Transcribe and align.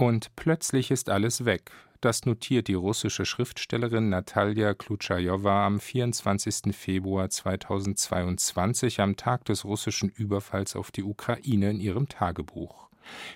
Und 0.00 0.34
plötzlich 0.34 0.90
ist 0.90 1.10
alles 1.10 1.44
weg. 1.44 1.72
Das 2.00 2.24
notiert 2.24 2.68
die 2.68 2.74
russische 2.74 3.26
Schriftstellerin 3.26 4.08
Natalja 4.08 4.72
Klutschajowa 4.72 5.66
am 5.66 5.78
24. 5.78 6.74
Februar 6.74 7.28
2022 7.28 9.02
am 9.02 9.16
Tag 9.16 9.44
des 9.44 9.66
russischen 9.66 10.08
Überfalls 10.08 10.74
auf 10.74 10.90
die 10.90 11.02
Ukraine 11.02 11.68
in 11.68 11.80
ihrem 11.80 12.08
Tagebuch. 12.08 12.88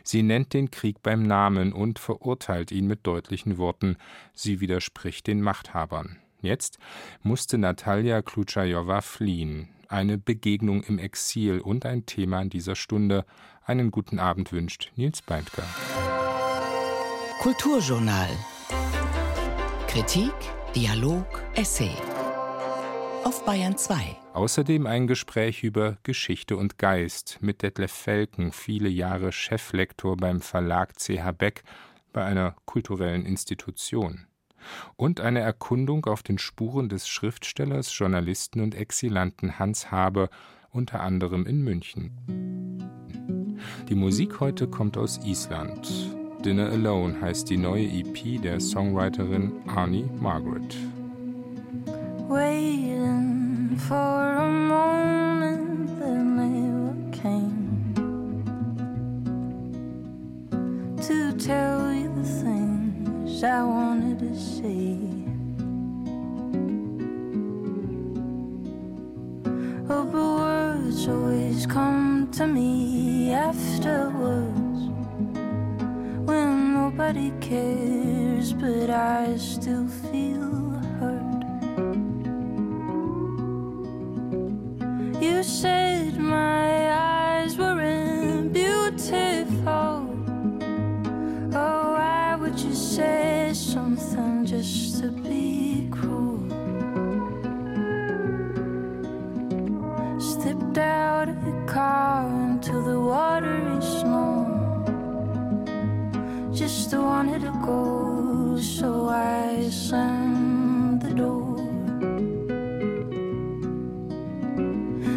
Sie 0.05 0.23
nennt 0.23 0.55
den 0.55 0.71
Krieg 0.71 1.03
beim 1.03 1.27
Namen 1.27 1.75
und 1.75 1.99
verurteilt 1.99 2.73
ihn 2.73 2.87
mit 2.87 3.07
deutlichen 3.07 3.59
Worten. 3.59 3.99
Sie 4.33 4.61
widerspricht 4.61 5.27
den 5.27 5.43
Machthabern. 5.43 6.17
Jetzt 6.41 6.79
musste 7.23 7.59
Natalja 7.59 8.23
Klutschajowa 8.23 9.03
fliehen. 9.03 9.69
Eine 9.89 10.17
Begegnung 10.17 10.83
im 10.83 10.99
Exil 10.99 11.61
und 11.61 11.85
ein 11.85 12.07
Thema 12.07 12.41
in 12.41 12.49
dieser 12.49 12.75
Stunde. 12.75 13.27
Einen 13.67 13.91
guten 13.91 14.19
Abend 14.19 14.51
wünscht 14.51 14.93
Nils 14.97 15.21
Beindker. 15.21 15.65
Kulturjournal. 17.45 18.31
Kritik, 19.87 20.33
Dialog, 20.75 21.27
Essay. 21.55 21.91
Auf 23.23 23.45
Bayern 23.45 23.77
2. 23.77 24.17
Außerdem 24.33 24.87
ein 24.87 25.07
Gespräch 25.07 25.63
über 25.63 25.99
Geschichte 26.05 26.57
und 26.57 26.79
Geist 26.79 27.41
mit 27.43 27.61
Detlef 27.61 27.93
Felken, 27.93 28.51
viele 28.51 28.89
Jahre 28.89 29.31
Cheflektor 29.31 30.17
beim 30.17 30.41
Verlag 30.41 30.95
CH 30.99 31.33
Beck 31.37 31.65
bei 32.15 32.25
einer 32.25 32.57
kulturellen 32.65 33.27
Institution. 33.27 34.27
Und 34.97 35.21
eine 35.21 35.41
Erkundung 35.41 36.07
auf 36.07 36.23
den 36.23 36.39
Spuren 36.39 36.89
des 36.89 37.07
Schriftstellers, 37.07 37.95
Journalisten 37.95 38.63
und 38.63 38.75
Exilanten 38.75 39.59
Hans 39.59 39.91
Habe, 39.91 40.31
unter 40.71 41.03
anderem 41.03 41.45
in 41.45 41.61
München. 41.63 42.81
Die 43.91 43.95
Musik 43.95 44.41
heute 44.41 44.67
kommt 44.67 44.97
aus 44.97 45.21
Island. 45.27 46.24
Dinner 46.45 46.73
Alone 46.73 47.19
heißt 47.23 47.49
die 47.49 47.57
neue 47.57 47.87
EP 47.87 48.43
der 48.43 48.61
Songwriterin 48.61 49.51
Arnie 49.67 50.05
Margaret. 50.21 50.77
Waiting 52.29 53.79
for 53.79 53.97
a 53.97 54.51
moment 54.51 55.89
that 55.99 56.19
never 56.19 56.95
came 57.13 57.95
to 61.01 61.33
tell 61.39 61.95
you 61.95 62.11
the 62.15 62.29
things 62.43 63.43
I 63.43 63.63
wanted 63.63 64.19
to 64.19 64.37
say. 64.37 64.99
Oh, 69.89 70.05
but 70.05 70.13
words 70.13 71.09
always 71.09 71.67
come 71.67 72.29
to 72.33 72.47
me 72.47 73.33
afterwards 73.33 74.64
nobody 76.27 77.33
cares, 77.41 78.53
but 78.53 78.91
I 78.91 79.37
still 79.37 79.89
feel 79.89 80.51
hurt. 80.99 81.45
You 85.23 85.43
said 85.43 86.19
my 86.19 86.54
just 106.95 107.07
wanted 107.07 107.41
to 107.41 107.53
go, 107.67 108.57
so 108.61 109.09
I 109.09 109.69
slammed 109.69 111.03
the 111.03 111.13
door. 111.13 111.57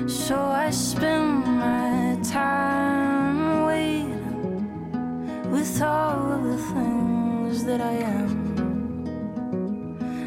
So 0.07 0.35
I 0.37 0.71
spend 0.71 1.45
my 1.45 2.17
time 2.23 3.65
waiting 3.67 5.51
with 5.51 5.81
all 5.83 6.31
of 6.35 6.43
the 6.51 6.57
things 6.73 7.63
that 7.65 7.81
I 7.81 7.95
am. 8.17 8.31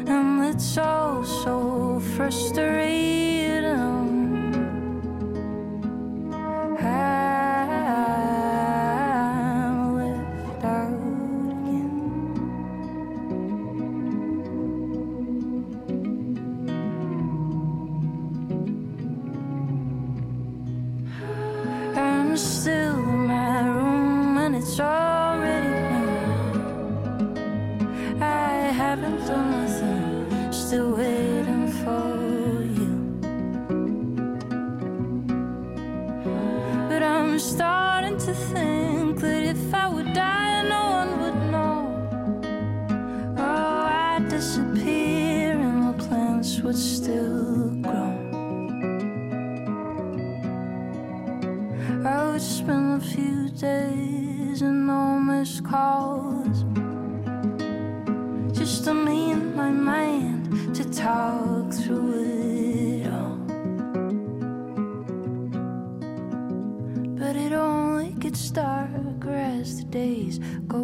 And 0.07 0.45
it's 0.45 0.77
all 0.77 1.25
so 1.25 1.99
frustrating. 2.15 3.20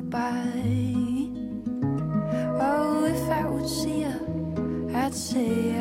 goodbye. 0.09 1.29
Oh, 2.59 3.05
if 3.05 3.29
I 3.29 3.45
would 3.45 3.67
see 3.67 4.01
her, 4.03 4.19
I'd 4.95 5.13
say. 5.13 5.76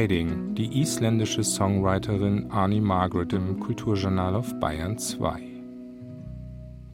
Waiting, 0.00 0.54
die 0.54 0.80
isländische 0.80 1.44
Songwriterin 1.44 2.50
Arnie 2.50 2.80
Margaret 2.80 3.34
im 3.34 3.60
Kulturjournal 3.60 4.34
auf 4.34 4.58
Bayern 4.58 4.96
2. 4.96 5.49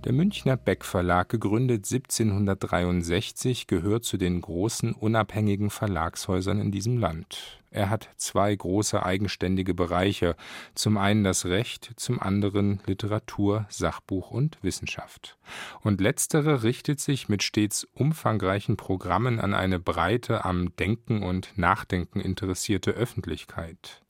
Der 0.06 0.12
Münchner 0.12 0.56
Beck 0.56 0.85
Verlag, 0.85 1.31
gegründet 1.31 1.85
1763, 1.85 3.67
gehört 3.67 4.05
zu 4.05 4.17
den 4.17 4.41
großen 4.41 4.93
unabhängigen 4.93 5.69
Verlagshäusern 5.69 6.61
in 6.61 6.70
diesem 6.70 6.97
Land. 6.97 7.61
Er 7.73 7.91
hat 7.91 8.08
zwei 8.17 8.55
große 8.55 9.05
eigenständige 9.05 9.75
Bereiche, 9.75 10.37
zum 10.76 10.97
einen 10.97 11.25
das 11.25 11.44
Recht, 11.47 11.91
zum 11.97 12.23
anderen 12.23 12.79
Literatur, 12.87 13.67
Sachbuch 13.69 14.31
und 14.31 14.62
Wissenschaft. 14.62 15.38
Und 15.81 16.00
letztere 16.00 16.62
richtet 16.62 17.00
sich 17.00 17.29
mit 17.29 17.43
stets 17.43 17.82
umfangreichen 17.93 18.76
Programmen 18.76 19.41
an 19.41 19.55
eine 19.55 19.81
breite, 19.81 20.44
am 20.44 20.70
Denken 20.76 21.25
und 21.25 21.59
Nachdenken 21.59 22.20
interessierte 22.20 22.93
Öffentlichkeit. 22.93 24.05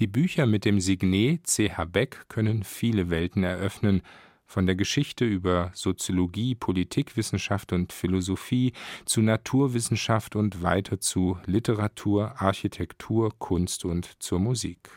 Die 0.00 0.08
Bücher 0.08 0.46
mit 0.46 0.64
dem 0.64 0.80
Signet 0.80 1.46
C.H. 1.46 1.84
Beck 1.84 2.28
können 2.28 2.64
viele 2.64 3.10
Welten 3.10 3.44
eröffnen, 3.44 4.02
von 4.46 4.66
der 4.66 4.76
Geschichte 4.76 5.24
über 5.24 5.70
Soziologie, 5.74 6.54
Politikwissenschaft 6.54 7.72
und 7.72 7.92
Philosophie 7.92 8.72
zu 9.04 9.20
Naturwissenschaft 9.20 10.36
und 10.36 10.62
weiter 10.62 11.00
zu 11.00 11.38
Literatur, 11.46 12.40
Architektur, 12.40 13.32
Kunst 13.38 13.84
und 13.84 14.22
zur 14.22 14.38
Musik. 14.38 14.90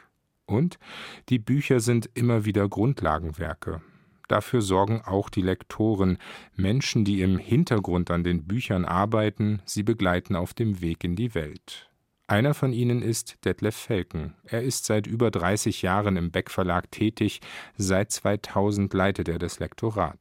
Und 0.45 0.79
die 1.29 1.39
Bücher 1.39 1.79
sind 1.79 2.09
immer 2.13 2.45
wieder 2.45 2.67
Grundlagenwerke. 2.67 3.81
Dafür 4.27 4.61
sorgen 4.61 5.01
auch 5.01 5.29
die 5.29 5.41
Lektoren, 5.41 6.19
Menschen, 6.55 7.03
die 7.03 7.21
im 7.21 7.39
Hintergrund 7.39 8.11
an 8.11 8.23
den 8.23 8.45
Büchern 8.45 8.85
arbeiten, 8.85 9.61
sie 9.65 9.81
begleiten 9.81 10.35
auf 10.35 10.53
dem 10.53 10.81
Weg 10.81 11.03
in 11.03 11.15
die 11.15 11.33
Welt. 11.33 11.88
Einer 12.29 12.53
von 12.53 12.73
ihnen 12.73 13.01
ist 13.01 13.43
Detlef 13.43 13.75
Felken. 13.75 14.35
Er 14.43 14.61
ist 14.61 14.85
seit 14.85 15.07
über 15.07 15.31
30 15.31 15.81
Jahren 15.81 16.15
im 16.15 16.29
Beck 16.29 16.51
Verlag 16.51 16.91
tätig, 16.91 17.41
seit 17.75 18.11
2000 18.11 18.93
leitet 18.93 19.27
er 19.27 19.39
das 19.39 19.57
Lektorat. 19.57 20.19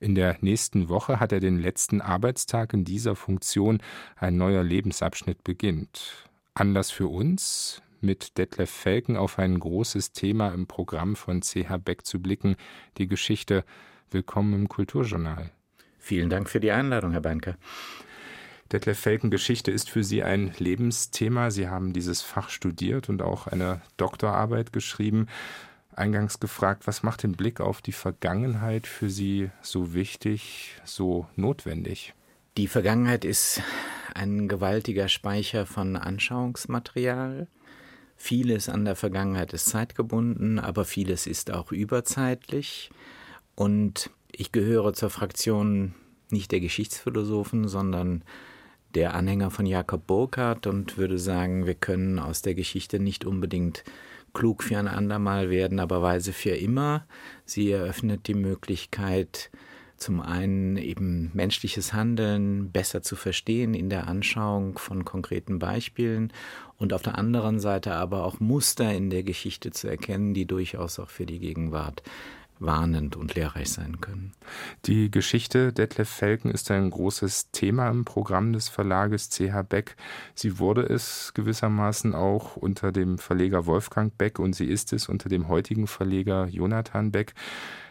In 0.00 0.14
der 0.14 0.38
nächsten 0.40 0.88
Woche 0.88 1.20
hat 1.20 1.32
er 1.32 1.40
den 1.40 1.58
letzten 1.58 2.00
Arbeitstag 2.00 2.72
in 2.72 2.86
dieser 2.86 3.14
Funktion, 3.14 3.82
ein 4.16 4.38
neuer 4.38 4.64
Lebensabschnitt 4.64 5.44
beginnt. 5.44 6.30
Anlass 6.54 6.90
für 6.90 7.08
uns, 7.08 7.82
mit 8.00 8.38
Detlef 8.38 8.70
Felken 8.70 9.18
auf 9.18 9.38
ein 9.38 9.60
großes 9.60 10.12
Thema 10.12 10.48
im 10.54 10.66
Programm 10.66 11.14
von 11.14 11.42
CH 11.42 11.76
Beck 11.84 12.06
zu 12.06 12.22
blicken, 12.22 12.56
die 12.96 13.06
Geschichte. 13.06 13.66
Willkommen 14.10 14.54
im 14.54 14.68
Kulturjournal. 14.70 15.50
Vielen 15.98 16.30
Dank 16.30 16.48
für 16.48 16.60
die 16.60 16.70
Einladung, 16.70 17.12
Herr 17.12 17.20
Beinke. 17.20 17.58
Detlef 18.72 18.98
Felken 18.98 19.30
Geschichte 19.30 19.70
ist 19.70 19.88
für 19.88 20.04
Sie 20.04 20.22
ein 20.22 20.52
Lebensthema. 20.58 21.50
Sie 21.50 21.68
haben 21.68 21.94
dieses 21.94 22.20
Fach 22.20 22.50
studiert 22.50 23.08
und 23.08 23.22
auch 23.22 23.46
eine 23.46 23.80
Doktorarbeit 23.96 24.72
geschrieben. 24.74 25.26
Eingangs 25.96 26.38
gefragt, 26.38 26.86
was 26.86 27.02
macht 27.02 27.22
den 27.22 27.32
Blick 27.32 27.60
auf 27.60 27.80
die 27.80 27.92
Vergangenheit 27.92 28.86
für 28.86 29.08
Sie 29.08 29.50
so 29.62 29.94
wichtig, 29.94 30.76
so 30.84 31.26
notwendig? 31.34 32.14
Die 32.58 32.68
Vergangenheit 32.68 33.24
ist 33.24 33.62
ein 34.14 34.48
gewaltiger 34.48 35.08
Speicher 35.08 35.64
von 35.64 35.96
Anschauungsmaterial. 35.96 37.48
Vieles 38.16 38.68
an 38.68 38.84
der 38.84 38.96
Vergangenheit 38.96 39.52
ist 39.54 39.66
zeitgebunden, 39.66 40.58
aber 40.58 40.84
vieles 40.84 41.26
ist 41.26 41.52
auch 41.52 41.72
überzeitlich. 41.72 42.90
Und 43.54 44.10
ich 44.30 44.52
gehöre 44.52 44.92
zur 44.92 45.08
Fraktion 45.08 45.94
nicht 46.30 46.52
der 46.52 46.60
Geschichtsphilosophen, 46.60 47.66
sondern 47.68 48.22
der 48.94 49.14
Anhänger 49.14 49.50
von 49.50 49.66
Jakob 49.66 50.06
Burckhardt 50.06 50.66
und 50.66 50.96
würde 50.96 51.18
sagen, 51.18 51.66
wir 51.66 51.74
können 51.74 52.18
aus 52.18 52.42
der 52.42 52.54
Geschichte 52.54 52.98
nicht 52.98 53.24
unbedingt 53.24 53.84
klug 54.34 54.62
für 54.62 54.78
ein 54.78 54.88
andermal 54.88 55.50
werden, 55.50 55.80
aber 55.80 56.02
weise 56.02 56.32
für 56.32 56.50
immer. 56.50 57.06
Sie 57.44 57.70
eröffnet 57.70 58.26
die 58.26 58.34
Möglichkeit, 58.34 59.50
zum 59.96 60.20
einen 60.20 60.76
eben 60.76 61.30
menschliches 61.34 61.92
Handeln 61.92 62.70
besser 62.70 63.02
zu 63.02 63.16
verstehen 63.16 63.74
in 63.74 63.90
der 63.90 64.06
Anschauung 64.06 64.78
von 64.78 65.04
konkreten 65.04 65.58
Beispielen 65.58 66.32
und 66.76 66.92
auf 66.92 67.02
der 67.02 67.18
anderen 67.18 67.58
Seite 67.58 67.94
aber 67.94 68.24
auch 68.24 68.38
Muster 68.38 68.94
in 68.94 69.10
der 69.10 69.24
Geschichte 69.24 69.72
zu 69.72 69.88
erkennen, 69.88 70.34
die 70.34 70.46
durchaus 70.46 71.00
auch 71.00 71.10
für 71.10 71.26
die 71.26 71.40
Gegenwart 71.40 72.02
warnend 72.60 73.16
und 73.16 73.34
lehrreich 73.34 73.70
sein 73.70 74.00
können. 74.00 74.32
Die 74.84 75.10
Geschichte 75.10 75.72
Detlef 75.72 76.08
Felken 76.08 76.50
ist 76.50 76.70
ein 76.70 76.90
großes 76.90 77.50
Thema 77.50 77.88
im 77.90 78.04
Programm 78.04 78.52
des 78.52 78.68
Verlages 78.68 79.30
CH 79.30 79.62
Beck. 79.68 79.96
Sie 80.34 80.58
wurde 80.58 80.82
es 80.82 81.32
gewissermaßen 81.34 82.14
auch 82.14 82.56
unter 82.56 82.92
dem 82.92 83.18
Verleger 83.18 83.66
Wolfgang 83.66 84.16
Beck 84.16 84.38
und 84.38 84.54
sie 84.54 84.66
ist 84.66 84.92
es 84.92 85.08
unter 85.08 85.28
dem 85.28 85.48
heutigen 85.48 85.86
Verleger 85.86 86.46
Jonathan 86.46 87.12
Beck. 87.12 87.34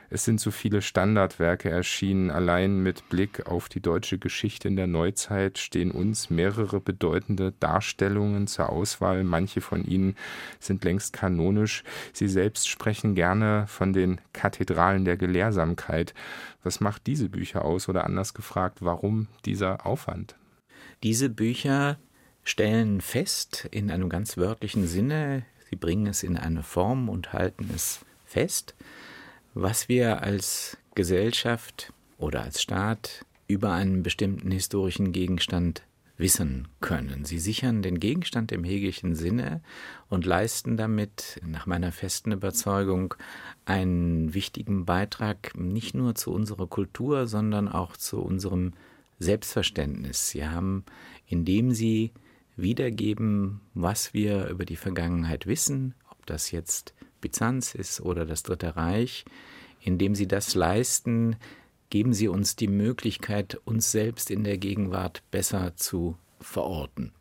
Es 0.10 0.24
sind 0.24 0.40
so 0.40 0.52
viele 0.52 0.82
Standardwerke 0.82 1.70
erschienen. 1.70 2.32
Allein 2.32 2.82
mit 2.82 3.10
Blick 3.10 3.48
auf 3.48 3.68
die 3.68 3.82
deutsche 3.82 4.18
Geschichte 4.18 4.68
in 4.70 4.78
der 4.78 4.88
Neuzeit 4.88 5.58
stehen 5.58 5.92
uns 5.92 6.30
mehrere 6.30 6.80
bedeutende 6.80 7.54
Darstellungen 7.60 8.48
zur 8.48 8.70
Auswahl. 8.70 9.24
Manche 9.26 9.60
von 9.60 9.84
ihnen 9.84 10.16
sind 10.60 10.86
längst 10.86 11.12
kanonisch. 11.12 11.84
Sie 12.14 12.30
selbst 12.30 12.70
sprechen 12.70 13.16
gerne 13.16 13.66
von 13.68 13.92
den 13.92 14.22
Kathedralen 14.32 15.04
der 15.04 15.18
Gelehrsamkeit. 15.18 16.14
Was 16.64 16.80
macht 16.80 17.06
diese 17.06 17.28
Bücher 17.28 17.66
aus? 17.66 17.90
Oder 17.90 18.06
anders 18.06 18.34
gefragt, 18.34 18.78
warum 18.82 19.28
dieser 19.46 19.86
Aufwand? 19.86 20.36
Diese 21.04 21.30
Bücher 21.30 21.98
stellen 22.46 23.02
fest, 23.02 23.68
in 23.72 23.92
einem 23.92 24.08
ganz 24.08 24.38
wörtlichen 24.38 24.88
Sinne, 24.88 25.44
sie 25.70 25.76
bringen 25.76 26.08
es 26.08 26.24
in 26.24 26.38
eine 26.38 26.64
Form 26.64 27.10
und 27.10 27.34
halten 27.34 27.70
es 27.76 28.00
fest, 28.26 28.74
was 29.62 29.90
wir 29.90 30.22
als 30.22 30.78
Gesellschaft 30.96 31.92
oder 32.18 32.42
als 32.44 32.62
Staat 32.62 33.26
über 33.48 33.72
einen 33.72 34.04
bestimmten 34.04 34.52
historischen 34.52 35.12
Gegenstand 35.12 35.84
wissen 36.18 36.68
können. 36.82 37.26
Sie 37.26 37.40
sichern 37.40 37.82
den 37.82 38.00
Gegenstand 38.00 38.52
im 38.52 38.64
hegelischen 38.64 39.16
Sinne 39.16 39.62
und 40.10 40.26
leisten 40.26 40.78
damit, 40.78 41.40
nach 41.46 41.66
meiner 41.66 41.92
festen 41.92 42.32
Überzeugung, 42.32 43.14
einen 43.66 44.34
wichtigen 44.34 44.86
Beitrag 44.86 45.56
nicht 45.56 45.94
nur 45.94 46.16
zu 46.16 46.32
unserer 46.32 46.68
Kultur, 46.68 47.28
sondern 47.28 47.68
auch 47.68 47.98
zu 47.98 48.20
unserem 48.20 48.74
Selbstverständnis. 49.20 50.30
Sie 50.30 50.48
haben, 50.48 50.86
indem 51.28 51.72
sie 51.72 52.12
wiedergeben, 52.56 53.62
was 53.74 54.14
wir 54.14 54.48
über 54.48 54.66
die 54.66 54.76
Vergangenheit 54.76 55.46
wissen, 55.46 55.94
ob 56.10 56.26
das 56.26 56.52
jetzt 56.52 56.94
Byzanz 57.22 57.76
ist 57.76 58.02
oder 58.02 58.26
das 58.26 58.44
Dritte 58.44 58.76
Reich, 58.76 59.26
indem 59.82 60.16
sie 60.16 60.28
das 60.28 60.56
leisten, 60.56 61.36
geben 61.90 62.14
sie 62.14 62.28
uns 62.28 62.56
die 62.56 62.68
Möglichkeit, 62.68 63.60
uns 63.66 63.92
selbst 63.92 64.30
in 64.32 64.44
der 64.44 64.58
Gegenwart 64.58 65.24
besser 65.32 65.76
zu 65.76 66.18
verorten. 66.40 67.14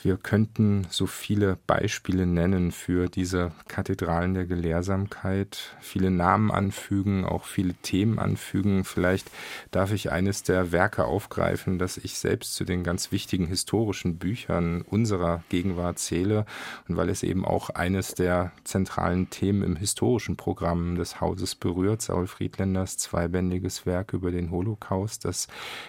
Wir 0.00 0.16
könnten 0.16 0.86
so 0.90 1.06
viele 1.06 1.58
Beispiele 1.66 2.24
nennen 2.24 2.70
für 2.70 3.08
diese 3.08 3.50
Kathedralen 3.66 4.34
der 4.34 4.46
Gelehrsamkeit, 4.46 5.76
viele 5.80 6.12
Namen 6.12 6.52
anfügen, 6.52 7.24
auch 7.24 7.46
viele 7.46 7.74
Themen 7.74 8.20
anfügen. 8.20 8.84
Vielleicht 8.84 9.28
darf 9.72 9.92
ich 9.92 10.12
eines 10.12 10.44
der 10.44 10.70
Werke 10.70 11.04
aufgreifen, 11.04 11.80
das 11.80 11.96
ich 11.96 12.16
selbst 12.16 12.54
zu 12.54 12.64
den 12.64 12.84
ganz 12.84 13.10
wichtigen 13.10 13.48
historischen 13.48 14.18
Büchern 14.18 14.82
unserer 14.82 15.42
Gegenwart 15.48 15.98
zähle 15.98 16.46
und 16.86 16.96
weil 16.96 17.08
es 17.08 17.24
eben 17.24 17.44
auch 17.44 17.70
eines 17.70 18.14
der 18.14 18.52
zentralen 18.62 19.30
Themen 19.30 19.64
im 19.64 19.74
historischen 19.74 20.36
Programm 20.36 20.94
des 20.94 21.20
Hauses 21.20 21.56
berührt, 21.56 22.02
Saul 22.02 22.28
Friedländers 22.28 22.98
zweibändiges 22.98 23.84
Werk 23.84 24.12
über 24.12 24.30
den 24.30 24.52
Holocaust, 24.52 25.24
das 25.24 25.48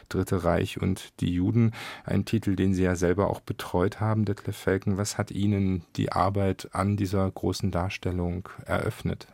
Dritte 0.10 0.44
Reich 0.44 0.82
und 0.82 1.14
die 1.20 1.32
Juden, 1.32 1.74
ein 2.06 2.26
Titel, 2.26 2.56
den 2.56 2.74
Sie 2.74 2.82
ja 2.84 2.96
selber 2.96 3.30
auch 3.30 3.42
betreut 3.42 3.99
haben, 4.00 4.26
Detlef 4.26 4.58
Felken, 4.58 4.98
was 4.98 5.18
hat 5.18 5.32
Ihnen 5.32 5.84
die 5.96 6.12
Arbeit 6.12 6.70
an 6.74 6.98
dieser 6.98 7.30
großen 7.30 7.72
Darstellung 7.72 8.50
eröffnet? 8.66 9.28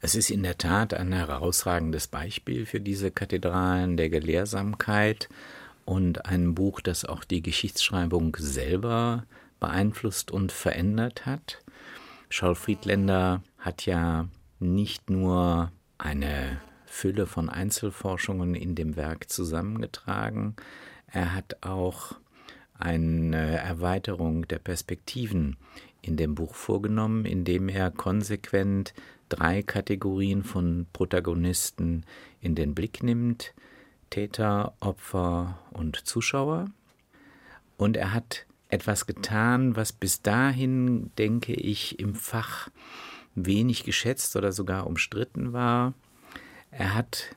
Es 0.00 0.14
ist 0.14 0.30
in 0.30 0.42
der 0.42 0.56
Tat 0.56 0.94
ein 0.94 1.12
herausragendes 1.12 2.06
Beispiel 2.06 2.64
für 2.64 2.80
diese 2.80 3.10
Kathedralen 3.10 3.96
der 3.96 4.08
Gelehrsamkeit 4.08 5.28
und 5.84 6.26
ein 6.26 6.54
Buch, 6.54 6.80
das 6.80 7.04
auch 7.04 7.24
die 7.24 7.42
Geschichtsschreibung 7.42 8.36
selber 8.38 9.24
beeinflusst 9.58 10.30
und 10.30 10.52
verändert 10.52 11.26
hat. 11.26 11.58
Schaul 12.30 12.54
Friedländer 12.54 13.42
hat 13.58 13.84
ja 13.84 14.28
nicht 14.58 15.10
nur 15.10 15.70
eine 15.98 16.60
Fülle 16.86 17.26
von 17.26 17.48
Einzelforschungen 17.48 18.54
in 18.54 18.74
dem 18.74 18.96
Werk 18.96 19.28
zusammengetragen, 19.28 20.56
er 21.12 21.34
hat 21.34 21.56
auch 21.62 22.14
eine 22.82 23.58
Erweiterung 23.58 24.48
der 24.48 24.58
Perspektiven 24.58 25.56
in 26.02 26.16
dem 26.16 26.34
Buch 26.34 26.54
vorgenommen, 26.54 27.24
indem 27.24 27.68
er 27.68 27.90
konsequent 27.90 28.94
drei 29.28 29.62
Kategorien 29.62 30.42
von 30.42 30.86
Protagonisten 30.92 32.04
in 32.40 32.54
den 32.54 32.74
Blick 32.74 33.02
nimmt 33.02 33.54
Täter, 34.10 34.74
Opfer 34.80 35.58
und 35.70 35.96
Zuschauer. 35.96 36.66
Und 37.76 37.96
er 37.96 38.12
hat 38.12 38.44
etwas 38.68 39.06
getan, 39.06 39.76
was 39.76 39.92
bis 39.92 40.22
dahin, 40.22 41.10
denke 41.16 41.54
ich, 41.54 41.98
im 41.98 42.14
Fach 42.14 42.68
wenig 43.34 43.84
geschätzt 43.84 44.36
oder 44.36 44.52
sogar 44.52 44.86
umstritten 44.86 45.52
war. 45.52 45.94
Er 46.70 46.94
hat 46.94 47.34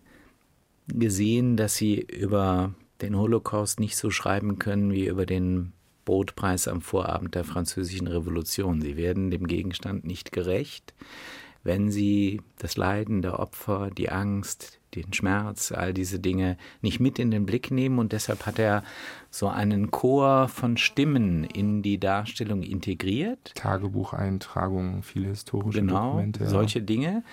gesehen, 0.88 1.56
dass 1.56 1.76
sie 1.76 2.02
über 2.02 2.74
den 3.02 3.18
Holocaust 3.18 3.80
nicht 3.80 3.98
so 3.98 4.10
schreiben 4.10 4.60
können 4.60 4.92
wie 4.92 5.08
über 5.08 5.26
den 5.26 5.74
Brotpreis 6.06 6.68
am 6.68 6.82
Vorabend 6.82 7.36
der 7.36 7.44
Französischen 7.44 8.08
Revolution. 8.08 8.82
Sie 8.82 8.98
werden 8.98 9.32
dem 9.32 9.48
Gegenstand 9.48 10.06
nicht 10.06 10.32
gerecht, 10.32 10.94
wenn 11.64 11.92
sie 11.92 12.42
das 12.58 12.76
Leiden 12.76 13.22
der 13.22 13.40
Opfer, 13.40 13.90
die 13.90 14.10
Angst, 14.10 14.80
den 14.96 15.14
Schmerz, 15.14 15.72
all 15.72 15.94
diese 15.94 16.20
Dinge 16.20 16.58
nicht 16.82 17.00
mit 17.00 17.20
in 17.20 17.32
den 17.32 17.46
Blick 17.46 17.72
nehmen. 17.72 18.00
Und 18.00 18.12
deshalb 18.12 18.46
hat 18.46 18.60
er 18.60 18.84
so 19.30 19.48
einen 19.48 19.92
Chor 19.92 20.48
von 20.50 20.78
Stimmen 20.78 21.44
in 21.44 21.82
die 21.82 22.00
Darstellung 22.00 22.62
integriert. 22.62 23.54
Tagebucheintragungen, 23.56 25.04
viele 25.04 25.30
historische 25.30 25.80
genau, 25.80 26.12
Dokumente. 26.12 26.40
Genau, 26.40 26.52
solche 26.52 26.82
Dinge. 26.82 27.24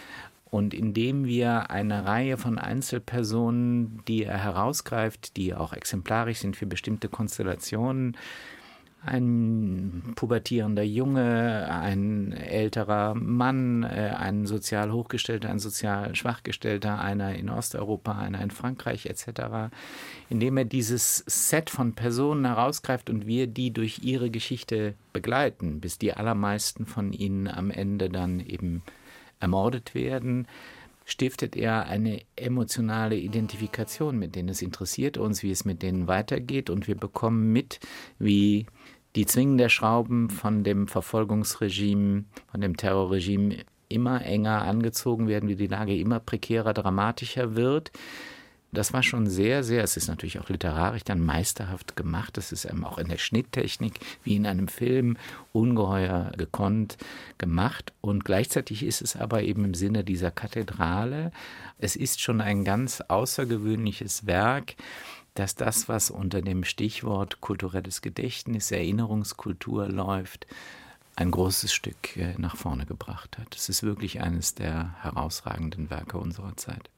Und 0.50 0.75
indem 0.75 1.25
wir 1.26 1.71
eine 1.71 2.04
Reihe 2.04 2.37
von 2.37 2.59
Einzelpersonen, 2.59 4.02
die 4.09 4.25
er 4.25 4.38
herausgreift, 4.38 5.37
die 5.37 5.54
auch 5.54 5.73
exemplarisch 5.73 6.38
sind 6.38 6.57
für 6.57 6.66
bestimmte 6.66 7.09
Konstellationen, 7.09 8.16
ein 9.02 10.12
pubertierender 10.14 10.83
Junge, 10.83 11.69
ein 11.71 12.33
älterer 12.33 13.14
Mann, 13.14 13.83
äh, 13.83 14.14
ein 14.19 14.47
sozial 14.47 14.92
hochgestellter, 14.92 15.49
ein 15.49 15.59
sozial 15.59 16.14
schwachgestellter, 16.14 17.00
einer 17.00 17.35
in 17.35 17.49
Osteuropa, 17.49 18.19
einer 18.19 18.42
in 18.42 18.50
Frankreich 18.50 19.07
etc., 19.07 19.73
indem 20.28 20.59
er 20.59 20.64
dieses 20.66 21.25
Set 21.26 21.71
von 21.71 21.95
Personen 21.95 22.45
herausgreift 22.45 23.09
und 23.09 23.26
wir 23.26 23.47
die 23.47 23.73
durch 23.73 24.00
ihre 24.02 24.30
Geschichte 24.30 24.95
begleiten, 25.12 25.80
bis 25.80 25.97
die 25.97 26.12
allermeisten 26.12 26.85
von 26.85 27.12
ihnen 27.12 27.49
am 27.49 27.71
Ende 27.71 28.11
dann 28.11 28.40
eben 28.40 28.83
ermordet 29.40 29.94
werden, 29.94 30.47
stiftet 31.04 31.56
er 31.56 31.87
eine 31.87 32.20
emotionale 32.37 33.16
Identifikation 33.16 34.18
mit 34.18 34.37
denen. 34.37 34.50
Es 34.50 34.62
interessiert 34.62 35.18
uns, 35.18 35.42
wie 35.42 35.50
es 35.50 35.64
mit 35.64 35.82
denen 35.82 36.06
weitergeht 36.06 36.70
und 36.70 36.87
wir 36.87 36.94
bekommen 36.94 37.52
mit, 37.52 37.80
wie 38.18 38.66
die 39.16 39.26
Zwingen 39.26 39.59
der 39.59 39.68
Schrauben 39.68 40.30
von 40.30 40.62
dem 40.62 40.87
Verfolgungsregime, 40.87 42.25
von 42.50 42.61
dem 42.61 42.76
Terrorregime 42.76 43.64
immer 43.88 44.25
enger 44.25 44.62
angezogen 44.62 45.26
werden, 45.26 45.49
wie 45.49 45.56
die 45.56 45.66
Lage 45.66 45.97
immer 45.97 46.20
prekärer, 46.20 46.73
dramatischer 46.73 47.56
wird. 47.56 47.90
Das 48.72 48.92
war 48.92 49.02
schon 49.02 49.26
sehr, 49.26 49.64
sehr, 49.64 49.82
es 49.82 49.96
ist 49.96 50.06
natürlich 50.06 50.38
auch 50.38 50.48
literarisch 50.48 51.02
dann 51.02 51.24
meisterhaft 51.24 51.96
gemacht. 51.96 52.38
Es 52.38 52.52
ist 52.52 52.70
auch 52.84 52.98
in 52.98 53.08
der 53.08 53.18
Schnitttechnik 53.18 53.98
wie 54.22 54.36
in 54.36 54.46
einem 54.46 54.68
Film 54.68 55.16
ungeheuer 55.52 56.30
gekonnt 56.36 56.96
gemacht. 57.38 57.92
Und 58.00 58.24
gleichzeitig 58.24 58.84
ist 58.84 59.02
es 59.02 59.16
aber 59.16 59.42
eben 59.42 59.64
im 59.64 59.74
Sinne 59.74 60.04
dieser 60.04 60.30
Kathedrale, 60.30 61.32
es 61.78 61.96
ist 61.96 62.20
schon 62.20 62.40
ein 62.40 62.64
ganz 62.64 63.00
außergewöhnliches 63.00 64.26
Werk, 64.26 64.76
dass 65.34 65.54
das, 65.54 65.88
was 65.88 66.10
unter 66.10 66.42
dem 66.42 66.64
Stichwort 66.64 67.40
kulturelles 67.40 68.02
Gedächtnis, 68.02 68.70
Erinnerungskultur 68.70 69.88
läuft, 69.88 70.46
ein 71.16 71.30
großes 71.30 71.72
Stück 71.72 72.16
äh, 72.16 72.34
nach 72.38 72.56
vorne 72.56 72.86
gebracht 72.86 73.38
hat. 73.38 73.54
Es 73.54 73.68
ist 73.68 73.82
wirklich 73.82 74.20
eines 74.20 74.54
der 74.54 74.94
herausragenden 75.02 75.90
Werke 75.90 76.18
unserer 76.18 76.56
Zeit. 76.56 76.90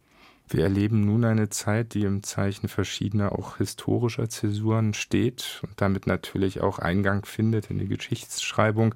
Wir 0.49 0.65
erleben 0.65 1.01
nun 1.01 1.25
eine 1.25 1.49
Zeit, 1.49 1.95
die 1.95 2.03
im 2.03 2.23
Zeichen 2.23 2.69
verschiedener 2.69 3.33
auch 3.33 3.57
historischer 3.57 4.29
Zäsuren 4.29 4.93
steht 4.93 5.63
und 5.63 5.81
damit 5.81 6.07
natürlich 6.07 6.61
auch 6.61 6.79
Eingang 6.79 7.25
findet 7.25 7.71
in 7.71 7.79
die 7.79 7.89
Geschichtsschreibung. 7.89 8.95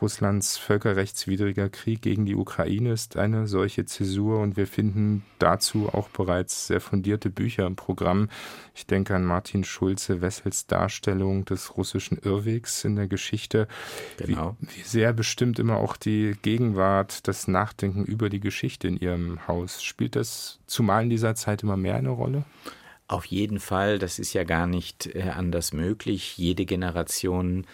Russlands 0.00 0.56
völkerrechtswidriger 0.58 1.68
Krieg 1.68 2.02
gegen 2.02 2.26
die 2.26 2.34
Ukraine 2.34 2.92
ist 2.92 3.16
eine 3.16 3.46
solche 3.46 3.84
Zäsur 3.84 4.40
und 4.40 4.56
wir 4.56 4.66
finden 4.66 5.24
dazu 5.38 5.88
auch 5.92 6.08
bereits 6.08 6.66
sehr 6.66 6.80
fundierte 6.80 7.30
Bücher 7.30 7.66
im 7.66 7.76
Programm. 7.76 8.28
Ich 8.74 8.86
denke 8.86 9.14
an 9.14 9.24
Martin 9.24 9.64
Schulze 9.64 10.20
Wessels 10.20 10.66
Darstellung 10.66 11.44
des 11.44 11.76
russischen 11.76 12.18
Irrwegs 12.18 12.84
in 12.84 12.96
der 12.96 13.08
Geschichte. 13.08 13.68
Genau. 14.16 14.56
Wie, 14.60 14.68
wie 14.76 14.82
sehr 14.82 15.12
bestimmt 15.12 15.58
immer 15.58 15.76
auch 15.76 15.96
die 15.96 16.36
Gegenwart, 16.42 17.26
das 17.28 17.48
Nachdenken 17.48 18.04
über 18.04 18.28
die 18.28 18.40
Geschichte 18.40 18.88
in 18.88 18.96
Ihrem 18.96 19.46
Haus. 19.48 19.82
Spielt 19.82 20.16
das 20.16 20.60
zumal 20.66 21.04
in 21.04 21.10
dieser 21.10 21.34
Zeit 21.34 21.62
immer 21.62 21.76
mehr 21.76 21.96
eine 21.96 22.10
Rolle? 22.10 22.44
Auf 23.08 23.24
jeden 23.24 23.58
Fall, 23.58 23.98
das 23.98 24.18
ist 24.18 24.34
ja 24.34 24.44
gar 24.44 24.66
nicht 24.66 25.06
äh, 25.14 25.30
anders 25.34 25.72
möglich. 25.72 26.36
Jede 26.36 26.66
Generation 26.66 27.66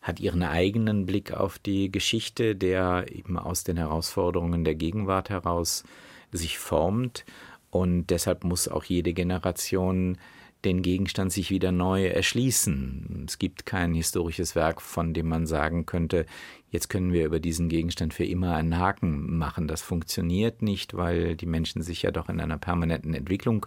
hat 0.00 0.20
ihren 0.20 0.42
eigenen 0.42 1.06
Blick 1.06 1.32
auf 1.32 1.58
die 1.58 1.90
Geschichte, 1.90 2.54
der 2.54 3.06
eben 3.10 3.38
aus 3.38 3.64
den 3.64 3.76
Herausforderungen 3.76 4.64
der 4.64 4.74
Gegenwart 4.74 5.30
heraus 5.30 5.84
sich 6.32 6.58
formt. 6.58 7.24
Und 7.70 8.06
deshalb 8.08 8.44
muss 8.44 8.68
auch 8.68 8.84
jede 8.84 9.12
Generation 9.12 10.16
den 10.64 10.82
Gegenstand 10.82 11.32
sich 11.32 11.50
wieder 11.50 11.70
neu 11.70 12.06
erschließen. 12.06 13.26
Es 13.28 13.38
gibt 13.38 13.64
kein 13.64 13.94
historisches 13.94 14.56
Werk, 14.56 14.82
von 14.82 15.14
dem 15.14 15.28
man 15.28 15.46
sagen 15.46 15.86
könnte, 15.86 16.26
jetzt 16.70 16.88
können 16.88 17.12
wir 17.12 17.26
über 17.26 17.38
diesen 17.38 17.68
Gegenstand 17.68 18.12
für 18.12 18.24
immer 18.24 18.56
einen 18.56 18.76
Haken 18.76 19.38
machen. 19.38 19.68
Das 19.68 19.82
funktioniert 19.82 20.62
nicht, 20.62 20.94
weil 20.94 21.36
die 21.36 21.46
Menschen 21.46 21.82
sich 21.82 22.02
ja 22.02 22.10
doch 22.10 22.28
in 22.28 22.40
einer 22.40 22.58
permanenten 22.58 23.14
Entwicklung 23.14 23.66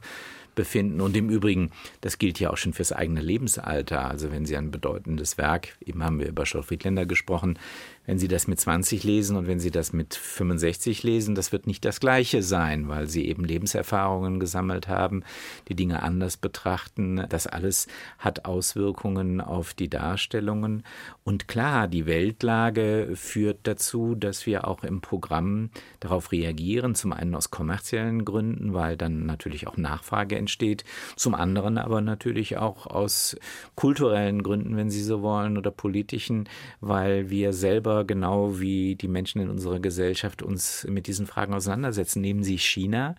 befinden. 0.56 1.02
Und 1.02 1.16
im 1.16 1.30
Übrigen, 1.30 1.72
das 2.02 2.18
gilt 2.18 2.40
ja 2.40 2.50
auch 2.50 2.58
schon 2.58 2.74
fürs 2.74 2.92
eigene 2.92 3.22
Lebensalter. 3.22 4.10
Also 4.10 4.32
wenn 4.32 4.46
Sie 4.46 4.58
ein 4.58 4.72
bedeutendes 4.72 5.38
Werk, 5.38 5.78
eben 5.86 6.04
haben 6.04 6.20
wir 6.20 6.28
über 6.28 6.46
Scholl 6.46 6.64
Friedländer 6.64 7.06
gesprochen, 7.06 7.58
wenn 8.06 8.18
Sie 8.18 8.28
das 8.28 8.48
mit 8.48 8.60
20 8.60 9.04
lesen 9.04 9.38
und 9.38 9.48
wenn 9.48 9.60
Sie 9.60 9.70
das 9.70 9.94
mit 9.94 10.16
65 10.16 11.04
lesen, 11.04 11.36
das 11.36 11.52
wird 11.52 11.68
nicht 11.68 11.86
das 11.86 12.00
Gleiche 12.00 12.42
sein, 12.42 12.88
weil 12.88 13.08
Sie 13.08 13.28
eben 13.28 13.46
Lebenserfahrungen 13.46 14.40
gesammelt 14.40 14.88
haben, 14.88 15.24
die 15.68 15.76
Dinge 15.76 16.02
anders 16.02 16.36
betrachten. 16.36 17.26
Das 17.30 17.46
alles 17.46 17.88
hat 18.18 18.46
Auswirkungen 18.46 19.40
auf 19.40 19.76
die 19.76 19.90
Darstellungen. 19.90 20.84
Und 21.24 21.48
klar, 21.48 21.88
die 21.88 22.08
Weltlage 22.08 23.12
führt 23.14 23.60
dazu, 23.64 24.16
dass 24.16 24.48
wir 24.48 24.68
auch 24.68 24.84
im 24.84 25.02
Programm 25.02 25.70
darauf 26.00 26.32
reagieren. 26.32 26.96
Zum 26.96 27.14
einen 27.14 27.36
aus 27.36 27.52
kommerziellen 27.52 28.26
Gründen, 28.26 28.74
weil 28.74 28.98
dann 28.98 29.28
natürlich 29.28 29.68
auch 29.68 29.78
Nachfrage 29.78 30.38
entsteht. 30.38 30.86
Zum 31.16 31.36
anderen 31.36 31.78
aber 31.78 32.02
natürlich 32.02 32.58
auch 32.58 32.88
aus 32.88 33.38
kulturellen 33.76 34.42
Gründen, 34.42 34.76
wenn 34.76 34.90
Sie 34.90 35.04
so 35.04 35.22
wollen, 35.22 35.58
oder 35.58 35.70
politischen, 35.70 36.50
weil 36.80 37.30
wir 37.30 37.54
selber 37.54 37.91
genau 38.06 38.60
wie 38.60 38.96
die 38.96 39.08
Menschen 39.08 39.42
in 39.42 39.50
unserer 39.50 39.80
Gesellschaft 39.80 40.42
uns 40.42 40.86
mit 40.90 41.08
diesen 41.08 41.28
Fragen 41.28 41.54
auseinandersetzen. 41.54 42.22
Nehmen 42.22 42.44
Sie 42.44 42.58
China. 42.58 43.16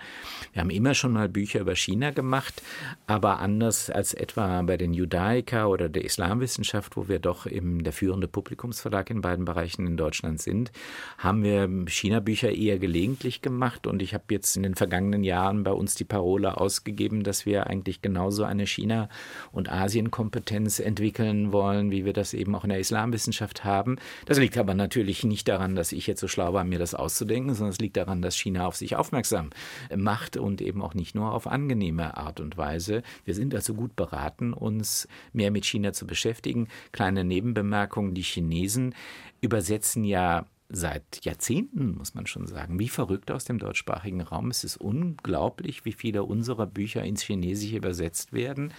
Wir 0.52 0.62
haben 0.62 0.70
immer 0.70 0.94
schon 0.94 1.12
mal 1.12 1.28
Bücher 1.28 1.60
über 1.60 1.76
China 1.76 2.10
gemacht, 2.10 2.62
aber 3.06 3.38
anders 3.38 3.90
als 3.90 4.14
etwa 4.14 4.62
bei 4.62 4.76
den 4.76 4.94
Judaica 4.94 5.66
oder 5.66 5.88
der 5.88 6.04
Islamwissenschaft, 6.04 6.96
wo 6.96 7.08
wir 7.08 7.18
doch 7.18 7.46
eben 7.46 7.84
der 7.84 7.92
führende 7.92 8.28
Publikumsverlag 8.28 9.10
in 9.10 9.20
beiden 9.20 9.44
Bereichen 9.44 9.86
in 9.86 9.96
Deutschland 9.96 10.40
sind, 10.40 10.72
haben 11.18 11.42
wir 11.44 11.68
China-Bücher 11.86 12.50
eher 12.52 12.78
gelegentlich 12.78 13.42
gemacht 13.42 13.86
und 13.86 14.02
ich 14.02 14.14
habe 14.14 14.24
jetzt 14.30 14.56
in 14.56 14.62
den 14.62 14.74
vergangenen 14.74 15.24
Jahren 15.24 15.62
bei 15.64 15.72
uns 15.72 15.94
die 15.94 16.04
Parole 16.04 16.56
ausgegeben, 16.56 17.22
dass 17.22 17.46
wir 17.46 17.66
eigentlich 17.66 18.02
genauso 18.02 18.44
eine 18.44 18.66
China- 18.66 19.08
und 19.52 19.70
Asienkompetenz 19.70 20.80
entwickeln 20.80 21.52
wollen, 21.52 21.90
wie 21.90 22.04
wir 22.04 22.12
das 22.12 22.34
eben 22.34 22.54
auch 22.54 22.64
in 22.64 22.70
der 22.70 22.78
Islamwissenschaft 22.78 23.64
haben. 23.64 23.96
Das 24.26 24.38
liegt 24.38 24.56
aber 24.62 24.74
natürlich 24.74 25.24
nicht 25.24 25.48
daran, 25.48 25.74
dass 25.74 25.90
ich 25.90 26.06
jetzt 26.06 26.20
so 26.20 26.28
schlau 26.28 26.54
war, 26.54 26.62
mir 26.62 26.78
das 26.78 26.94
auszudenken, 26.94 27.52
sondern 27.52 27.72
es 27.72 27.80
liegt 27.80 27.96
daran, 27.96 28.22
dass 28.22 28.36
China 28.36 28.66
auf 28.66 28.76
sich 28.76 28.94
aufmerksam 28.94 29.50
macht 29.96 30.36
und 30.36 30.62
eben 30.62 30.80
auch 30.82 30.94
nicht 30.94 31.16
nur 31.16 31.32
auf 31.32 31.48
angenehme 31.48 32.16
Art 32.16 32.38
und 32.38 32.56
Weise. 32.56 33.02
Wir 33.24 33.34
sind 33.34 33.56
also 33.56 33.74
gut 33.74 33.96
beraten, 33.96 34.52
uns 34.52 35.08
mehr 35.32 35.50
mit 35.50 35.64
China 35.64 35.92
zu 35.92 36.06
beschäftigen. 36.06 36.68
Kleine 36.92 37.24
Nebenbemerkung, 37.24 38.14
die 38.14 38.22
Chinesen 38.22 38.94
übersetzen 39.40 40.04
ja 40.04 40.46
seit 40.68 41.24
Jahrzehnten, 41.24 41.96
muss 41.96 42.14
man 42.14 42.26
schon 42.26 42.46
sagen, 42.46 42.78
wie 42.78 42.88
verrückt 42.88 43.30
aus 43.30 43.44
dem 43.44 43.58
deutschsprachigen 43.58 44.22
Raum. 44.22 44.48
Es 44.48 44.64
ist 44.64 44.78
unglaublich, 44.78 45.84
wie 45.84 45.92
viele 45.92 46.22
unserer 46.22 46.66
Bücher 46.66 47.02
ins 47.02 47.22
Chinesische 47.22 47.76
übersetzt 47.76 48.32
werden. 48.32 48.72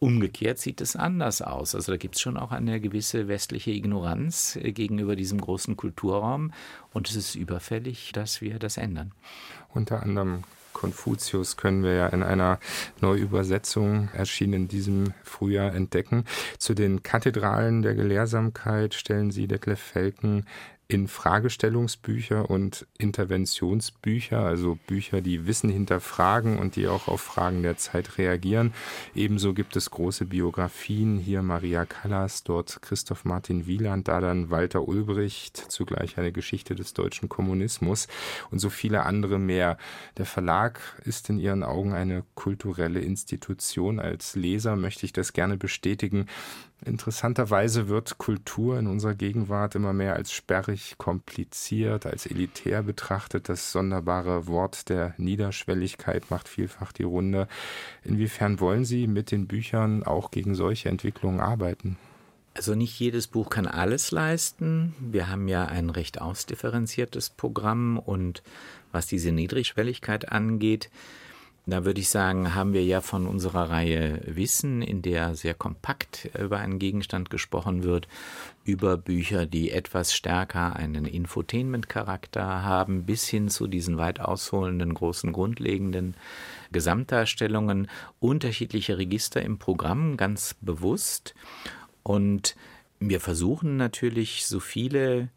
Umgekehrt 0.00 0.58
sieht 0.58 0.80
es 0.80 0.96
anders 0.96 1.42
aus. 1.42 1.74
Also 1.74 1.92
da 1.92 1.98
gibt 1.98 2.14
es 2.14 2.22
schon 2.22 2.38
auch 2.38 2.52
eine 2.52 2.80
gewisse 2.80 3.28
westliche 3.28 3.70
Ignoranz 3.70 4.56
äh, 4.56 4.72
gegenüber 4.72 5.14
diesem 5.14 5.40
großen 5.40 5.76
Kulturraum 5.76 6.52
und 6.94 7.10
es 7.10 7.16
ist 7.16 7.34
überfällig, 7.34 8.12
dass 8.12 8.40
wir 8.40 8.58
das 8.58 8.78
ändern. 8.78 9.12
Unter 9.68 10.02
anderem 10.02 10.44
Konfuzius 10.72 11.58
können 11.58 11.82
wir 11.82 11.92
ja 11.92 12.06
in 12.06 12.22
einer 12.22 12.58
Neuübersetzung 13.02 14.08
erschienen 14.14 14.54
in 14.54 14.68
diesem 14.68 15.12
Frühjahr 15.22 15.74
entdecken. 15.74 16.24
Zu 16.56 16.72
den 16.72 17.02
Kathedralen 17.02 17.82
der 17.82 17.94
Gelehrsamkeit 17.94 18.94
stellen 18.94 19.30
Sie 19.30 19.48
Detlef 19.48 19.80
Felken 19.80 20.46
in 20.90 21.06
Fragestellungsbücher 21.06 22.50
und 22.50 22.86
Interventionsbücher, 22.98 24.40
also 24.40 24.78
Bücher, 24.86 25.20
die 25.20 25.46
Wissen 25.46 25.70
hinterfragen 25.70 26.58
und 26.58 26.74
die 26.74 26.88
auch 26.88 27.06
auf 27.06 27.20
Fragen 27.20 27.62
der 27.62 27.76
Zeit 27.76 28.18
reagieren. 28.18 28.72
Ebenso 29.14 29.54
gibt 29.54 29.76
es 29.76 29.90
große 29.90 30.26
Biografien, 30.26 31.18
hier 31.18 31.42
Maria 31.42 31.86
Callas, 31.86 32.42
dort 32.42 32.82
Christoph 32.82 33.24
Martin 33.24 33.66
Wieland, 33.66 34.08
da 34.08 34.20
dann 34.20 34.50
Walter 34.50 34.88
Ulbricht, 34.88 35.56
zugleich 35.56 36.18
eine 36.18 36.32
Geschichte 36.32 36.74
des 36.74 36.92
deutschen 36.92 37.28
Kommunismus 37.28 38.08
und 38.50 38.58
so 38.58 38.68
viele 38.68 39.04
andere 39.04 39.38
mehr. 39.38 39.78
Der 40.18 40.26
Verlag 40.26 40.80
ist 41.04 41.30
in 41.30 41.38
Ihren 41.38 41.62
Augen 41.62 41.92
eine 41.92 42.24
kulturelle 42.34 43.00
Institution. 43.00 44.00
Als 44.00 44.34
Leser 44.34 44.74
möchte 44.74 45.06
ich 45.06 45.12
das 45.12 45.32
gerne 45.32 45.56
bestätigen. 45.56 46.26
Interessanterweise 46.84 47.88
wird 47.88 48.16
Kultur 48.16 48.78
in 48.78 48.86
unserer 48.86 49.14
Gegenwart 49.14 49.74
immer 49.74 49.92
mehr 49.92 50.14
als 50.14 50.32
sperrig, 50.32 50.94
kompliziert, 50.96 52.06
als 52.06 52.26
elitär 52.26 52.82
betrachtet. 52.82 53.48
Das 53.50 53.70
sonderbare 53.70 54.46
Wort 54.46 54.88
der 54.88 55.14
Niederschwelligkeit 55.18 56.30
macht 56.30 56.48
vielfach 56.48 56.92
die 56.92 57.02
Runde. 57.02 57.48
Inwiefern 58.02 58.60
wollen 58.60 58.84
Sie 58.86 59.06
mit 59.06 59.30
den 59.30 59.46
Büchern 59.46 60.04
auch 60.04 60.30
gegen 60.30 60.54
solche 60.54 60.88
Entwicklungen 60.88 61.40
arbeiten? 61.40 61.98
Also 62.54 62.74
nicht 62.74 62.98
jedes 62.98 63.26
Buch 63.26 63.50
kann 63.50 63.66
alles 63.66 64.10
leisten. 64.10 64.94
Wir 64.98 65.28
haben 65.28 65.48
ja 65.48 65.66
ein 65.66 65.90
recht 65.90 66.20
ausdifferenziertes 66.20 67.30
Programm 67.30 67.98
und 67.98 68.42
was 68.90 69.06
diese 69.06 69.32
Niedrigschwelligkeit 69.32 70.32
angeht, 70.32 70.90
da 71.70 71.84
würde 71.84 72.00
ich 72.00 72.08
sagen, 72.08 72.54
haben 72.54 72.72
wir 72.72 72.84
ja 72.84 73.00
von 73.00 73.26
unserer 73.26 73.70
Reihe 73.70 74.20
Wissen, 74.24 74.82
in 74.82 75.02
der 75.02 75.34
sehr 75.34 75.54
kompakt 75.54 76.30
über 76.38 76.58
einen 76.58 76.78
Gegenstand 76.78 77.30
gesprochen 77.30 77.82
wird, 77.82 78.08
über 78.64 78.96
Bücher, 78.96 79.46
die 79.46 79.70
etwas 79.70 80.14
stärker 80.14 80.76
einen 80.76 81.04
Infotainment-Charakter 81.04 82.62
haben, 82.62 83.04
bis 83.04 83.28
hin 83.28 83.48
zu 83.48 83.66
diesen 83.66 83.98
weit 83.98 84.20
ausholenden, 84.20 84.94
großen, 84.94 85.32
grundlegenden 85.32 86.14
Gesamtdarstellungen, 86.72 87.88
unterschiedliche 88.20 88.98
Register 88.98 89.42
im 89.42 89.58
Programm, 89.58 90.16
ganz 90.16 90.56
bewusst. 90.60 91.34
Und 92.02 92.56
wir 93.00 93.20
versuchen 93.20 93.76
natürlich, 93.76 94.46
so 94.46 94.60
viele 94.60 95.28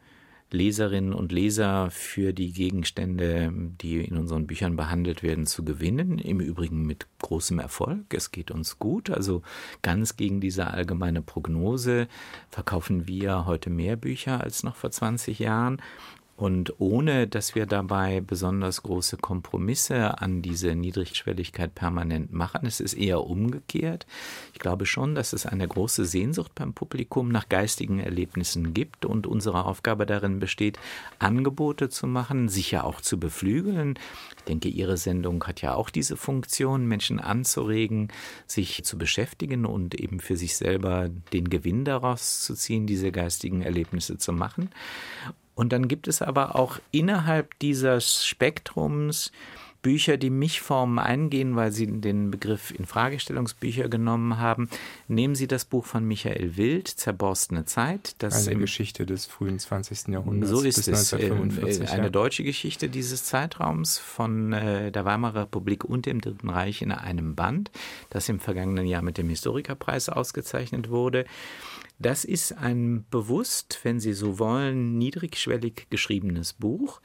Leserinnen 0.53 1.13
und 1.13 1.31
Leser 1.31 1.89
für 1.91 2.31
die 2.31 2.53
Gegenstände, 2.53 3.51
die 3.53 4.01
in 4.05 4.17
unseren 4.17 4.47
Büchern 4.47 4.75
behandelt 4.75 5.23
werden, 5.23 5.45
zu 5.45 5.65
gewinnen. 5.65 6.19
Im 6.19 6.39
Übrigen 6.39 6.85
mit 6.85 7.07
großem 7.19 7.59
Erfolg. 7.59 8.13
Es 8.13 8.31
geht 8.31 8.51
uns 8.51 8.77
gut. 8.79 9.09
Also 9.09 9.41
ganz 9.81 10.15
gegen 10.15 10.39
diese 10.39 10.67
allgemeine 10.67 11.21
Prognose 11.21 12.07
verkaufen 12.49 13.07
wir 13.07 13.45
heute 13.45 13.69
mehr 13.69 13.95
Bücher 13.95 14.41
als 14.41 14.63
noch 14.63 14.75
vor 14.75 14.91
20 14.91 15.39
Jahren. 15.39 15.81
Und 16.43 16.73
ohne 16.77 17.25
dass 17.25 17.55
wir 17.55 17.65
dabei 17.65 18.19
besonders 18.19 18.83
große 18.83 19.15
Kompromisse 19.15 20.19
an 20.19 20.41
diese 20.41 20.75
Niedrigschwelligkeit 20.75 21.73
permanent 21.73 22.33
machen, 22.33 22.65
es 22.65 22.81
ist 22.81 22.95
eher 22.95 23.23
umgekehrt. 23.23 24.05
Ich 24.51 24.59
glaube 24.59 24.85
schon, 24.85 25.15
dass 25.15 25.31
es 25.31 25.45
eine 25.45 25.65
große 25.65 26.03
Sehnsucht 26.03 26.53
beim 26.53 26.73
Publikum 26.73 27.29
nach 27.29 27.47
geistigen 27.47 28.01
Erlebnissen 28.01 28.73
gibt 28.73 29.05
und 29.05 29.25
unsere 29.25 29.63
Aufgabe 29.63 30.05
darin 30.05 30.39
besteht, 30.39 30.77
Angebote 31.17 31.87
zu 31.87 32.07
machen, 32.07 32.49
sicher 32.49 32.83
auch 32.83 32.99
zu 32.99 33.17
beflügeln. 33.17 33.97
Ich 34.35 34.43
denke, 34.43 34.67
Ihre 34.67 34.97
Sendung 34.97 35.41
hat 35.45 35.61
ja 35.61 35.75
auch 35.75 35.89
diese 35.89 36.17
Funktion, 36.17 36.87
Menschen 36.87 37.21
anzuregen, 37.21 38.09
sich 38.47 38.83
zu 38.83 38.97
beschäftigen 38.97 39.65
und 39.65 39.95
eben 39.95 40.19
für 40.19 40.35
sich 40.35 40.57
selber 40.57 41.07
den 41.31 41.49
Gewinn 41.49 41.85
daraus 41.85 42.41
zu 42.41 42.53
ziehen, 42.53 42.85
diese 42.85 43.13
geistigen 43.13 43.61
Erlebnisse 43.61 44.17
zu 44.17 44.33
machen. 44.33 44.71
Und 45.55 45.73
dann 45.73 45.87
gibt 45.87 46.07
es 46.07 46.21
aber 46.21 46.55
auch 46.55 46.79
innerhalb 46.91 47.57
dieses 47.59 48.25
Spektrums 48.25 49.31
Bücher, 49.83 50.15
die 50.17 50.29
Mich-Formen 50.31 50.97
eingehen, 50.97 51.55
weil 51.55 51.71
Sie 51.71 51.85
den 51.85 52.31
Begriff 52.31 52.71
in 52.71 52.85
Fragestellungsbücher 52.85 53.89
genommen 53.89 54.39
haben. 54.39 54.69
Nehmen 55.09 55.35
Sie 55.35 55.45
das 55.45 55.65
Buch 55.65 55.85
von 55.85 56.05
Michael 56.05 56.55
Wild, 56.55 56.87
Zerborstene 56.87 57.65
Zeit. 57.65 58.15
Das 58.19 58.47
eine 58.47 58.61
Geschichte 58.61 59.05
des 59.05 59.25
frühen 59.25 59.59
20. 59.59 60.07
Jahrhunderts. 60.07 60.49
So 60.49 60.61
ist 60.61 60.87
es. 60.87 61.13
Äh, 61.13 61.31
eine 61.91 62.09
deutsche 62.09 62.43
Geschichte 62.43 62.87
dieses 62.89 63.25
Zeitraums 63.25 63.99
von 63.99 64.53
äh, 64.53 64.91
der 64.91 65.03
Weimarer 65.03 65.43
Republik 65.43 65.83
und 65.83 66.05
dem 66.05 66.21
Dritten 66.21 66.49
Reich 66.49 66.81
in 66.81 66.93
einem 66.93 67.35
Band, 67.35 67.69
das 68.09 68.29
im 68.29 68.39
vergangenen 68.39 68.85
Jahr 68.85 69.01
mit 69.01 69.17
dem 69.17 69.27
Historikerpreis 69.27 70.07
ausgezeichnet 70.07 70.89
wurde. 70.89 71.25
Das 71.99 72.25
ist 72.25 72.57
ein 72.57 73.05
bewusst, 73.09 73.79
wenn 73.83 73.99
Sie 73.99 74.13
so 74.13 74.39
wollen, 74.39 74.97
niedrigschwellig 74.97 75.87
geschriebenes 75.89 76.53
Buch, 76.53 76.99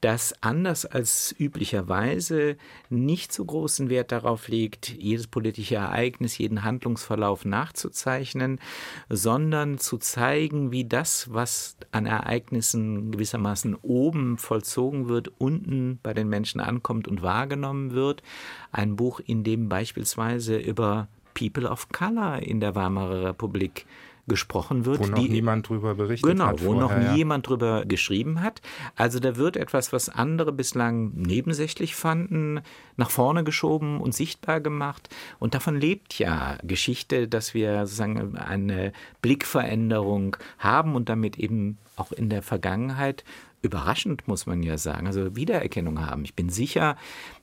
das 0.00 0.34
anders 0.42 0.84
als 0.84 1.34
üblicherweise 1.38 2.56
nicht 2.90 3.32
so 3.32 3.44
großen 3.44 3.88
Wert 3.88 4.12
darauf 4.12 4.48
legt, 4.48 4.88
jedes 4.90 5.26
politische 5.26 5.76
Ereignis, 5.76 6.36
jeden 6.38 6.64
Handlungsverlauf 6.64 7.44
nachzuzeichnen, 7.44 8.60
sondern 9.08 9.78
zu 9.78 9.96
zeigen, 9.98 10.70
wie 10.70 10.84
das, 10.84 11.32
was 11.32 11.76
an 11.92 12.06
Ereignissen 12.06 13.10
gewissermaßen 13.10 13.74
oben 13.74 14.36
vollzogen 14.38 15.08
wird, 15.08 15.32
unten 15.38 15.98
bei 16.02 16.12
den 16.12 16.28
Menschen 16.28 16.60
ankommt 16.60 17.08
und 17.08 17.22
wahrgenommen 17.22 17.92
wird. 17.92 18.22
Ein 18.72 18.96
Buch, 18.96 19.18
in 19.18 19.44
dem 19.44 19.68
beispielsweise 19.68 20.56
über 20.58 21.08
People 21.34 21.68
of 21.68 21.88
Color 21.88 22.42
in 22.42 22.60
der 22.60 22.74
Weimarer 22.74 23.24
Republik 23.24 23.86
gesprochen 24.26 24.84
wird. 24.84 24.98
Wo 24.98 25.06
noch 25.06 25.18
die, 25.18 25.28
niemand 25.28 25.68
drüber 25.68 25.94
berichtet 25.94 26.30
genau, 26.30 26.46
hat. 26.46 26.58
Genau, 26.58 26.68
wo 26.68 26.80
vorher, 26.80 26.98
noch 26.98 27.04
ja. 27.04 27.14
jemand 27.14 27.48
drüber 27.48 27.84
geschrieben 27.84 28.42
hat. 28.42 28.60
Also 28.94 29.20
da 29.20 29.36
wird 29.36 29.56
etwas, 29.56 29.92
was 29.92 30.08
andere 30.08 30.52
bislang 30.52 31.12
nebensächlich 31.14 31.94
fanden, 31.94 32.60
nach 32.96 33.10
vorne 33.10 33.44
geschoben 33.44 34.00
und 34.00 34.14
sichtbar 34.14 34.60
gemacht. 34.60 35.08
Und 35.38 35.54
davon 35.54 35.76
lebt 35.80 36.18
ja 36.18 36.58
Geschichte, 36.62 37.28
dass 37.28 37.54
wir 37.54 37.86
sozusagen 37.86 38.36
eine 38.36 38.92
Blickveränderung 39.22 40.36
haben 40.58 40.94
und 40.94 41.08
damit 41.08 41.38
eben 41.38 41.78
auch 41.96 42.12
in 42.12 42.28
der 42.28 42.42
Vergangenheit 42.42 43.24
überraschend, 43.62 44.28
muss 44.28 44.46
man 44.46 44.62
ja 44.62 44.78
sagen, 44.78 45.06
also 45.06 45.34
Wiedererkennung 45.34 46.04
haben. 46.04 46.24
Ich 46.24 46.34
bin 46.34 46.48
sicher, 46.50 46.96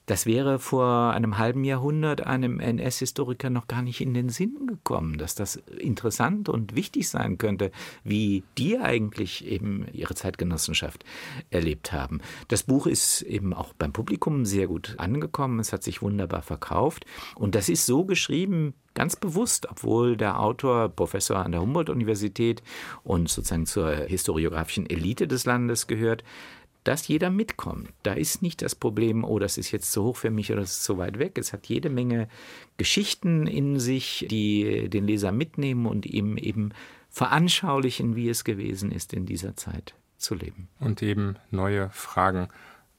das 0.06 0.26
wäre 0.26 0.60
vor 0.60 1.12
einem 1.12 1.38
halben 1.38 1.64
Jahrhundert 1.64 2.26
einem 2.26 2.60
NS-Historiker 2.60 3.50
noch 3.50 3.68
gar 3.68 3.82
nicht 3.82 4.02
in 4.02 4.14
den 4.14 4.30
Sinn 4.30 4.68
gekommen, 4.68 5.18
dass 5.18 5.36
das 5.36 5.56
interessant 5.78 6.50
und 6.50 6.76
wichtig 6.76 7.10
sein 7.10 7.38
könnte, 7.38 7.72
wie 8.04 8.44
die 8.58 8.78
eigentlich 8.78 9.46
eben 9.46 9.86
ihre 9.94 10.16
Zeitgenossenschaft 10.16 11.06
erlebt 11.52 11.94
haben. 11.94 12.20
Das 12.50 12.64
Buch 12.64 12.88
ist 12.88 13.22
eben 13.22 13.54
auch 13.54 13.74
beim 13.74 13.94
Publikum 13.94 14.46
sehr 14.46 14.68
gut 14.68 14.96
angekommen, 14.98 15.60
es 15.60 15.72
hat 15.72 15.84
sich 15.84 16.02
wunderbar 16.02 16.42
verkauft 16.42 17.06
und 17.36 17.56
das 17.56 17.70
ist 17.70 17.86
so 17.86 18.04
geschrieben, 18.04 18.74
ganz 18.94 19.16
bewusst, 19.16 19.68
obwohl 19.70 20.18
der 20.18 20.40
Autor 20.40 20.90
Professor 20.90 21.38
an 21.38 21.52
der 21.52 21.62
Humboldt-Universität 21.62 22.62
und 23.04 23.30
sozusagen 23.30 23.66
zur 23.66 23.92
historiografischen 23.96 24.88
Elite 24.90 25.28
des 25.28 25.46
Landes 25.46 25.88
gehört, 25.88 26.24
dass 26.84 27.08
jeder 27.08 27.30
mitkommt. 27.30 27.90
Da 28.04 28.14
ist 28.14 28.42
nicht 28.42 28.62
das 28.62 28.76
Problem, 28.76 29.24
oh, 29.24 29.40
das 29.40 29.58
ist 29.58 29.72
jetzt 29.72 29.92
zu 29.92 30.04
hoch 30.04 30.18
für 30.18 30.32
mich 30.32 30.52
oder 30.52 30.62
das 30.62 30.72
ist 30.72 30.84
zu 30.84 30.98
weit 30.98 31.20
weg. 31.20 31.38
Es 31.38 31.54
hat 31.54 31.68
jede 31.68 31.90
Menge 31.90 32.28
Geschichten 32.78 33.48
in 33.48 33.80
sich, 33.80 34.26
die 34.30 34.90
den 34.90 35.08
Leser 35.08 35.32
mitnehmen 35.32 35.86
und 35.86 36.06
ihm 36.06 36.38
eben 36.38 36.74
veranschaulichen, 37.10 38.16
wie 38.16 38.30
es 38.30 38.44
gewesen 38.44 38.92
ist, 38.92 39.14
in 39.14 39.26
dieser 39.26 39.56
Zeit 39.56 39.96
zu 40.18 40.36
leben. 40.36 40.68
Und 40.80 41.02
eben 41.02 41.38
neue 41.52 41.90
Fragen 41.92 42.48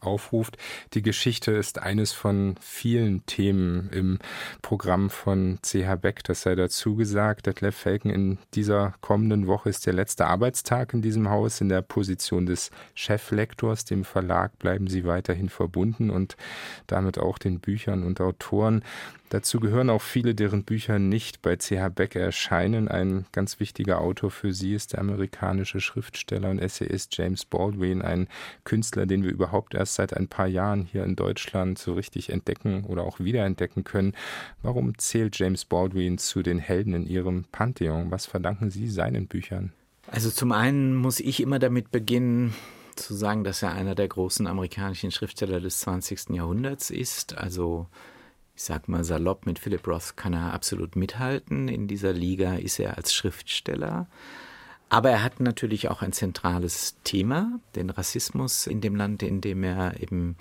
aufruft. 0.07 0.57
Die 0.95 1.03
Geschichte 1.03 1.53
ist 1.53 1.81
eines 1.81 2.13
von 2.13 2.57
vielen 2.61 3.25
Themen 3.27 3.89
im 3.91 4.19
Programm 4.63 5.11
von 5.11 5.59
CH 5.63 5.97
Beck, 6.01 6.25
das 6.25 6.43
sei 6.43 6.55
dazu 6.55 6.97
gesagt. 6.97 7.47
Detlef 7.47 7.77
Felken, 7.77 8.11
in 8.11 8.39
dieser 8.55 8.95
kommenden 9.01 9.47
Woche 9.47 9.69
ist 9.69 9.87
der 9.87 9.93
letzte 9.93 10.27
Arbeitstag 10.27 10.95
in 10.95 11.03
diesem 11.03 11.31
Haus. 11.31 11.61
In 11.61 11.69
der 11.69 11.83
Position 11.83 12.47
des 12.47 12.71
Cheflektors, 12.95 13.85
dem 13.85 14.05
Verlag, 14.05 14.59
bleiben 14.59 14.89
Sie 14.89 15.05
weiterhin 15.05 15.49
verbunden 15.49 16.11
und 16.11 16.37
damit 16.87 17.19
auch 17.19 17.39
den 17.39 17.61
Büchern 17.61 18.03
und 18.03 18.21
Autoren. 18.21 18.83
Dazu 19.35 19.59
gehören 19.59 19.91
auch 19.91 20.01
viele, 20.01 20.33
deren 20.33 20.63
Bücher 20.63 21.01
nicht 21.01 21.43
bei 21.43 21.57
CH 21.57 21.89
Beck 21.93 22.15
erscheinen. 22.15 22.87
Ein 22.87 23.27
ganz 23.33 23.59
wichtiger 23.59 24.01
Autor 24.01 24.31
für 24.31 24.53
sie 24.53 24.75
ist 24.75 24.93
der 24.93 25.01
amerikanische 25.01 25.81
Schriftsteller 25.81 26.51
und 26.51 26.61
Essayist 26.61 27.17
James 27.19 27.45
Baldwin, 27.45 28.01
ein 28.01 28.29
Künstler, 28.63 29.07
den 29.07 29.25
wir 29.25 29.33
überhaupt 29.33 29.75
erst 29.75 29.97
seit 29.97 30.17
ein 30.17 30.29
paar 30.29 30.47
Jahren 30.47 30.85
hier 30.85 31.03
in 31.03 31.17
Deutschland 31.17 31.81
so 31.81 31.95
richtig 31.95 32.31
entdecken 32.31 32.85
oder 32.85 33.03
auch 33.03 33.19
wiederentdecken 33.19 33.83
können. 33.83 34.13
Warum 34.63 34.97
zählt 34.99 35.37
James 35.37 35.65
Baldwin 35.65 36.17
zu 36.19 36.45
den 36.45 36.61
Helden 36.61 36.95
in 36.95 37.05
Ihrem 37.05 37.43
Pantheon? 37.51 38.13
Was 38.13 38.27
verdanken 38.27 38.71
Sie 38.71 38.87
seinen 38.87 39.27
Büchern? 39.27 39.73
Also 40.07 40.31
zum 40.31 40.53
einen 40.53 40.95
muss 40.95 41.19
ich 41.19 41.41
immer 41.41 41.59
damit 41.59 41.91
beginnen, 41.91 42.55
zu 42.95 43.15
sagen, 43.15 43.43
dass 43.43 43.65
er 43.65 43.73
einer 43.73 43.97
der 43.97 44.07
großen 44.07 44.47
amerikanischen 44.47 45.11
Schriftsteller 45.11 45.59
des 45.59 45.81
20. 45.81 46.31
Jahrhunderts 46.31 46.91
ist. 46.91 47.37
Also 47.37 47.89
ich 48.57 48.63
sag 48.63 48.89
mal 48.89 49.05
salopp, 49.05 49.47
mit 49.47 49.59
Philip 49.59 49.87
Roth 49.87 50.17
kann 50.17 50.33
er 50.33 50.53
absolut 50.53 50.95
mithalten. 50.95 51.69
In 51.69 51.89
dieser 51.89 52.13
Liga 52.13 52.55
ist 52.55 52.79
er 52.79 52.97
als 52.97 53.13
Schriftsteller. 53.13 54.07
Aber 54.89 55.11
er 55.11 55.25
hat 55.25 55.41
natürlich 55.41 55.89
auch 55.89 56.03
ein 56.03 56.13
zentrales 56.13 56.97
Thema, 57.03 57.59
den 57.75 57.91
Rassismus 57.91 58.69
in 58.69 58.81
dem 58.81 58.95
Land, 58.95 59.23
in 59.25 59.41
dem 59.41 59.65
er 59.65 60.01
eben 60.01 60.37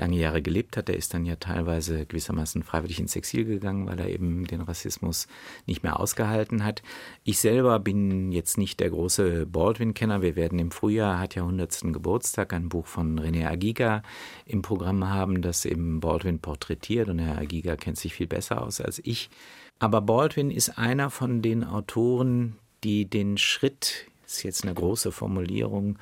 lange 0.00 0.16
Jahre 0.16 0.42
gelebt 0.42 0.76
hat. 0.76 0.88
Er 0.88 0.96
ist 0.96 1.14
dann 1.14 1.24
ja 1.24 1.36
teilweise 1.36 2.06
gewissermaßen 2.06 2.62
freiwillig 2.62 2.98
ins 2.98 3.14
Exil 3.14 3.44
gegangen, 3.44 3.86
weil 3.86 4.00
er 4.00 4.08
eben 4.08 4.46
den 4.46 4.62
Rassismus 4.62 5.28
nicht 5.66 5.82
mehr 5.82 6.00
ausgehalten 6.00 6.64
hat. 6.64 6.82
Ich 7.22 7.38
selber 7.38 7.78
bin 7.78 8.32
jetzt 8.32 8.58
nicht 8.58 8.80
der 8.80 8.90
große 8.90 9.46
Baldwin-Kenner. 9.46 10.22
Wir 10.22 10.34
werden 10.36 10.58
im 10.58 10.70
Frühjahr, 10.70 11.18
hat 11.18 11.34
ja 11.34 11.42
100. 11.42 11.92
Geburtstag, 11.92 12.52
ein 12.52 12.68
Buch 12.68 12.86
von 12.86 13.20
René 13.20 13.46
Agiga 13.46 14.02
im 14.46 14.62
Programm 14.62 15.08
haben, 15.08 15.42
das 15.42 15.64
eben 15.64 16.00
Baldwin 16.00 16.40
porträtiert. 16.40 17.08
Und 17.08 17.18
Herr 17.18 17.38
Agiga 17.38 17.76
kennt 17.76 17.98
sich 17.98 18.14
viel 18.14 18.26
besser 18.26 18.62
aus 18.62 18.80
als 18.80 19.00
ich. 19.04 19.30
Aber 19.78 20.00
Baldwin 20.00 20.50
ist 20.50 20.78
einer 20.78 21.10
von 21.10 21.42
den 21.42 21.62
Autoren, 21.64 22.56
die 22.82 23.04
den 23.04 23.36
Schritt, 23.38 24.06
ist 24.26 24.42
jetzt 24.42 24.64
eine 24.64 24.74
große 24.74 25.12
Formulierung, 25.12 25.98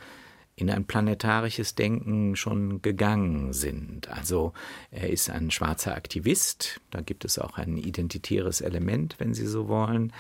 in 0.59 0.71
ein 0.71 0.85
planetarisches 0.85 1.77
Denken 1.77 2.35
schon 2.35 2.83
gegangen 2.83 3.53
sind. 3.53 4.09
Also 4.09 4.53
er 4.91 5.09
ist 5.09 5.31
ein 5.31 5.53
schwarzer 5.53 5.95
Aktivist, 5.95 6.81
da 6.91 7.01
gibt 7.01 7.25
es 7.25 7.39
auch 7.39 7.59
ein 7.59 7.77
identitäres 7.77 8.61
Element, 8.61 9.15
wenn 9.19 9.35
Sie 9.35 9.47
so 9.47 9.69
wollen. 9.69 10.13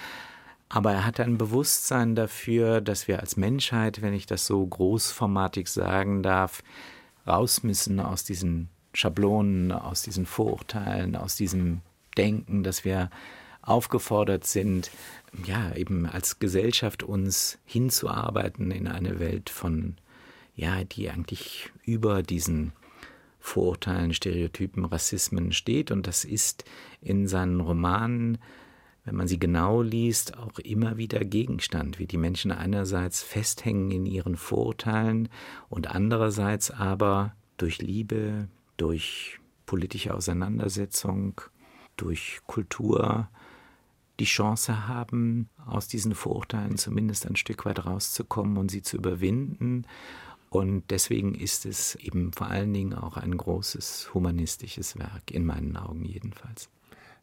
Aber 0.68 0.92
er 0.92 1.05
hat 1.05 1.18
ein 1.18 1.38
Bewusstsein 1.38 2.14
dafür, 2.14 2.81
dass 2.81 3.09
wir 3.09 3.18
als 3.18 3.37
Menschheit, 3.37 4.01
wenn 4.01 4.12
ich 4.12 4.27
das 4.27 4.46
so 4.46 4.64
großformatig 4.64 5.68
sagen 5.68 6.22
darf, 6.22 6.62
raus 7.27 7.64
müssen 7.64 7.98
aus 7.98 8.22
diesen 8.22 8.68
Schablonen, 8.92 9.72
aus 9.72 10.03
diesen 10.03 10.24
Vorurteilen, 10.24 11.16
aus 11.16 11.35
diesem 11.35 11.81
Denken, 12.16 12.62
dass 12.62 12.85
wir 12.85 13.11
aufgefordert 13.62 14.46
sind, 14.46 14.90
ja, 15.46 15.74
eben 15.74 16.07
als 16.07 16.38
Gesellschaft 16.38 17.03
uns 17.03 17.59
hinzuarbeiten 17.64 18.70
in 18.70 18.87
eine 18.87 19.18
Welt 19.18 19.51
von 19.51 19.96
ja, 20.59 20.83
die 20.83 21.09
eigentlich 21.09 21.71
über 21.85 22.25
diesen 22.25 22.73
Vorurteilen, 23.38 24.12
Stereotypen, 24.12 24.85
Rassismen 24.85 25.53
steht. 25.53 25.92
Und 25.92 26.09
das 26.09 26.25
ist 26.25 26.64
in 27.01 27.29
seinen 27.29 27.61
Romanen, 27.61 28.38
wenn 29.05 29.14
man 29.14 29.29
sie 29.29 29.38
genau 29.38 29.83
liest, 29.83 30.37
auch 30.37 30.59
immer 30.59 30.97
wieder 30.97 31.21
Gegenstand, 31.21 32.01
wie 32.01 32.07
die 32.07 32.18
Menschen 32.18 32.51
einerseits 32.51 33.23
festhängen 33.23 33.92
in 33.92 34.05
ihren 34.05 34.37
Vorurteilen 34.37 35.29
und 35.68 35.87
andererseits 35.87 36.73
aber 36.73 37.37
durch 37.57 37.81
Liebe, 37.81 38.49
durch 38.77 39.38
politische 39.64 40.12
Auseinandersetzung, 40.12 41.40
durch 41.97 42.40
Kultur 42.49 43.29
die 44.18 44.25
Chance 44.25 44.88
haben, 44.88 45.49
aus 45.64 45.87
diesen 45.87 46.16
Vorurteilen 46.16 46.77
zumindest 46.77 47.27
ein 47.27 47.37
Stück 47.37 47.64
weit 47.64 47.87
rauszukommen 47.87 48.57
und 48.57 48.73
sie 48.73 48.83
zu 48.83 48.97
überwinden 48.97 49.87
und 50.51 50.85
deswegen 50.91 51.35
ist 51.35 51.67
es 51.67 51.95
eben 51.97 52.33
vor 52.33 52.49
allen 52.49 52.73
Dingen 52.73 52.95
auch 52.95 53.17
ein 53.17 53.37
großes 53.37 54.13
humanistisches 54.15 54.99
Werk, 54.99 55.31
in 55.31 55.45
meinen 55.45 55.77
Augen 55.77 56.05
jedenfalls. 56.05 56.71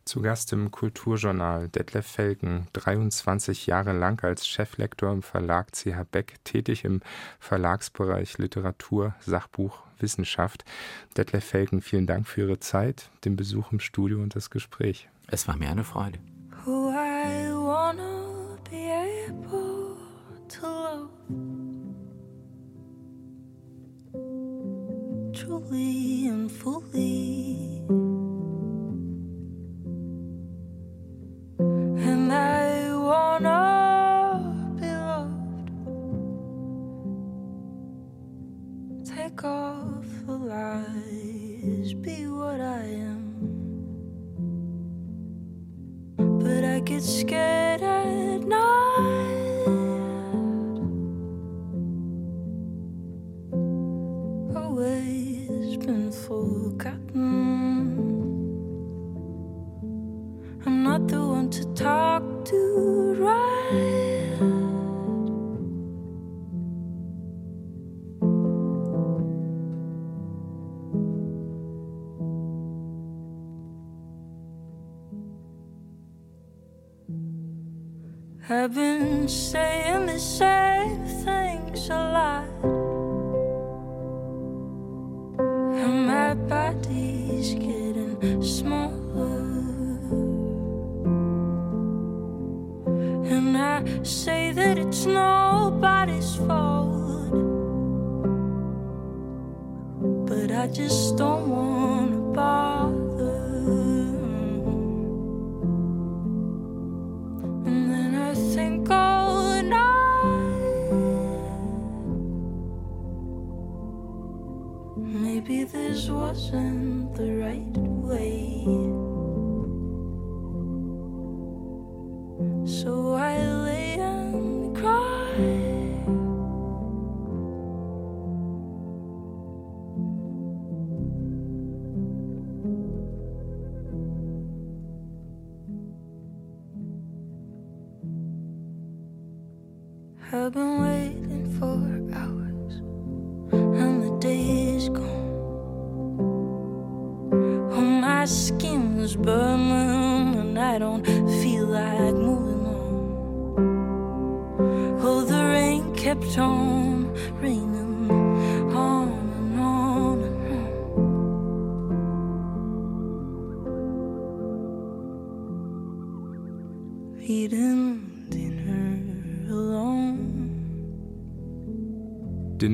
Zu 0.06 0.22
Gast 0.22 0.54
im 0.54 0.70
Kulturjournal 0.70 1.68
Detlef 1.68 2.06
Felgen, 2.06 2.68
23 2.74 3.66
Jahre 3.66 3.92
lang 3.92 4.24
als 4.24 4.48
Cheflektor 4.48 5.12
im 5.12 5.24
Verlag 5.24 5.72
CH 5.72 6.04
Beck, 6.12 6.36
tätig 6.44 6.86
im 6.86 7.02
Verlagsbereich 7.40 8.38
Literatur, 8.38 9.16
Sachbuch, 9.22 9.82
Wissenschaft. 9.98 10.64
Detlef 11.18 11.44
Felgen, 11.44 11.82
vielen 11.82 12.06
Dank 12.06 12.28
für 12.28 12.42
Ihre 12.42 12.60
Zeit, 12.60 13.10
den 13.24 13.36
Besuch 13.36 13.72
im 13.72 13.80
Studio 13.80 14.22
und 14.22 14.36
das 14.36 14.52
Gespräch. 14.52 15.10
Es 15.26 15.48
war 15.48 15.58
mir 15.58 15.72
eine 15.72 15.84
Freude. 15.84 16.20
Who 16.66 16.92
I 16.92 17.52
wanna 17.52 18.60
be 18.70 18.92
able 18.92 19.98
to 20.50 20.68
love. 20.68 21.45
Truly 25.46 26.28
and 26.28 26.52
fully. 26.52 27.55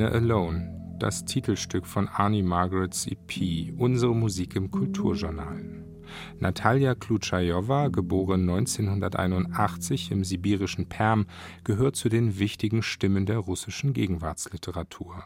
Dinner 0.01 0.13
Alone 0.15 0.97
das 0.97 1.25
Titelstück 1.25 1.85
von 1.85 2.07
Arnie 2.07 2.41
Margarets 2.41 3.05
EP 3.05 3.71
Unsere 3.77 4.15
Musik 4.15 4.55
im 4.55 4.71
Kulturjournal. 4.71 5.85
Natalia 6.39 6.95
Klutschajowa, 6.95 7.89
geboren 7.89 8.49
1981 8.49 10.09
im 10.09 10.23
sibirischen 10.23 10.89
Perm, 10.89 11.27
gehört 11.63 11.95
zu 11.95 12.09
den 12.09 12.39
wichtigen 12.39 12.81
Stimmen 12.81 13.27
der 13.27 13.37
russischen 13.37 13.93
Gegenwartsliteratur. 13.93 15.23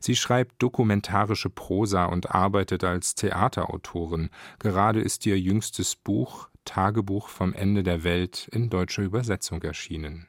Sie 0.00 0.16
schreibt 0.16 0.62
dokumentarische 0.62 1.48
Prosa 1.48 2.04
und 2.04 2.34
arbeitet 2.34 2.84
als 2.84 3.14
Theaterautorin. 3.14 4.28
Gerade 4.58 5.00
ist 5.00 5.24
ihr 5.24 5.40
jüngstes 5.40 5.96
Buch 5.96 6.50
Tagebuch 6.66 7.28
vom 7.28 7.54
Ende 7.54 7.82
der 7.82 8.04
Welt 8.04 8.48
in 8.52 8.68
deutscher 8.68 9.02
Übersetzung 9.02 9.62
erschienen. 9.62 10.26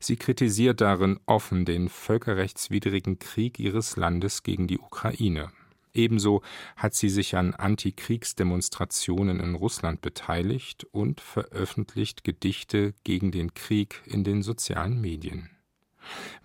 Sie 0.00 0.16
kritisiert 0.16 0.80
darin 0.80 1.18
offen 1.26 1.64
den 1.64 1.88
völkerrechtswidrigen 1.88 3.18
Krieg 3.18 3.58
ihres 3.58 3.96
Landes 3.96 4.42
gegen 4.42 4.66
die 4.66 4.78
Ukraine. 4.78 5.50
Ebenso 5.96 6.42
hat 6.76 6.94
sie 6.94 7.08
sich 7.08 7.36
an 7.36 7.54
Antikriegsdemonstrationen 7.54 9.40
in 9.40 9.54
Russland 9.54 10.02
beteiligt 10.02 10.84
und 10.92 11.20
veröffentlicht 11.20 12.22
Gedichte 12.22 12.92
gegen 13.02 13.32
den 13.32 13.54
Krieg 13.54 14.02
in 14.04 14.22
den 14.22 14.42
sozialen 14.42 15.00
Medien. 15.00 15.50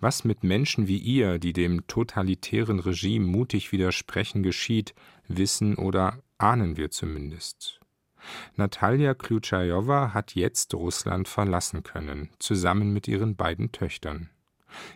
Was 0.00 0.24
mit 0.24 0.42
Menschen 0.42 0.88
wie 0.88 0.98
ihr, 0.98 1.38
die 1.38 1.52
dem 1.52 1.86
totalitären 1.86 2.80
Regime 2.80 3.26
mutig 3.26 3.72
widersprechen, 3.72 4.42
geschieht, 4.42 4.94
wissen 5.28 5.76
oder 5.76 6.22
ahnen 6.38 6.76
wir 6.76 6.90
zumindest. 6.90 7.81
Natalia 8.56 9.14
Kljutschajowa 9.14 10.12
hat 10.14 10.34
jetzt 10.34 10.74
Russland 10.74 11.28
verlassen 11.28 11.82
können, 11.82 12.30
zusammen 12.38 12.92
mit 12.92 13.08
ihren 13.08 13.36
beiden 13.36 13.72
Töchtern. 13.72 14.30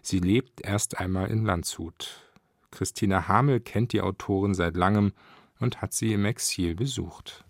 Sie 0.03 0.21
lebt 0.21 0.61
erst 0.63 0.99
einmal 0.99 1.31
in 1.31 1.45
Landshut. 1.45 2.23
Christina 2.71 3.29
Hamel 3.29 3.61
kennt 3.61 3.93
die 3.93 4.01
Autorin 4.03 4.55
seit 4.55 4.77
langem 4.77 5.13
und 5.61 5.81
hat 5.81 5.93
sie 5.93 6.13
im 6.13 6.25
Exil 6.25 6.75
besucht. 6.75 7.46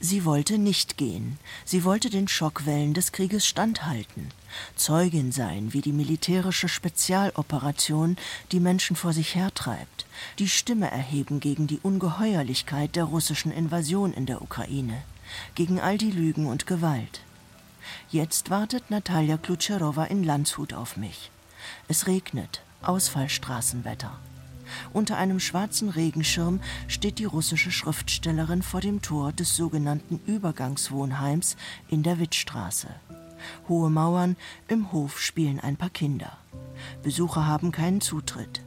Sie 0.00 0.24
wollte 0.24 0.58
nicht 0.58 0.98
gehen. 0.98 1.38
Sie 1.64 1.84
wollte 1.84 2.10
den 2.10 2.28
Schockwellen 2.28 2.94
des 2.94 3.12
Krieges 3.12 3.46
standhalten, 3.46 4.30
Zeugin 4.76 5.32
sein, 5.32 5.72
wie 5.72 5.80
die 5.80 5.92
militärische 5.92 6.68
Spezialoperation 6.68 8.16
die 8.52 8.60
Menschen 8.60 8.96
vor 8.96 9.12
sich 9.12 9.34
hertreibt, 9.34 10.06
die 10.38 10.48
Stimme 10.48 10.90
erheben 10.90 11.40
gegen 11.40 11.66
die 11.66 11.80
Ungeheuerlichkeit 11.82 12.96
der 12.96 13.04
russischen 13.04 13.52
Invasion 13.52 14.12
in 14.12 14.26
der 14.26 14.42
Ukraine, 14.42 15.02
gegen 15.54 15.80
all 15.80 15.96
die 15.96 16.10
Lügen 16.10 16.46
und 16.46 16.66
Gewalt. 16.66 17.20
Jetzt 18.10 18.50
wartet 18.50 18.90
Natalia 18.90 19.36
Klutscherowa 19.36 20.04
in 20.04 20.24
Landshut 20.24 20.74
auf 20.74 20.96
mich. 20.96 21.30
Es 21.88 22.06
regnet, 22.06 22.62
Ausfallstraßenwetter. 22.82 24.18
Unter 24.92 25.16
einem 25.16 25.40
schwarzen 25.40 25.88
Regenschirm 25.88 26.60
steht 26.88 27.18
die 27.18 27.24
russische 27.24 27.70
Schriftstellerin 27.70 28.62
vor 28.62 28.80
dem 28.80 29.02
Tor 29.02 29.32
des 29.32 29.56
sogenannten 29.56 30.20
Übergangswohnheims 30.26 31.56
in 31.88 32.02
der 32.02 32.18
Wittstraße. 32.18 32.88
Hohe 33.68 33.90
Mauern, 33.90 34.36
im 34.68 34.92
Hof 34.92 35.20
spielen 35.20 35.60
ein 35.60 35.76
paar 35.76 35.90
Kinder. 35.90 36.38
Besucher 37.02 37.46
haben 37.46 37.72
keinen 37.72 38.00
Zutritt. 38.00 38.62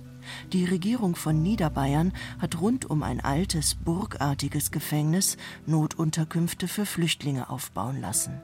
Die 0.52 0.66
Regierung 0.66 1.16
von 1.16 1.42
Niederbayern 1.42 2.14
hat 2.40 2.60
rund 2.60 2.86
um 2.90 3.04
ein 3.04 3.22
altes, 3.22 3.76
burgartiges 3.76 4.72
Gefängnis 4.72 5.38
Notunterkünfte 5.66 6.68
für 6.68 6.86
Flüchtlinge 6.86 7.50
aufbauen 7.50 8.02
lassen. 8.02 8.42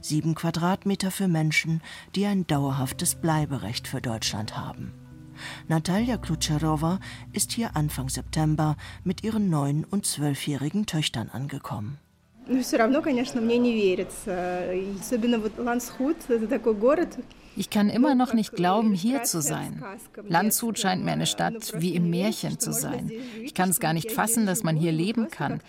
Sieben 0.00 0.34
Quadratmeter 0.34 1.10
für 1.10 1.28
Menschen, 1.28 1.82
die 2.14 2.26
ein 2.26 2.46
dauerhaftes 2.46 3.16
Bleiberecht 3.16 3.88
für 3.88 4.00
Deutschland 4.00 4.56
haben. 4.56 4.92
Natalia 5.68 6.16
Klutscherowa 6.16 7.00
ist 7.32 7.52
hier 7.52 7.76
Anfang 7.76 8.08
September 8.08 8.76
mit 9.04 9.24
ihren 9.24 9.50
neun- 9.50 9.84
und 9.84 10.06
zwölfjährigen 10.06 10.86
Töchtern 10.86 11.30
angekommen. 11.30 11.98
Ich 17.56 17.70
kann 17.70 17.88
immer 17.88 18.14
noch 18.14 18.34
nicht 18.34 18.52
glauben, 18.52 18.92
hier 18.92 19.22
zu 19.22 19.40
sein. 19.40 19.82
Landshut 20.28 20.78
scheint 20.78 21.04
mir 21.04 21.12
eine 21.12 21.26
Stadt 21.26 21.72
wie 21.76 21.94
im 21.94 22.10
Märchen 22.10 22.58
zu 22.58 22.72
sein. 22.72 23.10
Ich 23.42 23.54
kann 23.54 23.70
es 23.70 23.80
gar 23.80 23.92
nicht 23.92 24.10
fassen, 24.10 24.44
dass 24.44 24.62
man 24.62 24.76
hier 24.76 24.92
leben 24.92 25.30
kann. 25.30 25.60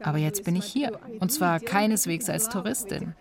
Aber 0.00 0.18
jetzt 0.18 0.44
bin 0.44 0.54
ich 0.56 0.66
hier. 0.66 0.98
Und 1.18 1.32
zwar 1.32 1.58
keineswegs 1.58 2.28
als 2.28 2.48
Touristin. 2.48 3.14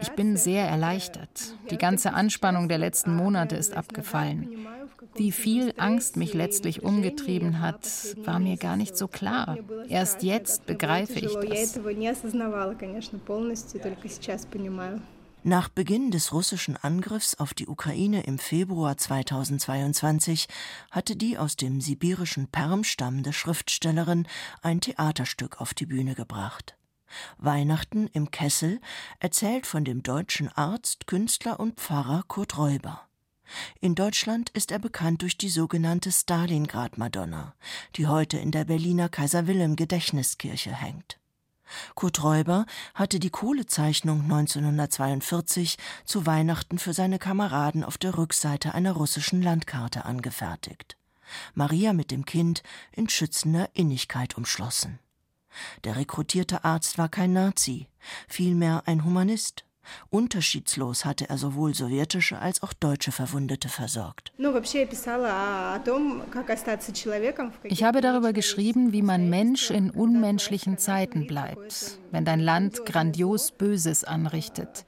Ich 0.00 0.10
bin 0.12 0.36
sehr 0.36 0.66
erleichtert. 0.66 1.56
Die 1.70 1.78
ganze 1.78 2.12
Anspannung 2.14 2.68
der 2.68 2.78
letzten 2.78 3.14
Monate 3.14 3.56
ist 3.56 3.74
abgefallen. 3.74 4.66
Wie 5.14 5.32
viel 5.32 5.74
Angst 5.76 6.16
mich 6.16 6.34
letztlich 6.34 6.82
umgetrieben 6.82 7.60
hat, 7.60 7.88
war 8.24 8.38
mir 8.38 8.56
gar 8.56 8.76
nicht 8.76 8.96
so 8.96 9.08
klar. 9.08 9.58
Erst 9.88 10.22
jetzt 10.22 10.66
begreife 10.66 11.18
ich 11.18 11.34
das. 11.34 11.78
Nach 15.44 15.68
Beginn 15.68 16.12
des 16.12 16.32
russischen 16.32 16.76
Angriffs 16.76 17.34
auf 17.34 17.52
die 17.52 17.66
Ukraine 17.66 18.22
im 18.22 18.38
Februar 18.38 18.96
2022 18.96 20.46
hatte 20.92 21.16
die 21.16 21.36
aus 21.36 21.56
dem 21.56 21.80
sibirischen 21.80 22.46
Perm 22.46 22.84
stammende 22.84 23.32
Schriftstellerin 23.32 24.28
ein 24.62 24.80
Theaterstück 24.80 25.60
auf 25.60 25.74
die 25.74 25.86
Bühne 25.86 26.14
gebracht. 26.14 26.76
Weihnachten 27.38 28.08
im 28.08 28.30
Kessel 28.30 28.80
erzählt 29.20 29.66
von 29.66 29.84
dem 29.84 30.02
deutschen 30.02 30.48
Arzt, 30.48 31.06
Künstler 31.06 31.60
und 31.60 31.80
Pfarrer 31.80 32.24
Kurt 32.28 32.58
Räuber. 32.58 33.02
In 33.80 33.94
Deutschland 33.94 34.50
ist 34.50 34.70
er 34.70 34.78
bekannt 34.78 35.22
durch 35.22 35.36
die 35.36 35.48
sogenannte 35.48 36.10
Stalingrad-Madonna, 36.10 37.54
die 37.96 38.06
heute 38.06 38.38
in 38.38 38.50
der 38.50 38.64
Berliner 38.64 39.08
Kaiser-Wilhelm-Gedächtniskirche 39.08 40.74
hängt. 40.74 41.18
Kurt 41.94 42.22
Räuber 42.22 42.66
hatte 42.94 43.18
die 43.18 43.30
Kohlezeichnung 43.30 44.22
1942 44.22 45.78
zu 46.04 46.26
Weihnachten 46.26 46.78
für 46.78 46.92
seine 46.92 47.18
Kameraden 47.18 47.84
auf 47.84 47.98
der 47.98 48.16
Rückseite 48.18 48.74
einer 48.74 48.92
russischen 48.92 49.42
Landkarte 49.42 50.04
angefertigt. 50.04 50.96
Maria 51.54 51.92
mit 51.92 52.10
dem 52.10 52.26
Kind 52.26 52.62
in 52.92 53.08
schützender 53.08 53.70
Innigkeit 53.72 54.36
umschlossen. 54.36 54.98
Der 55.84 55.96
rekrutierte 55.96 56.64
Arzt 56.64 56.98
war 56.98 57.08
kein 57.08 57.32
Nazi, 57.32 57.88
vielmehr 58.28 58.82
ein 58.86 59.04
Humanist. 59.04 59.64
Unterschiedslos 60.10 61.04
hatte 61.04 61.28
er 61.28 61.38
sowohl 61.38 61.74
sowjetische 61.74 62.38
als 62.38 62.62
auch 62.62 62.72
deutsche 62.72 63.12
Verwundete 63.12 63.68
versorgt. 63.68 64.32
Ich 67.64 67.84
habe 67.84 68.00
darüber 68.00 68.32
geschrieben, 68.32 68.92
wie 68.92 69.02
man 69.02 69.30
Mensch 69.30 69.70
in 69.70 69.90
unmenschlichen 69.90 70.78
Zeiten 70.78 71.26
bleibt, 71.26 71.98
wenn 72.10 72.24
dein 72.24 72.40
Land 72.40 72.84
grandios 72.84 73.52
Böses 73.52 74.04
anrichtet. 74.04 74.84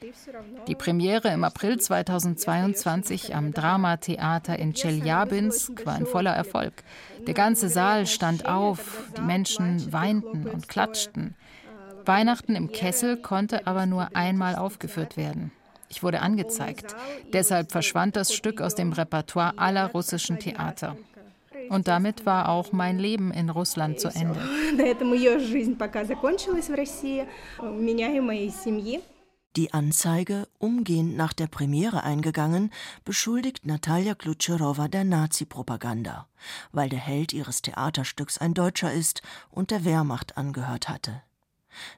Die 0.68 0.74
Premiere 0.74 1.28
im 1.28 1.44
April 1.44 1.78
2022 1.78 3.34
am 3.34 3.52
Dramatheater 3.52 4.58
in 4.58 4.74
Chelyabinsk 4.74 5.86
war 5.86 5.94
ein 5.94 6.06
voller 6.06 6.32
Erfolg. 6.32 6.72
Der 7.26 7.34
ganze 7.34 7.68
Saal 7.68 8.06
stand 8.06 8.46
auf, 8.46 9.04
die 9.16 9.22
Menschen 9.22 9.92
weinten 9.92 10.46
und 10.46 10.68
klatschten. 10.68 11.34
Weihnachten 12.06 12.54
im 12.56 12.72
Kessel 12.72 13.16
konnte 13.16 13.66
aber 13.66 13.86
nur 13.86 14.14
einmal 14.14 14.56
aufgeführt 14.56 15.16
werden. 15.16 15.52
Ich 15.88 16.02
wurde 16.02 16.20
angezeigt. 16.20 16.94
Deshalb 17.32 17.70
verschwand 17.70 18.16
das 18.16 18.34
Stück 18.34 18.60
aus 18.60 18.74
dem 18.74 18.92
Repertoire 18.92 19.58
aller 19.58 19.92
russischen 19.92 20.38
Theater. 20.38 20.96
Und 21.68 21.88
damit 21.88 22.26
war 22.26 22.48
auch 22.48 22.72
mein 22.72 22.98
Leben 22.98 23.32
in 23.32 23.48
Russland 23.48 24.00
zu 24.00 24.08
Ende. 24.08 24.40
Die 29.56 29.72
Anzeige, 29.72 30.48
umgehend 30.58 31.16
nach 31.16 31.32
der 31.32 31.46
Premiere 31.46 32.02
eingegangen, 32.02 32.72
beschuldigt 33.04 33.64
Natalia 33.64 34.16
Klutscherowa 34.16 34.88
der 34.88 35.04
Nazi-Propaganda, 35.04 36.26
weil 36.72 36.88
der 36.88 36.98
Held 36.98 37.32
ihres 37.32 37.62
Theaterstücks 37.62 38.38
ein 38.38 38.54
Deutscher 38.54 38.92
ist 38.92 39.22
und 39.50 39.70
der 39.70 39.84
Wehrmacht 39.84 40.36
angehört 40.36 40.88
hatte. 40.88 41.22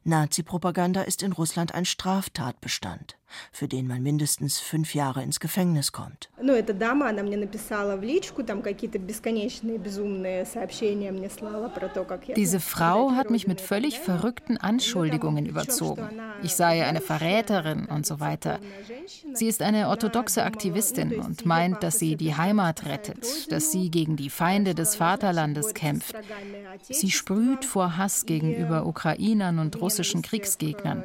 Nazi-Propaganda 0.04 1.02
ist 1.02 1.22
in 1.22 1.32
Russland 1.32 1.74
ein 1.74 1.84
Straftatbestand, 1.84 3.16
für 3.52 3.68
den 3.68 3.86
man 3.86 4.02
mindestens 4.02 4.60
fünf 4.60 4.94
Jahre 4.94 5.22
ins 5.22 5.40
Gefängnis 5.40 5.92
kommt. 5.92 6.30
Diese 12.36 12.60
Frau 12.60 13.10
hat 13.12 13.30
mich 13.30 13.46
mit 13.46 13.60
völlig 13.60 14.00
verrückten 14.00 14.56
Anschuldigungen 14.56 15.46
überzogen. 15.46 16.08
Ich 16.42 16.54
sei 16.54 16.84
eine 16.84 17.00
Verräterin 17.00 17.86
und 17.86 18.06
so 18.06 18.20
weiter. 18.20 18.60
Sie 19.32 19.46
ist 19.46 19.62
eine 19.62 19.88
orthodoxe 19.88 20.44
Aktivistin 20.44 21.18
und 21.18 21.46
meint, 21.46 21.82
dass 21.82 21.98
sie 21.98 22.16
die 22.16 22.34
Heimat 22.34 22.86
rettet, 22.86 23.50
dass 23.50 23.72
sie 23.72 23.90
gegen 23.90 24.16
die 24.16 24.30
Feinde 24.30 24.74
des 24.74 24.96
Vaterlandes 24.96 25.74
kämpft. 25.74 26.14
Sie 26.82 27.10
sprüht 27.10 27.64
vor 27.64 27.96
Hass 27.96 28.26
gegenüber 28.26 28.86
Ukrainern 28.86 29.58
und 29.58 29.80
russischen 29.80 30.22
Kriegsgegnern. 30.22 31.04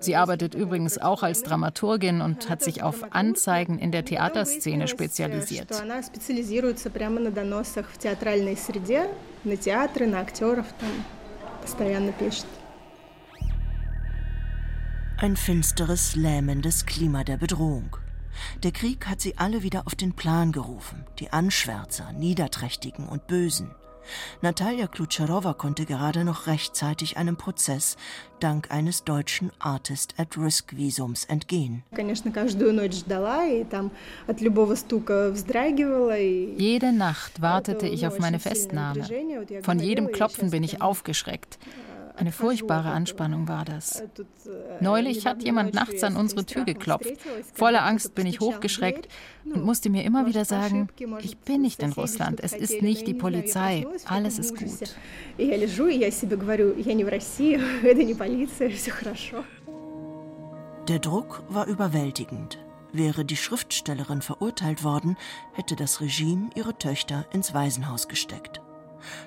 Sie 0.00 0.14
arbeitet 0.14 0.54
übrigens 0.54 0.98
auch 0.98 1.22
als 1.22 1.42
Dramaturgin 1.42 2.20
und 2.20 2.48
hat 2.48 2.62
sich 2.62 2.82
auf 2.82 3.12
Anzeigen 3.12 3.78
in 3.78 3.90
der 3.90 4.04
Theaterszene 4.04 4.86
spezialisiert. 4.86 5.70
Ein 15.20 15.36
finsteres, 15.36 16.14
lähmendes 16.14 16.86
Klima 16.86 17.24
der 17.24 17.38
Bedrohung. 17.38 17.96
Der 18.62 18.70
Krieg 18.70 19.08
hat 19.08 19.20
sie 19.20 19.36
alle 19.36 19.64
wieder 19.64 19.86
auf 19.86 19.96
den 19.96 20.12
Plan 20.12 20.52
gerufen, 20.52 21.04
die 21.18 21.32
Anschwärzer, 21.32 22.12
Niederträchtigen 22.12 23.08
und 23.08 23.26
Bösen. 23.26 23.72
Natalia 24.42 24.86
Klutscherowa 24.86 25.54
konnte 25.54 25.86
gerade 25.86 26.24
noch 26.24 26.46
rechtzeitig 26.46 27.16
einem 27.16 27.36
Prozess 27.36 27.96
dank 28.40 28.70
eines 28.70 29.04
deutschen 29.04 29.50
Artist-at-Risk-Visums 29.58 31.24
entgehen. 31.24 31.82
Jede 36.56 36.92
Nacht 36.92 37.42
wartete 37.42 37.88
ich 37.88 38.06
auf 38.06 38.18
meine 38.18 38.38
Festnahme. 38.38 39.04
Von 39.62 39.80
jedem 39.80 40.12
Klopfen 40.12 40.50
bin 40.50 40.62
ich 40.62 40.80
aufgeschreckt. 40.80 41.58
Eine 42.18 42.32
furchtbare 42.32 42.90
Anspannung 42.90 43.46
war 43.48 43.64
das. 43.64 44.02
Neulich 44.80 45.26
hat 45.26 45.42
jemand 45.42 45.74
nachts 45.74 46.02
an 46.02 46.16
unsere 46.16 46.44
Tür 46.44 46.64
geklopft. 46.64 47.12
Voller 47.54 47.84
Angst 47.84 48.14
bin 48.14 48.26
ich 48.26 48.40
hochgeschreckt 48.40 49.08
und 49.44 49.64
musste 49.64 49.88
mir 49.88 50.04
immer 50.04 50.26
wieder 50.26 50.44
sagen, 50.44 50.88
ich 51.22 51.38
bin 51.38 51.62
nicht 51.62 51.82
in 51.82 51.92
Russland, 51.92 52.40
es 52.42 52.52
ist 52.52 52.82
nicht 52.82 53.06
die 53.06 53.14
Polizei, 53.14 53.86
alles 54.06 54.38
ist 54.38 54.56
gut. 54.56 54.96
Der 60.88 60.98
Druck 60.98 61.42
war 61.48 61.66
überwältigend. 61.66 62.58
Wäre 62.92 63.24
die 63.26 63.36
Schriftstellerin 63.36 64.22
verurteilt 64.22 64.82
worden, 64.82 65.16
hätte 65.52 65.76
das 65.76 66.00
Regime 66.00 66.48
ihre 66.54 66.76
Töchter 66.78 67.26
ins 67.32 67.52
Waisenhaus 67.52 68.08
gesteckt. 68.08 68.62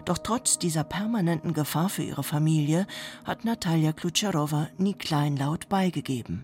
Doch 0.06 0.18
trotz 0.18 0.58
dieser 0.60 0.84
permanenten 0.84 1.54
Gefahr 1.54 1.90
für 1.90 2.04
ihre 2.04 2.24
Familie 2.24 2.88
hat 3.24 3.46
Natalia 3.46 3.94
Klutscherowa 3.94 4.70
nie 4.78 4.94
kleinlaut 4.94 5.70
beigegeben. 5.70 6.44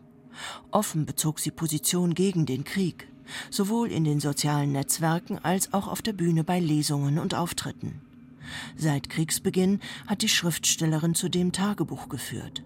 Offen 0.71 1.05
bezog 1.05 1.39
sie 1.39 1.51
Position 1.51 2.13
gegen 2.13 2.45
den 2.45 2.63
Krieg, 2.63 3.07
sowohl 3.49 3.91
in 3.91 4.03
den 4.03 4.19
sozialen 4.19 4.71
Netzwerken 4.71 5.39
als 5.39 5.73
auch 5.73 5.87
auf 5.87 6.01
der 6.01 6.13
Bühne 6.13 6.43
bei 6.43 6.59
Lesungen 6.59 7.19
und 7.19 7.33
Auftritten. 7.33 8.01
Seit 8.75 9.09
Kriegsbeginn 9.09 9.81
hat 10.05 10.21
die 10.21 10.29
Schriftstellerin 10.29 11.15
zudem 11.15 11.51
Tagebuch 11.51 12.09
geführt. 12.09 12.63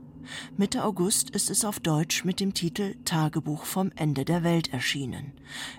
Mitte 0.58 0.84
August 0.84 1.30
ist 1.32 1.50
es 1.50 1.66
auf 1.66 1.80
Deutsch 1.80 2.24
mit 2.26 2.40
dem 2.40 2.54
Titel 2.54 2.96
Tagebuch 3.06 3.66
vom 3.66 3.92
Ende 3.96 4.26
der 4.26 4.44
Welt 4.44 4.74
erschienen. 4.74 5.34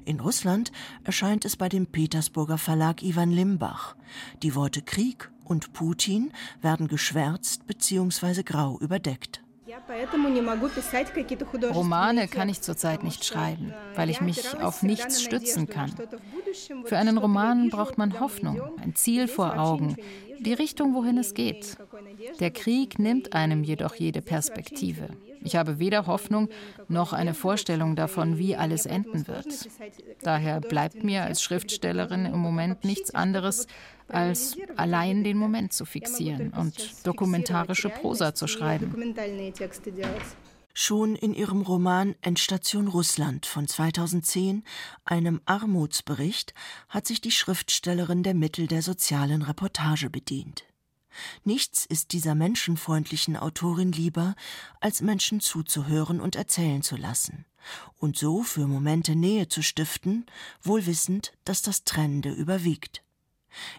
In 0.04 0.20
Russland 0.20 0.72
erscheint 1.04 1.44
es 1.44 1.56
bei 1.56 1.68
dem 1.68 1.86
Petersburger 1.86 2.58
Verlag 2.58 3.02
Ivan 3.02 3.30
Limbach. 3.30 3.96
Die 4.42 4.54
Worte 4.54 4.82
Krieg 4.82 5.30
und 5.44 5.72
Putin 5.72 6.32
werden 6.60 6.88
geschwärzt 6.88 7.66
bzw. 7.66 8.42
grau 8.42 8.78
überdeckt. 8.78 9.42
Romane 11.72 12.28
kann 12.28 12.48
ich 12.48 12.60
zurzeit 12.60 13.04
nicht 13.04 13.24
schreiben, 13.24 13.72
weil 13.94 14.10
ich 14.10 14.20
mich 14.20 14.60
auf 14.60 14.82
nichts 14.82 15.22
stützen 15.22 15.66
kann. 15.68 15.92
Für 16.84 16.98
einen 16.98 17.16
Roman 17.16 17.70
braucht 17.70 17.96
man 17.96 18.20
Hoffnung, 18.20 18.60
ein 18.82 18.94
Ziel 18.94 19.28
vor 19.28 19.58
Augen, 19.58 19.96
die 20.42 20.52
Richtung, 20.52 20.94
wohin 20.94 21.18
es 21.18 21.34
geht. 21.34 21.76
Der 22.40 22.50
Krieg 22.50 22.98
nimmt 22.98 23.32
einem 23.32 23.64
jedoch 23.64 23.94
jede 23.94 24.22
Perspektive. 24.22 25.08
Ich 25.44 25.56
habe 25.56 25.78
weder 25.78 26.06
Hoffnung 26.06 26.48
noch 26.88 27.12
eine 27.12 27.34
Vorstellung 27.34 27.96
davon, 27.96 28.38
wie 28.38 28.56
alles 28.56 28.86
enden 28.86 29.26
wird. 29.26 29.46
Daher 30.22 30.60
bleibt 30.60 31.02
mir 31.04 31.24
als 31.24 31.42
Schriftstellerin 31.42 32.26
im 32.26 32.38
Moment 32.38 32.84
nichts 32.84 33.14
anderes, 33.14 33.66
als 34.08 34.56
allein 34.76 35.24
den 35.24 35.38
Moment 35.38 35.72
zu 35.72 35.84
fixieren 35.84 36.52
und 36.56 37.06
dokumentarische 37.06 37.88
Prosa 37.88 38.34
zu 38.34 38.46
schreiben. 38.46 39.14
Schon 40.74 41.16
in 41.16 41.34
ihrem 41.34 41.60
Roman 41.62 42.14
Endstation 42.22 42.88
Russland 42.88 43.44
von 43.44 43.68
2010, 43.68 44.64
einem 45.04 45.40
Armutsbericht, 45.44 46.54
hat 46.88 47.06
sich 47.06 47.20
die 47.20 47.30
Schriftstellerin 47.30 48.22
der 48.22 48.34
Mittel 48.34 48.66
der 48.66 48.82
sozialen 48.82 49.42
Reportage 49.42 50.08
bedient. 50.08 50.64
Nichts 51.44 51.84
ist 51.84 52.12
dieser 52.12 52.34
menschenfreundlichen 52.34 53.36
Autorin 53.36 53.92
lieber, 53.92 54.34
als 54.80 55.02
Menschen 55.02 55.40
zuzuhören 55.40 56.20
und 56.20 56.36
erzählen 56.36 56.82
zu 56.82 56.96
lassen 56.96 57.44
und 57.98 58.16
so 58.16 58.42
für 58.42 58.66
Momente 58.66 59.14
Nähe 59.14 59.48
zu 59.48 59.62
stiften, 59.62 60.26
wohl 60.62 60.86
wissend, 60.86 61.32
dass 61.44 61.62
das 61.62 61.84
Trennende 61.84 62.32
überwiegt. 62.32 63.02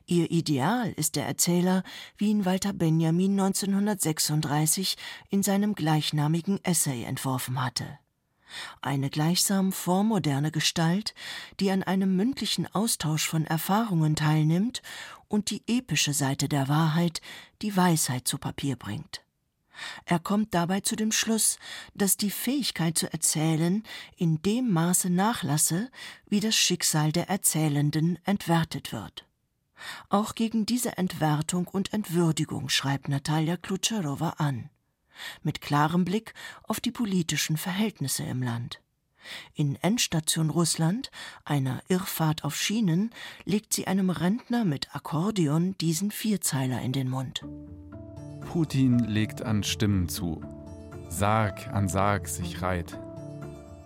Ihr 0.06 0.32
Ideal 0.32 0.92
ist 0.94 1.16
der 1.16 1.26
Erzähler, 1.26 1.84
wie 2.18 2.30
ihn 2.30 2.46
Walter 2.46 2.74
Benjamin 2.74 3.40
1936 3.40 4.98
in 5.30 5.44
seinem 5.44 5.76
gleichnamigen 5.76 6.64
Essay 6.64 7.04
entworfen 7.04 7.64
hatte. 7.64 8.00
Eine 8.82 9.10
gleichsam 9.10 9.72
vormoderne 9.72 10.52
Gestalt, 10.52 11.14
die 11.60 11.72
an 11.72 11.84
einem 11.84 12.16
mündlichen 12.16 12.68
Austausch 12.74 13.28
von 13.28 13.46
Erfahrungen 13.46 14.16
teilnimmt 14.16 14.82
und 15.28 15.50
die 15.50 15.64
epische 15.68 16.14
Seite 16.14 16.48
der 16.48 16.68
Wahrheit, 16.68 17.22
die 17.62 17.76
Weisheit 17.76 18.28
zu 18.28 18.38
Papier 18.38 18.76
bringt. 18.76 19.24
Er 20.06 20.20
kommt 20.20 20.54
dabei 20.54 20.82
zu 20.82 20.96
dem 20.96 21.12
Schluss, 21.12 21.58
dass 21.96 22.18
die 22.18 22.30
Fähigkeit 22.30 22.98
zu 22.98 23.12
erzählen 23.12 23.84
in 24.16 24.42
dem 24.44 24.70
Maße 24.70 25.10
nachlasse, 25.10 25.90
wie 26.28 26.40
das 26.40 26.56
Schicksal 26.56 27.12
der 27.12 27.30
Erzählenden 27.30 28.20
entwertet 28.24 28.92
wird. 28.92 29.26
Auch 30.10 30.36
gegen 30.36 30.66
diese 30.66 30.98
Entwertung 30.98 31.68
und 31.68 31.94
Entwürdigung 31.94 32.70
schreibt 32.70 33.10
Natalia 33.10 33.58
Klutscherowa 33.58 34.36
an. 34.38 34.70
Mit 35.44 35.62
klarem 35.62 36.06
Blick 36.06 36.34
auf 36.64 36.80
die 36.80 36.92
politischen 36.92 37.58
Verhältnisse 37.58 38.24
im 38.24 38.42
Land. 38.42 38.80
In 39.54 39.76
Endstation 39.78 40.50
Russland, 40.50 41.12
einer 41.46 41.82
Irrfahrt 41.88 42.44
auf 42.44 42.56
Schienen, 42.56 43.12
legt 43.46 43.74
sie 43.74 43.88
einem 43.88 44.10
Rentner 44.10 44.66
mit 44.66 44.94
Akkordeon 44.96 45.78
diesen 45.80 46.12
Vierzeiler 46.12 46.82
in 46.82 46.92
den 46.92 47.10
Mund. 47.10 47.46
Putin 48.52 49.00
legt 49.00 49.42
an 49.42 49.64
Stimmen 49.64 50.10
zu. 50.10 50.42
Sarg 51.10 51.68
an 51.70 51.88
Sarg 51.88 52.28
sich 52.28 52.62
reiht. 52.62 53.00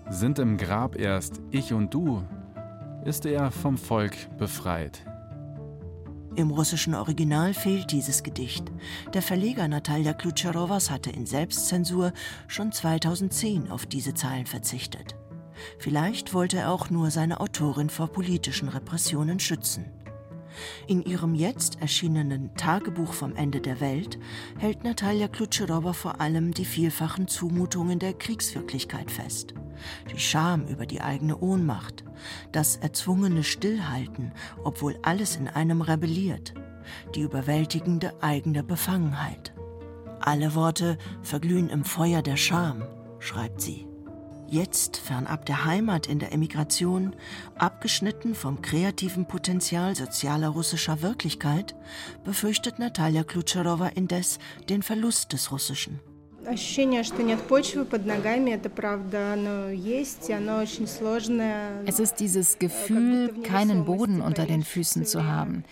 Sind 0.09 0.39
im 0.39 0.57
Grab 0.57 0.95
erst 0.95 1.41
ich 1.51 1.73
und 1.73 1.93
du, 1.93 2.23
ist 3.05 3.25
er 3.25 3.51
vom 3.51 3.77
Volk 3.77 4.15
befreit. 4.37 5.05
Im 6.37 6.51
russischen 6.51 6.93
Original 6.93 7.55
fehlt 7.55 7.91
dieses 7.91 8.21
Gedicht. 8.21 8.71
Der 9.11 9.23
Verleger 9.23 9.67
Natalia 9.67 10.13
Klutscherowas 10.13 10.91
hatte 10.91 11.09
in 11.09 11.25
Selbstzensur 11.25 12.13
schon 12.47 12.71
2010 12.71 13.71
auf 13.71 13.87
diese 13.87 14.13
Zeilen 14.13 14.45
verzichtet. 14.45 15.15
Vielleicht 15.79 16.35
wollte 16.35 16.57
er 16.57 16.71
auch 16.71 16.91
nur 16.91 17.09
seine 17.09 17.39
Autorin 17.39 17.89
vor 17.89 18.09
politischen 18.09 18.69
Repressionen 18.69 19.39
schützen. 19.39 19.85
In 20.85 21.01
ihrem 21.01 21.33
jetzt 21.33 21.81
erschienenen 21.81 22.53
Tagebuch 22.55 23.13
vom 23.13 23.35
Ende 23.35 23.59
der 23.59 23.81
Welt 23.81 24.19
hält 24.59 24.83
Natalia 24.83 25.27
Klutscherowa 25.27 25.93
vor 25.93 26.21
allem 26.21 26.53
die 26.53 26.65
vielfachen 26.65 27.27
Zumutungen 27.27 27.97
der 27.97 28.13
Kriegswirklichkeit 28.13 29.09
fest. 29.09 29.55
Die 30.13 30.19
Scham 30.19 30.67
über 30.67 30.85
die 30.85 31.01
eigene 31.01 31.35
Ohnmacht, 31.39 32.03
das 32.51 32.75
erzwungene 32.77 33.43
Stillhalten, 33.43 34.31
obwohl 34.63 34.97
alles 35.01 35.35
in 35.35 35.47
einem 35.47 35.81
rebelliert, 35.81 36.53
die 37.15 37.21
überwältigende 37.21 38.21
eigene 38.21 38.63
Befangenheit. 38.63 39.53
Alle 40.19 40.55
Worte 40.55 40.97
verglühen 41.21 41.69
im 41.69 41.83
Feuer 41.83 42.21
der 42.21 42.37
Scham, 42.37 42.83
schreibt 43.19 43.61
sie. 43.61 43.87
Jetzt, 44.49 44.95
fernab 44.95 45.45
der 45.45 45.65
Heimat 45.65 46.07
in 46.07 46.19
der 46.19 46.31
Emigration, 46.31 47.15
abgeschnitten 47.55 48.33
vom 48.33 48.61
kreativen 48.61 49.27
Potenzial 49.27 49.93
sozialer 49.93 50.47
russischer 50.47 51.01
Wirklichkeit, 51.01 51.75
befürchtet 52.23 52.79
Natalia 52.79 53.23
Klutscherowa 53.23 53.87
indes 53.87 54.39
den 54.69 54.83
Verlust 54.83 55.33
des 55.33 55.51
Russischen. 55.51 55.99
Es 61.85 61.99
ist 61.99 62.15
dieses 62.15 62.59
Gefühl, 62.59 63.33
keinen 63.43 63.85
Boden 63.85 64.21
unter 64.21 64.45
den 64.45 64.63
Füßen 64.63 65.05
zu 65.05 65.25
haben. 65.25 65.63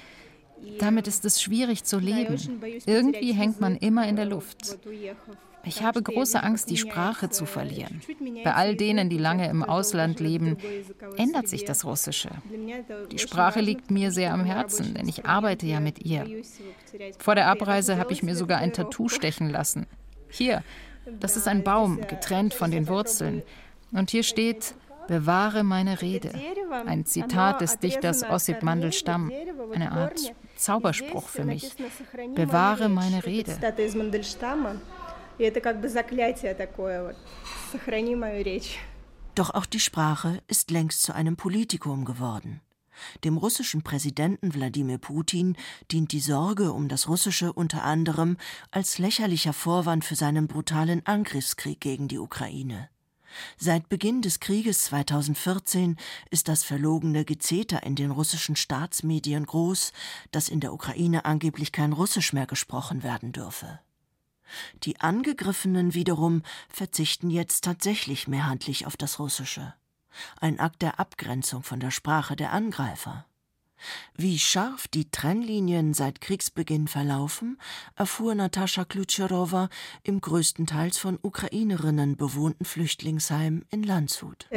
Damit 0.80 1.08
ist 1.08 1.26
es 1.26 1.42
schwierig 1.42 1.84
zu 1.84 2.00
leben. 2.00 2.38
Irgendwie 2.86 3.34
hängt 3.34 3.62
man 3.62 3.78
immer 3.78 4.08
in 4.08 4.16
der 4.16 4.26
Luft. 4.26 4.78
Ich 5.64 5.82
habe 5.82 6.02
große 6.04 6.42
Angst, 6.44 6.70
die 6.70 6.78
Sprache 6.78 7.30
zu 7.30 7.46
verlieren. 7.46 8.02
Bei 8.44 8.54
all 8.54 8.76
denen, 8.76 9.10
die 9.10 9.18
lange 9.18 9.50
im 9.50 9.64
Ausland 9.64 10.20
leben, 10.20 10.58
ändert 11.18 11.48
sich 11.48 11.66
das 11.66 11.86
Russische. 11.86 12.30
Die 13.12 13.20
Sprache 13.20 13.62
liegt 13.62 13.90
mir 13.90 14.12
sehr 14.12 14.34
am 14.34 14.46
Herzen, 14.46 14.94
denn 14.94 15.08
ich 15.08 15.26
arbeite 15.26 15.66
ja 15.66 15.80
mit 15.80 16.06
ihr. 16.06 16.26
Vor 17.18 17.36
der 17.36 17.48
Abreise 17.48 17.98
habe 17.98 18.14
ich 18.14 18.22
mir 18.22 18.36
sogar 18.36 18.60
ein 18.60 18.74
Tattoo 18.74 19.10
stechen 19.10 19.50
lassen. 19.50 19.88
Hier, 20.30 20.64
das 21.20 21.38
ist 21.38 21.48
ein 21.48 21.64
Baum, 21.64 22.02
getrennt 22.02 22.54
von 22.54 22.72
den 22.72 22.88
Wurzeln. 22.88 23.44
Und 23.92 24.12
hier 24.12 24.24
steht, 24.24 24.76
Bewahre 25.08 25.64
meine 25.64 26.02
Rede. 26.02 26.32
Ein 26.86 27.06
Zitat 27.06 27.62
des 27.62 27.80
Dichters 27.80 28.24
Ossip 28.24 28.64
Mandelstam, 28.64 29.32
eine 29.74 29.92
Art 29.92 30.34
Zauberspruch 30.56 31.28
für 31.28 31.46
mich. 31.46 31.72
Bewahre 32.34 32.90
meine 32.90 33.26
Rede. 33.26 33.58
Doch 39.36 39.54
auch 39.54 39.65
die 39.65 39.80
Sprache 39.80 40.42
ist 40.48 40.71
längst 40.71 41.04
zu 41.04 41.13
einem 41.13 41.36
Politikum 41.36 42.06
geworden. 42.06 42.62
Dem 43.23 43.37
russischen 43.37 43.81
Präsidenten 43.81 44.54
Wladimir 44.54 44.98
Putin 44.98 45.56
dient 45.91 46.12
die 46.12 46.19
Sorge 46.19 46.71
um 46.71 46.87
das 46.87 47.08
Russische 47.08 47.54
unter 47.54 47.83
anderem 47.83 48.37
als 48.71 48.98
lächerlicher 48.98 49.54
Vorwand 49.54 50.06
für 50.06 50.15
seinen 50.15 50.48
brutalen 50.48 51.06
Angriffskrieg 51.06 51.79
gegen 51.79 52.08
die 52.08 52.19
Ukraine. 52.19 52.89
Seit 53.58 53.89
Beginn 53.89 54.21
des 54.21 54.39
Krieges 54.39 54.85
2014 54.85 55.98
ist 56.29 56.48
das 56.48 56.63
verlogene 56.63 57.25
Gezeter 57.25 57.83
in 57.83 57.96
den 57.96 58.12
russischen 58.12 58.56
Staatsmedien 58.56 59.46
groß, 59.46 59.91
dass 60.31 60.50
in 60.50 60.60
der 60.60 60.73
Ukraine 60.73 61.25
angeblich 61.25 61.71
kein 61.71 61.93
Russisch 61.93 62.33
mehr 62.33 62.48
gesprochen 62.48 63.04
werden 63.04 63.31
dürfe. 63.31 63.79
Die 64.83 65.02
Angegriffenen 65.02 65.93
wiederum 65.93 66.43
verzichten 66.69 67.29
jetzt 67.29 67.63
tatsächlich 67.63 68.27
mehrhandlich 68.27 68.85
auf 68.85 68.96
das 68.96 69.19
Russische. 69.19 69.73
Ein 70.40 70.60
Akt 70.60 70.82
der 70.82 71.00
Abgrenzung 71.00 71.63
von 71.63 71.80
der 71.80 71.92
Sprache 71.92 72.36
der 72.36 72.52
Angreifer. 72.52 73.26
Wie 74.16 74.40
scharf 74.40 74.88
die 74.88 75.10
Trennlinien 75.12 75.94
seit 75.94 76.22
Kriegsbeginn 76.22 76.88
verlaufen, 76.88 77.60
erfuhr 77.96 78.34
Natascha 78.36 78.86
Klutscherowa 78.86 79.70
im 80.04 80.22
größtenteils 80.22 80.98
von 80.98 81.20
Ukrainerinnen 81.22 82.16
bewohnten 82.16 82.66
Flüchtlingsheim 82.66 83.63
in 83.72 83.84
Landshut. 83.84 84.48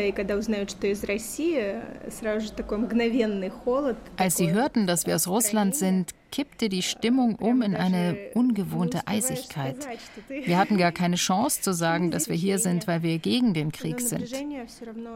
Als 4.17 4.37
sie 4.37 4.53
hörten, 4.53 4.87
dass 4.87 5.07
wir 5.07 5.15
aus 5.15 5.29
Russland 5.29 5.77
sind, 5.77 6.15
kippte 6.31 6.69
die 6.69 6.83
Stimmung 6.83 7.37
um 7.37 7.63
in 7.63 7.75
eine 7.75 8.17
ungewohnte 8.35 9.07
Eisigkeit. 9.07 9.89
Wir 10.29 10.59
hatten 10.59 10.77
gar 10.77 10.93
keine 10.93 11.17
Chance 11.17 11.63
zu 11.63 11.73
sagen, 11.73 12.11
dass 12.11 12.29
wir 12.29 12.37
hier 12.37 12.59
sind, 12.59 12.87
weil 12.87 13.03
wir 13.03 13.19
gegen 13.19 13.55
den 13.55 13.73
Krieg 13.73 14.01
sind. 14.01 14.33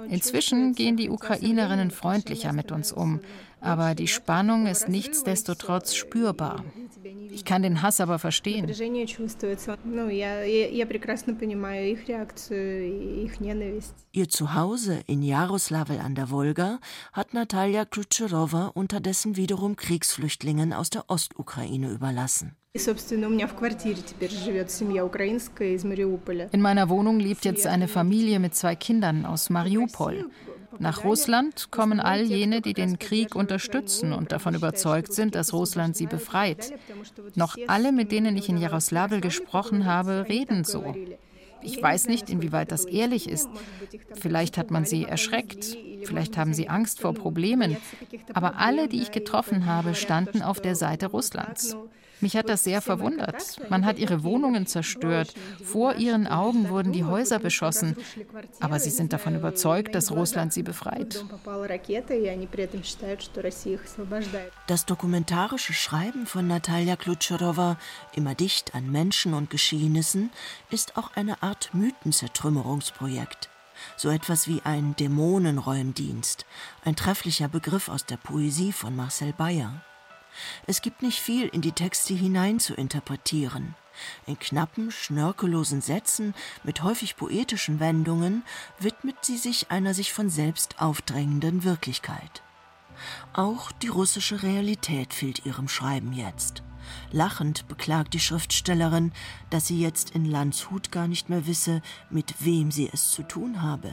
Inzwischen 0.09 0.75
gehen 0.75 0.97
die 0.97 1.11
Ukrainerinnen 1.11 1.91
freundlicher 1.91 2.53
mit 2.53 2.73
uns 2.73 2.93
um, 2.93 3.21
aber 3.63 3.95
die 3.95 4.09
Spannung 4.09 4.67
ist 4.67 4.89
nichtsdestotrotz 4.89 5.95
spürbar. 5.95 6.65
Ich 7.31 7.45
kann 7.45 7.63
den 7.63 7.83
Hass 7.83 8.01
aber 8.01 8.19
verstehen. 8.19 8.69
Ihr 14.13 14.29
Zuhause 14.29 15.01
in 15.07 15.23
Jaroslawl 15.23 15.99
an 15.99 16.15
der 16.15 16.31
Wolga 16.31 16.79
hat 17.13 17.35
Natalia 17.35 17.85
Klutscherowa 17.85 18.67
unterdessen 18.75 19.37
wiederum 19.37 19.77
Kriegsflüchtlingen 19.77 20.73
aus 20.73 20.91
der 20.91 21.09
Ostukraine 21.09 21.91
überlassen. 21.91 22.57
In 22.75 22.81
meiner 26.63 26.89
Wohnung 26.89 27.21
lebt 27.21 27.45
jetzt 27.45 27.67
eine 27.67 27.89
Familie 27.89 28.39
mit 28.41 28.55
zwei 28.55 28.75
Kindern 28.77 29.27
aus 29.27 29.51
Mariupol. 29.51 30.31
Nach 30.79 31.05
Russland 31.05 31.71
kommen 31.71 32.01
all 32.01 32.23
jene, 32.23 32.61
die 32.61 32.75
den 32.75 32.99
Krieg 32.99 33.35
unterstützen 33.35 34.13
und 34.13 34.33
davon 34.33 34.55
überzeugt 34.55 35.13
sind, 35.13 35.35
dass 35.35 35.53
Russland 35.53 35.97
sie 35.97 36.07
befreit. 36.07 36.73
Noch 37.35 37.57
alle, 37.69 37.93
mit 37.93 38.13
denen 38.13 38.37
ich 38.37 38.49
in 38.49 38.59
Jaroslawl 38.59 39.21
gesprochen 39.21 39.85
habe, 39.85 40.27
reden 40.29 40.65
so. 40.65 40.95
Ich 41.63 41.81
weiß 41.81 42.09
nicht, 42.09 42.29
inwieweit 42.29 42.73
das 42.73 42.85
ehrlich 42.85 43.29
ist. 43.29 43.49
Vielleicht 44.15 44.59
hat 44.59 44.71
man 44.71 44.85
sie 44.85 45.05
erschreckt, 45.05 45.77
vielleicht 46.05 46.37
haben 46.37 46.55
sie 46.55 46.69
Angst 46.69 47.01
vor 47.01 47.15
Problemen. 47.15 47.77
Aber 48.35 48.57
alle, 48.57 48.89
die 48.89 49.01
ich 49.01 49.13
getroffen 49.13 49.67
habe, 49.67 49.95
standen 49.95 50.43
auf 50.43 50.61
der 50.61 50.75
Seite 50.75 51.07
Russlands. 51.07 51.77
Mich 52.23 52.37
hat 52.37 52.49
das 52.49 52.63
sehr 52.63 52.81
verwundert. 52.81 53.59
Man 53.69 53.85
hat 53.85 53.99
ihre 53.99 54.23
Wohnungen 54.23 54.67
zerstört. 54.67 55.35
Vor 55.65 55.97
ihren 55.97 56.29
Augen 56.29 56.71
wurden 56.71 56.93
die 56.93 57.05
Häuser 57.05 57.41
beschossen. 57.41 57.97
Aber 58.61 58.79
sie 58.79 58.91
sind 58.91 59.13
davon 59.13 59.35
überzeugt, 59.35 59.95
dass 59.97 60.13
Russland 60.13 60.53
sie 60.53 60.63
befreit. 60.63 61.25
Das 64.69 64.87
dokumentarische 64.87 65.73
Schreiben 65.73 66.27
von 66.27 66.47
Natalia 66.47 66.95
Klutscherowa, 66.95 67.77
immer 68.15 68.37
dicht 68.37 68.75
an 68.77 68.91
Menschen 68.91 69.35
und 69.35 69.51
Geschehnissen, 69.51 70.31
ist 70.71 70.97
auch 70.97 71.17
eine 71.17 71.43
Art 71.43 71.71
Mythenzertrümmerungsprojekt. 71.75 73.51
So 73.97 74.11
etwas 74.11 74.47
wie 74.47 74.61
ein 74.63 74.95
Dämonenräumdienst, 74.95 76.47
ein 76.85 76.95
trefflicher 76.95 77.49
Begriff 77.49 77.89
aus 77.89 78.07
der 78.07 78.17
Poesie 78.17 78.71
von 78.71 78.95
Marcel 78.95 79.33
Bayer. 79.33 79.83
Es 80.67 80.83
gibt 80.83 81.03
nicht 81.03 81.21
viel 81.21 81.49
in 81.49 81.61
die 81.61 81.73
Texte 81.73 82.15
hinein 82.15 82.61
zu 82.61 82.75
interpretieren. 82.75 83.75
In 84.27 84.39
knappen, 84.39 84.91
schnörkellosen 84.91 85.81
Sätzen 85.81 86.35
mit 86.65 86.83
häufig 86.83 87.17
poetischen 87.17 87.81
Wendungen 87.81 88.43
widmet 88.79 89.17
sie 89.23 89.37
sich 89.37 89.71
einer 89.71 89.95
sich 89.95 90.13
von 90.13 90.31
selbst 90.31 90.81
aufdrängenden 90.81 91.65
Wirklichkeit. 91.65 92.43
Auch 93.33 93.73
die 93.73 93.89
russische 93.89 94.43
Realität 94.43 95.13
fehlt 95.13 95.45
ihrem 95.45 95.69
Schreiben 95.69 96.13
jetzt. 96.13 96.63
Lachend 97.11 97.69
beklagt 97.69 98.15
die 98.15 98.21
Schriftstellerin, 98.21 99.13
dass 99.51 99.67
sie 99.67 99.81
jetzt 99.81 100.11
in 100.11 100.25
Landshut 100.25 100.91
gar 100.91 101.09
nicht 101.09 101.29
mehr 101.29 101.47
wisse, 101.47 101.83
mit 102.11 102.35
wem 102.41 102.71
sie 102.71 102.91
es 102.93 103.11
zu 103.11 103.23
tun 103.23 103.63
habe. 103.63 103.93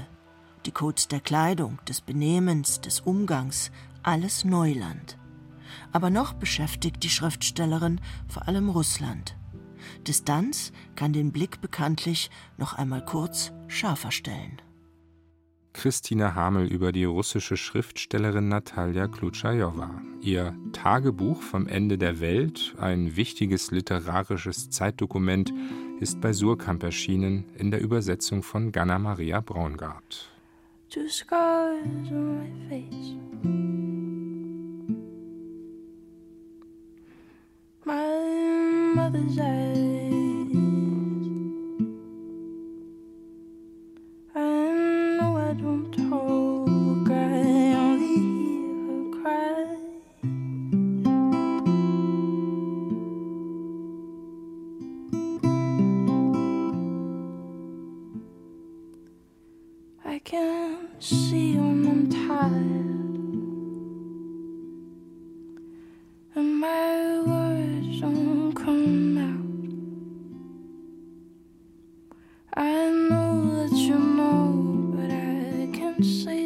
Die 0.65 0.71
Codes 0.71 1.07
der 1.07 1.21
Kleidung, 1.21 1.79
des 1.87 2.01
Benehmens, 2.01 2.81
des 2.81 2.99
Umgangs, 3.01 3.71
alles 4.03 4.43
Neuland. 4.43 5.17
Aber 5.91 6.09
noch 6.09 6.33
beschäftigt 6.33 7.03
die 7.03 7.09
Schriftstellerin 7.09 7.99
vor 8.27 8.47
allem 8.47 8.69
Russland. 8.69 9.35
Distanz 10.07 10.71
kann 10.95 11.13
den 11.13 11.31
Blick 11.31 11.61
bekanntlich 11.61 12.29
noch 12.57 12.73
einmal 12.73 13.03
kurz 13.03 13.51
scharfer 13.67 14.11
stellen. 14.11 14.61
Christina 15.73 16.35
Hamel 16.35 16.67
über 16.67 16.91
die 16.91 17.05
russische 17.05 17.55
Schriftstellerin 17.55 18.49
Natalia 18.49 19.07
Klutschajowa. 19.07 20.01
Ihr 20.19 20.55
Tagebuch 20.73 21.41
vom 21.41 21.67
Ende 21.67 21.97
der 21.97 22.19
Welt, 22.19 22.75
ein 22.79 23.15
wichtiges 23.15 23.71
literarisches 23.71 24.69
Zeitdokument, 24.69 25.53
ist 25.99 26.19
bei 26.21 26.33
Surkamp 26.33 26.83
erschienen 26.83 27.45
in 27.55 27.71
der 27.71 27.81
Übersetzung 27.81 28.43
von 28.43 28.71
Ganna 28.71 28.99
Maria 28.99 29.41
Braungart. 29.41 30.29
Two 30.89 31.07
scars 31.07 31.77
on 32.11 32.39
my 32.39 32.49
face. 32.67 34.28
My 37.89 38.19
mother's 38.97 39.39
eyes. 39.39 40.53
I 44.35 44.37
know 45.17 45.31
I 45.49 45.53
don't 45.63 45.89
talk, 46.07 47.09
I 47.09 47.13
only 47.83 48.13
hear 48.21 48.77
her 48.89 49.05
cry. 49.17 49.65
I 60.05 60.19
can't 60.19 61.03
see 61.03 61.55
when 61.55 61.87
I'm 61.91 62.03
tired 62.27 62.99
come 68.64 69.18
out. 69.18 69.45
I 72.62 72.89
know 72.89 73.68
that 73.68 73.76
you 73.76 73.97
know, 73.97 74.93
but 74.95 75.10
I 75.12 75.70
can't 75.78 76.05
say. 76.05 76.38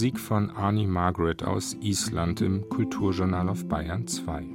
Musik 0.00 0.18
von 0.18 0.50
Arnie 0.52 0.86
Margaret 0.86 1.42
aus 1.42 1.76
Island 1.82 2.40
im 2.40 2.66
Kulturjournal 2.70 3.50
auf 3.50 3.68
Bayern 3.68 4.06
2. 4.06 4.46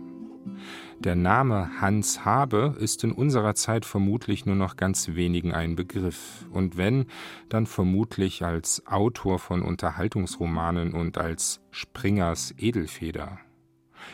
Der 0.97 1.15
Name 1.15 1.69
Hans 1.79 2.25
Habe 2.25 2.75
ist 2.79 3.03
in 3.03 3.11
unserer 3.11 3.53
Zeit 3.53 3.85
vermutlich 3.85 4.47
nur 4.47 4.55
noch 4.55 4.75
ganz 4.75 5.09
wenigen 5.09 5.53
ein 5.53 5.75
Begriff, 5.75 6.47
und 6.49 6.77
wenn, 6.77 7.05
dann 7.47 7.67
vermutlich 7.67 8.43
als 8.43 8.87
Autor 8.87 9.37
von 9.37 9.61
Unterhaltungsromanen 9.61 10.95
und 10.95 11.19
als 11.19 11.61
Springers 11.69 12.55
Edelfeder. 12.57 13.37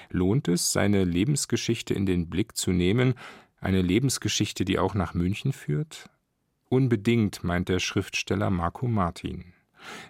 Lohnt 0.10 0.50
es, 0.50 0.74
seine 0.74 1.06
Lebensgeschichte 1.06 1.94
in 1.94 2.06
den 2.06 2.30
Blick 2.30 2.58
zu 2.58 2.72
nehmen, 2.72 3.14
eine 3.62 3.82
Lebensgeschichte, 3.82 4.66
die 4.66 4.80
auch 4.80 4.96
nach 4.96 5.14
München 5.14 5.54
führt? 5.54 6.10
Unbedingt, 6.68 7.42
meint 7.42 7.70
der 7.70 7.80
Schriftsteller 7.80 8.50
Marco 8.50 8.90
Martin. 8.90 9.54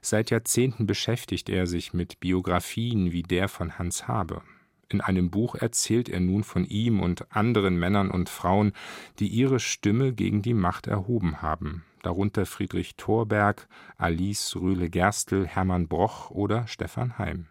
Seit 0.02 0.30
Jahrzehnten 0.32 0.86
beschäftigt 0.86 1.50
er 1.50 1.68
sich 1.68 1.94
mit 1.94 2.20
Biografien 2.20 3.12
wie 3.12 3.24
der 3.24 3.48
von 3.48 3.78
Hans 3.78 4.08
Habe. 4.08 4.42
In 4.90 5.00
einem 5.00 5.30
Buch 5.30 5.56
erzählt 5.56 6.10
er 6.10 6.20
nun 6.20 6.44
von 6.44 6.66
ihm 6.66 7.00
und 7.00 7.34
anderen 7.34 7.80
Männern 7.80 8.12
und 8.12 8.30
Frauen, 8.30 8.74
die 9.20 9.28
ihre 9.28 9.60
Stimme 9.60 10.14
gegen 10.14 10.42
die 10.42 10.54
Macht 10.54 10.88
erhoben 10.88 11.42
haben, 11.42 11.86
darunter 12.04 12.46
Friedrich 12.46 12.96
Thorberg, 12.98 13.70
Alice 13.98 14.56
Rühle-Gerstl, 14.56 15.48
Hermann 15.48 15.88
Broch 15.88 16.30
oder 16.30 16.68
Stefan 16.68 17.18
Heim. 17.18 17.48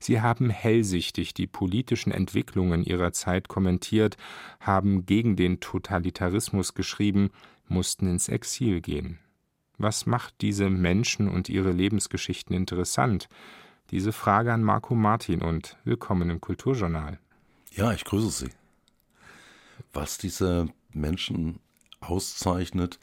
Sie 0.00 0.20
haben 0.20 0.50
hellsichtig 0.50 1.32
die 1.32 1.46
politischen 1.46 2.12
Entwicklungen 2.12 2.84
ihrer 2.84 3.12
Zeit 3.12 3.48
kommentiert, 3.48 4.16
haben 4.58 5.06
gegen 5.06 5.36
den 5.36 5.60
Totalitarismus 5.60 6.74
geschrieben, 6.74 7.30
mussten 7.68 8.06
ins 8.06 8.28
Exil 8.28 8.80
gehen. 8.80 9.18
Was 9.82 10.04
macht 10.04 10.42
diese 10.42 10.68
Menschen 10.68 11.26
und 11.26 11.48
ihre 11.48 11.70
Lebensgeschichten 11.72 12.54
interessant? 12.54 13.30
Diese 13.90 14.12
Frage 14.12 14.52
an 14.52 14.62
Marco 14.62 14.94
Martin 14.94 15.40
und 15.40 15.78
willkommen 15.84 16.28
im 16.28 16.38
Kulturjournal. 16.38 17.18
Ja, 17.72 17.90
ich 17.94 18.04
grüße 18.04 18.44
Sie. 18.44 18.50
Was 19.94 20.18
diese 20.18 20.68
Menschen 20.92 21.60
auszeichnet, 22.00 23.00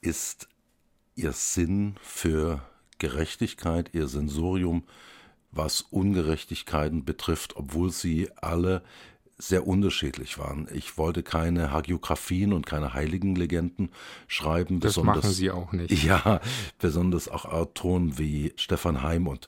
ist 0.00 0.48
ihr 1.14 1.30
Sinn 1.30 1.94
für 2.02 2.62
Gerechtigkeit, 2.98 3.90
ihr 3.92 4.08
Sensorium, 4.08 4.82
was 5.52 5.82
Ungerechtigkeiten 5.82 7.04
betrifft, 7.04 7.54
obwohl 7.54 7.92
sie 7.92 8.28
alle 8.34 8.82
sehr 9.38 9.66
unterschiedlich 9.66 10.38
waren. 10.38 10.68
Ich 10.72 10.98
wollte 10.98 11.22
keine 11.22 11.70
Hagiografien 11.70 12.52
und 12.52 12.66
keine 12.66 12.92
Heiligenlegenden 12.92 13.90
schreiben. 14.26 14.80
Das 14.80 14.96
machen 14.96 15.30
Sie 15.30 15.50
auch 15.50 15.72
nicht. 15.72 16.02
Ja, 16.08 16.40
besonders 16.78 17.28
auch 17.28 17.44
Autoren 17.44 18.18
wie 18.18 18.52
Stefan 18.56 19.02
Heim 19.02 19.26
und 19.26 19.46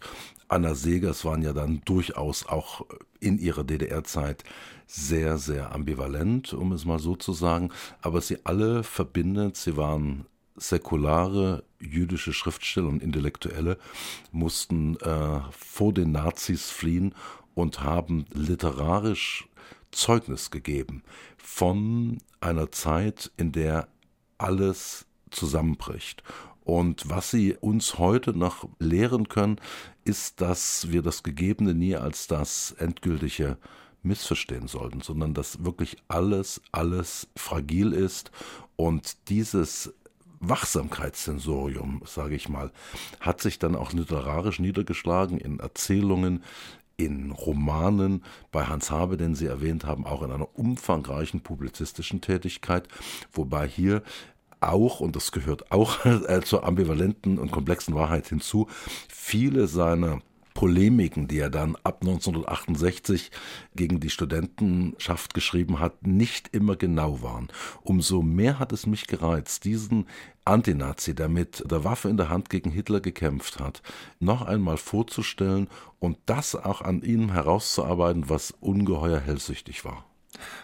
Anna 0.48 0.74
Segers 0.74 1.24
waren 1.24 1.42
ja 1.42 1.52
dann 1.52 1.80
durchaus 1.84 2.46
auch 2.46 2.84
in 3.20 3.38
ihrer 3.38 3.64
DDR-Zeit 3.64 4.44
sehr, 4.86 5.38
sehr 5.38 5.72
ambivalent, 5.72 6.52
um 6.52 6.72
es 6.72 6.84
mal 6.84 6.98
so 6.98 7.16
zu 7.16 7.32
sagen. 7.32 7.70
Aber 8.02 8.20
sie 8.20 8.38
alle 8.44 8.82
verbindet, 8.82 9.56
sie 9.56 9.76
waren 9.76 10.26
säkulare 10.56 11.64
jüdische 11.78 12.32
Schriftsteller 12.32 12.88
und 12.88 13.02
Intellektuelle, 13.02 13.78
mussten 14.32 14.96
äh, 14.96 15.40
vor 15.56 15.94
den 15.94 16.12
Nazis 16.12 16.68
fliehen 16.70 17.14
und 17.54 17.82
haben 17.82 18.26
literarisch 18.32 19.48
Zeugnis 19.92 20.50
gegeben 20.50 21.02
von 21.36 22.18
einer 22.40 22.70
Zeit, 22.72 23.30
in 23.36 23.52
der 23.52 23.88
alles 24.38 25.06
zusammenbricht. 25.30 26.22
Und 26.64 27.08
was 27.08 27.30
sie 27.30 27.56
uns 27.60 27.98
heute 27.98 28.36
noch 28.36 28.68
lehren 28.78 29.28
können, 29.28 29.56
ist, 30.04 30.40
dass 30.40 30.90
wir 30.90 31.02
das 31.02 31.22
Gegebene 31.22 31.74
nie 31.74 31.96
als 31.96 32.26
das 32.26 32.72
endgültige 32.72 33.56
missverstehen 34.02 34.66
sollten, 34.66 35.00
sondern 35.00 35.34
dass 35.34 35.64
wirklich 35.64 35.96
alles, 36.08 36.62
alles 36.72 37.28
fragil 37.36 37.92
ist 37.92 38.30
und 38.76 39.28
dieses 39.28 39.92
Wachsamkeitssensorium, 40.40 42.02
sage 42.06 42.34
ich 42.34 42.48
mal, 42.48 42.72
hat 43.20 43.42
sich 43.42 43.58
dann 43.58 43.76
auch 43.76 43.92
literarisch 43.92 44.58
niedergeschlagen 44.58 45.36
in 45.36 45.60
Erzählungen, 45.60 46.42
in 47.00 47.30
Romanen, 47.30 48.22
bei 48.52 48.64
Hans 48.64 48.90
Habe, 48.90 49.16
den 49.16 49.34
Sie 49.34 49.46
erwähnt 49.46 49.84
haben, 49.84 50.06
auch 50.06 50.22
in 50.22 50.30
einer 50.30 50.48
umfangreichen 50.58 51.40
publizistischen 51.40 52.20
Tätigkeit, 52.20 52.88
wobei 53.32 53.66
hier 53.66 54.02
auch, 54.60 55.00
und 55.00 55.16
das 55.16 55.32
gehört 55.32 55.72
auch 55.72 55.98
zur 56.44 56.64
ambivalenten 56.64 57.38
und 57.38 57.50
komplexen 57.50 57.94
Wahrheit 57.94 58.28
hinzu, 58.28 58.68
viele 59.08 59.66
seiner 59.66 60.20
Polemiken, 60.54 61.28
die 61.28 61.38
er 61.38 61.50
dann 61.50 61.76
ab 61.84 61.98
1968 62.02 63.30
gegen 63.74 64.00
die 64.00 64.10
Studentenschaft 64.10 65.34
geschrieben 65.34 65.78
hat, 65.78 66.06
nicht 66.06 66.48
immer 66.52 66.76
genau 66.76 67.22
waren. 67.22 67.48
Umso 67.82 68.22
mehr 68.22 68.58
hat 68.58 68.72
es 68.72 68.86
mich 68.86 69.06
gereizt, 69.06 69.64
diesen 69.64 70.06
Antinazi, 70.44 71.14
der 71.14 71.28
mit 71.28 71.64
der 71.70 71.84
Waffe 71.84 72.08
in 72.08 72.16
der 72.16 72.28
Hand 72.28 72.50
gegen 72.50 72.70
Hitler 72.70 73.00
gekämpft 73.00 73.60
hat, 73.60 73.82
noch 74.18 74.42
einmal 74.42 74.76
vorzustellen 74.76 75.68
und 75.98 76.18
das 76.26 76.54
auch 76.54 76.80
an 76.82 77.02
ihm 77.02 77.32
herauszuarbeiten, 77.32 78.28
was 78.28 78.50
ungeheuer 78.60 79.20
hellsüchtig 79.20 79.84
war. 79.84 80.09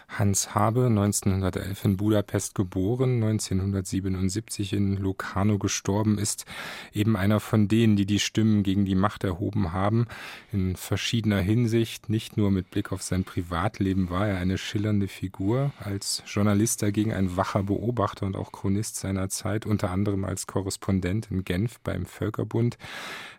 Hans 0.07 0.55
Habe, 0.55 0.85
1911 0.85 1.85
in 1.85 1.97
Budapest 1.97 2.55
geboren, 2.55 3.21
1977 3.23 4.73
in 4.73 4.97
Locarno 4.97 5.57
gestorben, 5.59 6.17
ist 6.17 6.45
eben 6.93 7.15
einer 7.15 7.39
von 7.39 7.67
denen, 7.67 7.95
die 7.95 8.05
die 8.05 8.19
Stimmen 8.19 8.63
gegen 8.63 8.85
die 8.85 8.95
Macht 8.95 9.23
erhoben 9.23 9.73
haben. 9.73 10.07
In 10.51 10.75
verschiedener 10.75 11.39
Hinsicht, 11.39 12.09
nicht 12.09 12.37
nur 12.37 12.51
mit 12.51 12.71
Blick 12.71 12.91
auf 12.91 13.03
sein 13.03 13.25
Privatleben, 13.25 14.09
war 14.09 14.27
er 14.27 14.37
eine 14.37 14.57
schillernde 14.57 15.07
Figur. 15.07 15.71
Als 15.79 16.23
Journalist 16.25 16.81
dagegen 16.81 17.13
ein 17.13 17.35
wacher 17.35 17.63
Beobachter 17.63 18.25
und 18.25 18.35
auch 18.35 18.51
Chronist 18.51 18.95
seiner 18.95 19.29
Zeit, 19.29 19.65
unter 19.65 19.91
anderem 19.91 20.23
als 20.23 20.47
Korrespondent 20.47 21.27
in 21.29 21.43
Genf 21.43 21.79
beim 21.81 22.05
Völkerbund. 22.05 22.77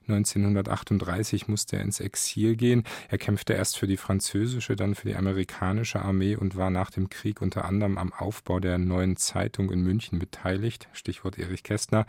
1938 0.08 1.48
musste 1.48 1.76
er 1.76 1.82
ins 1.82 2.00
Exil 2.00 2.56
gehen. 2.56 2.84
Er 3.08 3.18
kämpfte 3.18 3.52
erst 3.52 3.78
für 3.78 3.86
die 3.86 3.96
französische, 3.96 4.76
dann 4.76 4.94
für 4.94 5.08
die 5.08 5.16
amerikanische 5.16 6.00
Armee 6.00 6.36
und 6.36 6.56
war 6.56 6.70
nach 6.70 6.90
dem 6.90 7.10
Krieg 7.10 7.42
unter 7.42 7.64
anderem 7.64 7.98
am 7.98 8.12
Aufbau 8.12 8.60
der 8.60 8.78
neuen 8.78 9.16
Zeitung 9.16 9.70
in 9.70 9.82
München 9.82 10.18
beteiligt. 10.18 10.88
Stichwort 10.92 11.38
Erich 11.38 11.62
Kästner. 11.62 12.06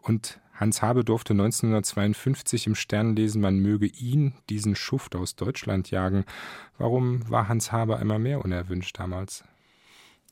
Und 0.00 0.40
Hans 0.54 0.82
Habe 0.82 1.04
durfte 1.04 1.32
1952 1.32 2.68
im 2.68 2.74
Stern 2.74 3.16
lesen, 3.16 3.40
man 3.40 3.58
möge 3.58 3.86
ihn, 3.86 4.34
diesen 4.48 4.76
Schuft 4.76 5.16
aus 5.16 5.34
Deutschland 5.34 5.90
jagen. 5.90 6.24
Warum 6.78 7.28
war 7.28 7.48
Hans 7.48 7.72
Habe 7.72 7.98
einmal 7.98 8.20
mehr 8.20 8.44
unerwünscht 8.44 8.98
damals? 8.98 9.44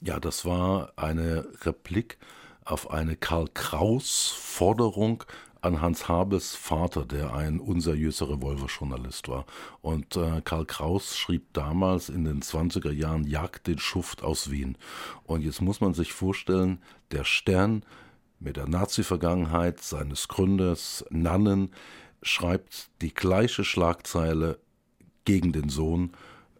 Ja, 0.00 0.20
das 0.20 0.44
war 0.44 0.92
eine 0.96 1.46
Replik 1.62 2.18
auf 2.64 2.90
eine 2.90 3.16
Karl 3.16 3.48
Kraus 3.52 4.28
Forderung 4.36 5.24
an 5.62 5.80
Hans 5.80 6.08
Habes 6.08 6.54
Vater, 6.54 7.04
der 7.04 7.34
ein 7.34 7.60
unseriöser 7.60 8.28
Revolverjournalist 8.28 9.28
war. 9.28 9.46
Und 9.80 10.16
äh, 10.16 10.42
Karl 10.44 10.66
Kraus 10.66 11.16
schrieb 11.16 11.52
damals 11.52 12.08
in 12.08 12.24
den 12.24 12.42
20er 12.42 12.90
Jahren 12.90 13.24
Jagd 13.24 13.68
den 13.68 13.78
Schuft 13.78 14.22
aus 14.22 14.50
Wien. 14.50 14.76
Und 15.24 15.42
jetzt 15.42 15.62
muss 15.62 15.80
man 15.80 15.94
sich 15.94 16.12
vorstellen, 16.12 16.82
der 17.12 17.24
Stern 17.24 17.84
mit 18.40 18.56
der 18.56 18.68
Nazi-Vergangenheit 18.68 19.80
seines 19.80 20.26
Gründers 20.26 21.04
Nannen 21.10 21.70
schreibt 22.22 22.90
die 23.00 23.14
gleiche 23.14 23.64
Schlagzeile 23.64 24.58
gegen 25.24 25.52
den 25.52 25.68
Sohn 25.68 26.12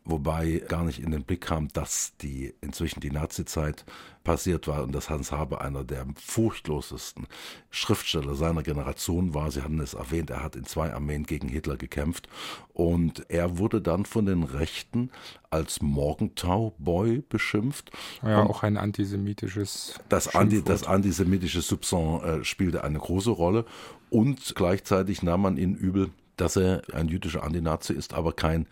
wobei 0.05 0.63
gar 0.69 0.85
nicht 0.85 1.01
in 1.01 1.11
den 1.11 1.25
Blick 1.25 1.43
kam, 1.43 1.69
dass 1.69 2.17
die 2.19 2.55
inzwischen 2.61 3.01
die 3.01 3.11
Nazizeit 3.11 3.85
passiert 4.25 4.69
war 4.69 4.83
und 4.83 4.93
dass 4.93 5.11
Hans 5.11 5.33
Habe 5.33 5.61
einer 5.61 5.85
der 5.85 6.07
furchtlosesten 6.17 7.27
Schriftsteller 7.71 8.35
seiner 8.35 8.63
Generation 8.63 9.35
war. 9.35 9.51
Sie 9.51 9.63
hatten 9.63 9.81
es 9.81 9.95
erwähnt, 9.95 10.31
er 10.31 10.43
hat 10.43 10.57
in 10.57 10.65
zwei 10.65 10.93
Armeen 10.93 11.25
gegen 11.25 11.49
Hitler 11.49 11.77
gekämpft 11.77 12.29
und 12.73 13.29
er 13.31 13.59
wurde 13.59 13.81
dann 13.81 14.05
von 14.05 14.27
den 14.27 14.43
Rechten 14.43 15.11
als 15.51 15.83
Morgentau-Boy 15.83 17.23
beschimpft. 17.29 17.91
Ja, 18.23 18.43
und 18.43 18.51
auch 18.51 18.63
ein 18.63 18.77
antisemitisches. 18.77 19.95
Das, 20.09 20.35
Anti, 20.35 20.63
das 20.63 20.85
antisemitische 20.85 21.61
Soupçon 21.61 22.23
äh, 22.23 22.45
spielte 22.45 22.85
eine 22.85 22.99
große 22.99 23.31
Rolle 23.31 23.65
und 24.11 24.55
gleichzeitig 24.55 25.23
nahm 25.23 25.43
man 25.43 25.57
ihn 25.57 25.75
übel, 25.75 26.11
dass 26.37 26.57
er 26.57 26.83
ein 26.93 27.09
jüdischer 27.09 27.43
Antinazi 27.43 27.93
ist, 27.93 28.15
aber 28.15 28.33
kein 28.33 28.67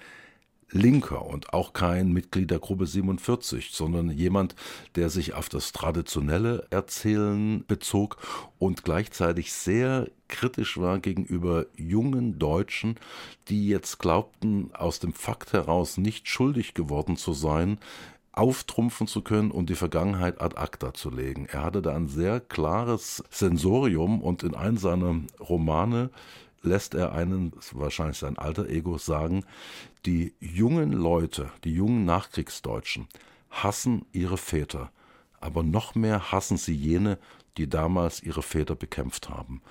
Linker 0.73 1.27
und 1.27 1.53
auch 1.53 1.73
kein 1.73 2.13
Mitglied 2.13 2.51
der 2.51 2.59
Gruppe 2.59 2.87
47, 2.87 3.71
sondern 3.73 4.11
jemand, 4.11 4.55
der 4.95 5.11
sich 5.11 5.35
auf 5.35 5.49
das 5.49 5.73
traditionelle 5.73 6.67
Erzählen 6.71 7.65
bezog 7.67 8.17
und 8.59 8.85
gleichzeitig 8.85 9.53
sehr 9.53 10.09
kritisch 10.29 10.79
war 10.79 11.01
gegenüber 11.01 11.67
jungen 11.77 12.39
Deutschen, 12.39 12.97
die 13.49 13.69
jetzt 13.69 13.99
glaubten, 13.99 14.71
aus 14.73 15.01
dem 15.01 15.13
Fakt 15.13 15.53
heraus 15.53 15.97
nicht 15.97 16.29
schuldig 16.29 16.75
geworden 16.75 17.17
zu 17.17 17.33
sein, 17.33 17.79
auftrumpfen 18.33 19.09
zu 19.09 19.23
können 19.23 19.51
und 19.51 19.71
die 19.71 19.75
Vergangenheit 19.75 20.41
ad 20.41 20.57
acta 20.57 20.95
zu 20.95 21.11
legen. 21.11 21.47
Er 21.51 21.65
hatte 21.65 21.83
da 21.83 21.95
ein 21.95 22.09
sehr 22.09 22.41
klares 22.41 23.25
Sensorium 23.29 24.23
und 24.23 24.45
in 24.45 24.55
einem 24.55 24.77
seiner 24.77 25.17
Romane 25.41 26.11
lässt 26.63 26.95
er 26.95 27.13
einen, 27.13 27.53
wahrscheinlich 27.73 28.19
sein 28.19 28.39
alter 28.39 28.69
Ego, 28.69 28.99
sagen, 28.99 29.45
die 30.07 30.35
jungen 30.41 30.93
Leute, 30.93 31.51
die 31.65 31.73
jungen 31.73 32.05
Nachkriegsdeutschen 32.05 33.09
hassen 33.51 34.07
ihre 34.13 34.39
Väter, 34.39 34.91
aber 35.41 35.63
noch 35.63 35.95
mehr 35.95 36.33
hassen 36.33 36.57
sie 36.57 36.75
jene, 36.75 37.19
die 37.57 37.69
damals 37.69 38.23
ihre 38.23 38.43
Väter 38.43 38.77
bekämpft 38.77 39.29
haben. 39.29 39.63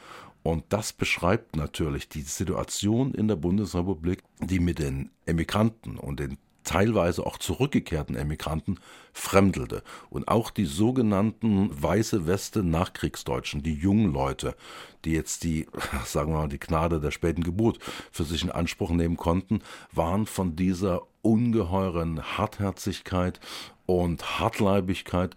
Und 0.44 0.66
das 0.70 0.94
beschreibt 0.94 1.56
natürlich 1.56 2.08
die 2.10 2.22
Situation 2.22 3.14
in 3.14 3.28
der 3.28 3.36
Bundesrepublik, 3.36 4.24
die 4.40 4.60
mit 4.60 4.80
den 4.80 5.12
Emigranten 5.26 5.98
und 5.98 6.20
den 6.20 6.38
teilweise 6.70 7.26
auch 7.26 7.39
zurückgekehrten 7.39 8.15
Emigranten 8.15 8.80
fremdelte. 9.11 9.82
Und 10.11 10.28
auch 10.28 10.51
die 10.51 10.65
sogenannten 10.65 11.70
weiße 11.82 12.28
Weste 12.28 12.61
Nachkriegsdeutschen, 12.61 13.63
die 13.63 13.74
jungen 13.74 14.13
Leute, 14.13 14.55
die 15.03 15.13
jetzt 15.13 15.43
die, 15.43 15.65
sagen 16.05 16.32
wir 16.32 16.38
mal, 16.38 16.47
die 16.47 16.59
Gnade 16.59 16.99
der 16.99 17.09
späten 17.09 17.43
Geburt 17.43 17.80
für 18.11 18.24
sich 18.24 18.43
in 18.43 18.51
Anspruch 18.51 18.91
nehmen 18.91 19.17
konnten, 19.17 19.61
waren 19.91 20.28
von 20.28 20.55
dieser 20.55 21.01
ungeheuren 21.24 22.38
Hartherzigkeit 22.38 23.39
und 23.88 24.39
Hartleibigkeit 24.39 25.36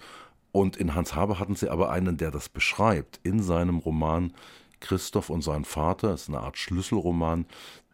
und 0.52 0.76
in 0.76 0.94
Hans 0.94 1.14
Haber 1.14 1.38
hatten 1.38 1.54
sie 1.54 1.70
aber 1.70 1.90
einen, 1.90 2.18
der 2.18 2.30
das 2.30 2.50
beschreibt, 2.50 3.20
in 3.22 3.42
seinem 3.42 3.78
Roman 3.78 4.34
Christoph 4.80 5.30
und 5.30 5.40
sein 5.40 5.64
Vater. 5.64 6.10
Das 6.10 6.22
ist 6.22 6.28
eine 6.28 6.40
Art 6.40 6.58
Schlüsselroman, 6.58 7.46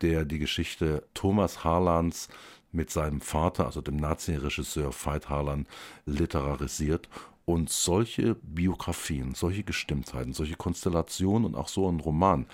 der 0.03 0.25
die 0.25 0.41
Geschichte 0.41 1.05
Thomas 1.15 1.63
Harlans 1.63 2.29
mit 2.73 2.91
seinem 2.91 3.21
Vater, 3.21 3.67
also 3.67 3.81
dem 3.81 3.97
Nazi-Regisseur 3.97 4.93
Veit 4.93 5.29
Harlan, 5.29 5.67
literarisiert. 6.07 7.09
Und 7.45 7.71
solche 7.71 8.35
Biografien, 8.43 9.35
solche 9.35 9.63
Gestimmtheiten, 9.63 10.35
solche 10.35 10.57
Konstellationen 10.57 11.47
und 11.47 11.55
auch 11.55 11.69
so 11.69 11.89
ein 11.89 11.99
Roman 11.99 12.47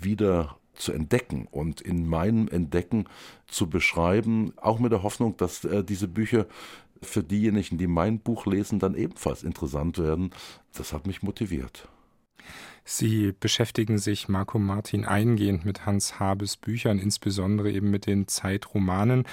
wieder 0.00 0.56
zu 0.74 0.92
entdecken 0.92 1.46
und 1.50 1.82
in 1.82 2.08
meinem 2.08 2.48
Entdecken 2.48 3.04
zu 3.46 3.68
beschreiben, 3.68 4.54
auch 4.56 4.78
mit 4.78 4.90
der 4.90 5.02
Hoffnung, 5.02 5.36
dass 5.36 5.64
äh, 5.64 5.84
diese 5.84 6.08
Bücher 6.08 6.46
für 7.02 7.22
diejenigen, 7.22 7.78
die 7.78 7.86
mein 7.86 8.20
Buch 8.20 8.46
lesen, 8.46 8.78
dann 8.78 8.94
ebenfalls 8.94 9.42
interessant 9.42 9.98
werden, 9.98 10.30
das 10.72 10.92
hat 10.92 11.06
mich 11.06 11.22
motiviert. 11.22 11.88
Sie 12.84 13.32
beschäftigen 13.38 13.98
sich, 13.98 14.28
Marco 14.28 14.58
Martin, 14.58 15.04
eingehend 15.04 15.64
mit 15.64 15.86
Hans 15.86 16.18
Habes 16.18 16.56
Büchern, 16.56 16.98
insbesondere 16.98 17.70
eben 17.70 17.90
mit 17.92 18.06
den 18.06 18.26
Zeitromanen, 18.26 19.24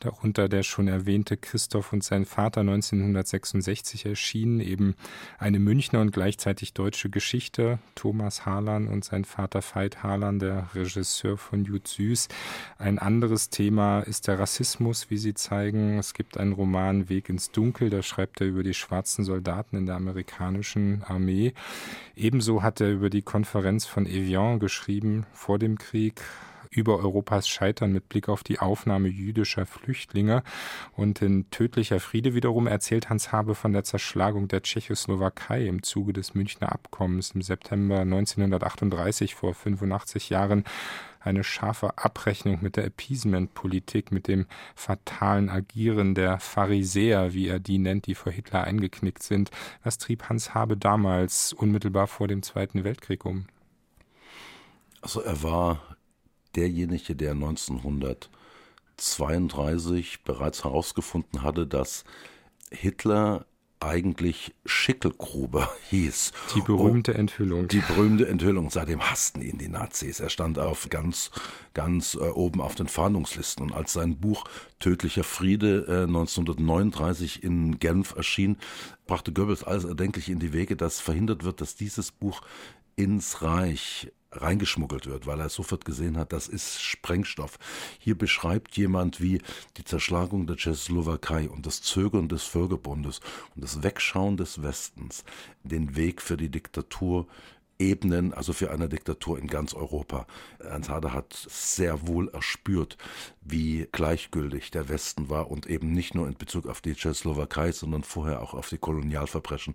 darunter 0.00 0.48
der 0.48 0.64
schon 0.64 0.88
erwähnte 0.88 1.36
Christoph 1.36 1.92
und 1.92 2.02
sein 2.02 2.24
Vater 2.24 2.62
1966 2.62 4.06
erschienen, 4.06 4.58
eben 4.58 4.96
eine 5.38 5.60
Münchner 5.60 6.00
und 6.00 6.12
gleichzeitig 6.12 6.72
deutsche 6.72 7.08
Geschichte, 7.08 7.78
Thomas 7.94 8.44
Harlan 8.44 8.88
und 8.88 9.04
sein 9.04 9.24
Vater 9.24 9.62
Veit 9.62 10.02
Harlan, 10.02 10.40
der 10.40 10.74
Regisseur 10.74 11.38
von 11.38 11.64
Jud 11.64 11.86
Süß. 11.86 12.26
Ein 12.76 12.98
anderes 12.98 13.50
Thema 13.50 14.00
ist 14.00 14.26
der 14.26 14.40
Rassismus, 14.40 15.10
wie 15.10 15.18
Sie 15.18 15.34
zeigen. 15.34 15.98
Es 15.98 16.12
gibt 16.12 16.38
einen 16.38 16.52
Roman 16.52 17.08
Weg 17.08 17.28
ins 17.28 17.52
Dunkel, 17.52 17.88
da 17.88 18.02
schreibt 18.02 18.40
er 18.40 18.48
über 18.48 18.64
die 18.64 18.74
schwarzen 18.74 19.24
Soldaten 19.24 19.76
in 19.76 19.86
der 19.86 19.94
amerikanischen 19.94 21.04
Armee. 21.04 21.54
Ebenso 22.16 22.62
hat 22.62 22.80
er 22.80 22.95
über 22.96 23.10
die 23.10 23.22
Konferenz 23.22 23.86
von 23.86 24.06
Evian 24.06 24.58
geschrieben 24.58 25.26
vor 25.32 25.58
dem 25.58 25.78
Krieg 25.78 26.22
über 26.70 26.98
Europas 26.98 27.48
Scheitern 27.48 27.92
mit 27.92 28.08
Blick 28.08 28.28
auf 28.28 28.42
die 28.42 28.58
Aufnahme 28.58 29.08
jüdischer 29.08 29.66
Flüchtlinge. 29.66 30.42
Und 30.92 31.22
in 31.22 31.50
Tödlicher 31.50 32.00
Friede 32.00 32.34
wiederum 32.34 32.66
erzählt 32.66 33.08
Hans 33.08 33.32
Habe 33.32 33.54
von 33.54 33.72
der 33.72 33.84
Zerschlagung 33.84 34.48
der 34.48 34.62
Tschechoslowakei 34.62 35.66
im 35.66 35.82
Zuge 35.82 36.12
des 36.12 36.34
Münchner 36.34 36.72
Abkommens 36.72 37.32
im 37.32 37.42
September 37.42 38.00
1938 38.00 39.34
vor 39.34 39.54
85 39.54 40.30
Jahren 40.30 40.64
eine 41.26 41.44
scharfe 41.44 41.98
Abrechnung 41.98 42.60
mit 42.62 42.76
der 42.76 42.86
Appeasement-Politik, 42.86 44.12
mit 44.12 44.28
dem 44.28 44.46
fatalen 44.74 45.50
Agieren 45.50 46.14
der 46.14 46.38
Pharisäer, 46.38 47.34
wie 47.34 47.48
er 47.48 47.58
die 47.58 47.78
nennt, 47.78 48.06
die 48.06 48.14
vor 48.14 48.32
Hitler 48.32 48.64
eingeknickt 48.64 49.22
sind. 49.22 49.50
Was 49.84 49.98
trieb 49.98 50.28
Hans 50.28 50.54
Habe 50.54 50.76
damals 50.76 51.52
unmittelbar 51.52 52.06
vor 52.06 52.28
dem 52.28 52.42
Zweiten 52.42 52.84
Weltkrieg 52.84 53.24
um? 53.24 53.46
Also 55.02 55.20
er 55.20 55.42
war 55.42 55.96
derjenige, 56.54 57.14
der 57.14 57.32
1932 57.32 60.24
bereits 60.24 60.64
herausgefunden 60.64 61.42
hatte, 61.42 61.66
dass 61.66 62.04
Hitler 62.70 63.44
eigentlich 63.86 64.54
Schickelgruber 64.64 65.70
hieß. 65.90 66.32
Die 66.54 66.60
berühmte 66.60 67.14
Enthüllung. 67.14 67.68
Die 67.68 67.80
berühmte 67.80 68.28
Enthüllung. 68.28 68.70
Seitdem 68.70 69.00
hassten 69.00 69.42
ihn 69.42 69.58
die 69.58 69.68
Nazis. 69.68 70.20
Er 70.20 70.30
stand 70.30 70.58
auf 70.58 70.88
ganz, 70.90 71.30
ganz 71.74 72.14
äh, 72.14 72.18
oben 72.18 72.60
auf 72.60 72.74
den 72.74 72.88
Fahndungslisten. 72.88 73.64
Und 73.64 73.72
als 73.72 73.92
sein 73.92 74.18
Buch 74.18 74.44
Tödlicher 74.78 75.24
Friede 75.24 75.86
äh, 75.88 76.02
1939 76.04 77.42
in 77.42 77.78
Genf 77.78 78.14
erschien, 78.14 78.58
brachte 79.06 79.32
Goebbels 79.32 79.64
alles 79.64 79.84
Erdenkliche 79.84 80.32
in 80.32 80.38
die 80.38 80.52
Wege, 80.52 80.76
dass 80.76 81.00
verhindert 81.00 81.44
wird, 81.44 81.60
dass 81.60 81.76
dieses 81.76 82.12
Buch 82.12 82.42
ins 82.96 83.42
Reich 83.42 84.10
reingeschmuggelt 84.32 85.06
wird, 85.06 85.26
weil 85.26 85.40
er 85.40 85.48
sofort 85.48 85.84
gesehen 85.84 86.16
hat, 86.18 86.32
das 86.32 86.48
ist 86.48 86.82
Sprengstoff. 86.82 87.58
Hier 87.98 88.16
beschreibt 88.16 88.76
jemand, 88.76 89.20
wie 89.20 89.40
die 89.76 89.84
Zerschlagung 89.84 90.46
der 90.46 90.56
Tschechoslowakei 90.56 91.48
und 91.48 91.66
das 91.66 91.82
Zögern 91.82 92.28
des 92.28 92.42
Völkerbundes 92.42 93.20
und 93.54 93.64
das 93.64 93.82
Wegschauen 93.82 94.36
des 94.36 94.62
Westens 94.62 95.24
den 95.62 95.96
Weg 95.96 96.20
für 96.20 96.36
die 96.36 96.50
Diktatur 96.50 97.26
ebnen, 97.78 98.32
also 98.32 98.52
für 98.52 98.70
eine 98.70 98.88
Diktatur 98.88 99.38
in 99.38 99.48
ganz 99.48 99.74
Europa. 99.74 100.26
Ernst 100.58 100.88
Hader 100.88 101.12
hat 101.12 101.34
sehr 101.34 102.06
wohl 102.06 102.28
erspürt, 102.28 102.96
wie 103.42 103.86
gleichgültig 103.92 104.70
der 104.70 104.88
Westen 104.88 105.28
war 105.28 105.50
und 105.50 105.66
eben 105.66 105.92
nicht 105.92 106.14
nur 106.14 106.26
in 106.26 106.34
Bezug 106.34 106.66
auf 106.66 106.80
die 106.80 106.94
Tschechoslowakei, 106.94 107.72
sondern 107.72 108.02
vorher 108.02 108.42
auch 108.42 108.54
auf 108.54 108.70
die 108.70 108.78
Kolonialverbrechen 108.78 109.74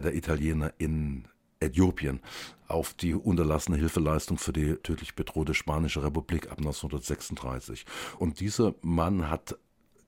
der 0.00 0.14
Italiener 0.14 0.72
in 0.78 1.28
Äthiopien 1.62 2.20
auf 2.68 2.94
die 2.94 3.14
unterlassene 3.14 3.76
Hilfeleistung 3.76 4.38
für 4.38 4.52
die 4.52 4.76
tödlich 4.76 5.14
bedrohte 5.14 5.54
Spanische 5.54 6.02
Republik 6.02 6.50
ab 6.50 6.58
1936. 6.58 7.84
Und 8.18 8.40
dieser 8.40 8.74
Mann 8.80 9.30
hat 9.30 9.58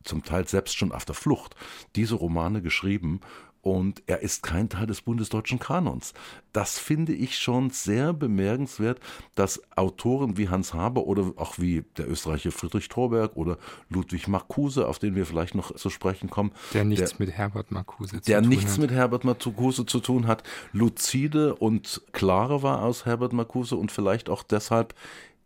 zum 0.02 0.22
Teil 0.22 0.46
selbst 0.46 0.76
schon 0.76 0.92
auf 0.92 1.04
der 1.04 1.14
Flucht 1.14 1.54
diese 1.96 2.14
Romane 2.14 2.62
geschrieben 2.62 3.20
und 3.64 4.02
er 4.06 4.20
ist 4.20 4.42
kein 4.42 4.68
Teil 4.68 4.86
des 4.86 5.00
bundesdeutschen 5.00 5.58
Kanons. 5.58 6.12
Das 6.52 6.78
finde 6.78 7.14
ich 7.14 7.38
schon 7.38 7.70
sehr 7.70 8.12
bemerkenswert, 8.12 9.00
dass 9.34 9.62
Autoren 9.74 10.36
wie 10.36 10.50
Hans 10.50 10.74
Haber 10.74 11.06
oder 11.06 11.32
auch 11.36 11.58
wie 11.58 11.82
der 11.96 12.06
Österreicher 12.08 12.52
Friedrich 12.52 12.90
Thorberg 12.90 13.36
oder 13.36 13.56
Ludwig 13.88 14.28
Marcuse, 14.28 14.86
auf 14.86 14.98
den 14.98 15.14
wir 15.14 15.24
vielleicht 15.24 15.54
noch 15.54 15.74
zu 15.74 15.88
sprechen 15.88 16.28
kommen, 16.28 16.52
der 16.74 16.84
nichts 16.84 17.16
der, 17.16 17.26
mit 17.26 17.34
Herbert 17.34 17.70
Marcuse 17.70 18.20
zu 18.20 18.30
der 18.30 18.42
tun 18.42 18.50
nichts 18.50 18.72
hat. 18.72 18.78
mit 18.80 18.90
Herbert 18.90 19.24
Marcuse 19.24 19.86
zu 19.86 20.00
tun 20.00 20.26
hat, 20.26 20.42
lucide 20.72 21.54
und 21.54 22.02
klare 22.12 22.62
war 22.62 22.82
aus 22.82 23.06
Herbert 23.06 23.32
Marcuse 23.32 23.76
und 23.76 23.90
vielleicht 23.90 24.28
auch 24.28 24.42
deshalb 24.42 24.94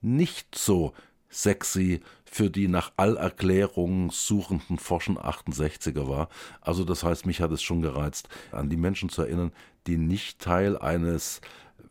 nicht 0.00 0.56
so 0.56 0.92
sexy 1.31 2.01
für 2.24 2.51
die 2.51 2.68
nach 2.68 2.93
Allerklärung 2.97 4.11
suchenden 4.11 4.79
Forschen 4.79 5.18
68er 5.18 6.09
war. 6.09 6.29
Also 6.61 6.85
das 6.85 7.03
heißt, 7.03 7.26
mich 7.26 7.41
hat 7.41 7.53
es 7.53 7.62
schon 7.62 7.83
gereizt, 7.83 8.29
an 8.53 8.68
die 8.68 8.76
Menschen 8.76 9.09
zu 9.09 9.22
erinnern, 9.22 9.53
die 9.87 9.97
nicht 9.97 10.41
Teil 10.41 10.76
eines 10.76 11.41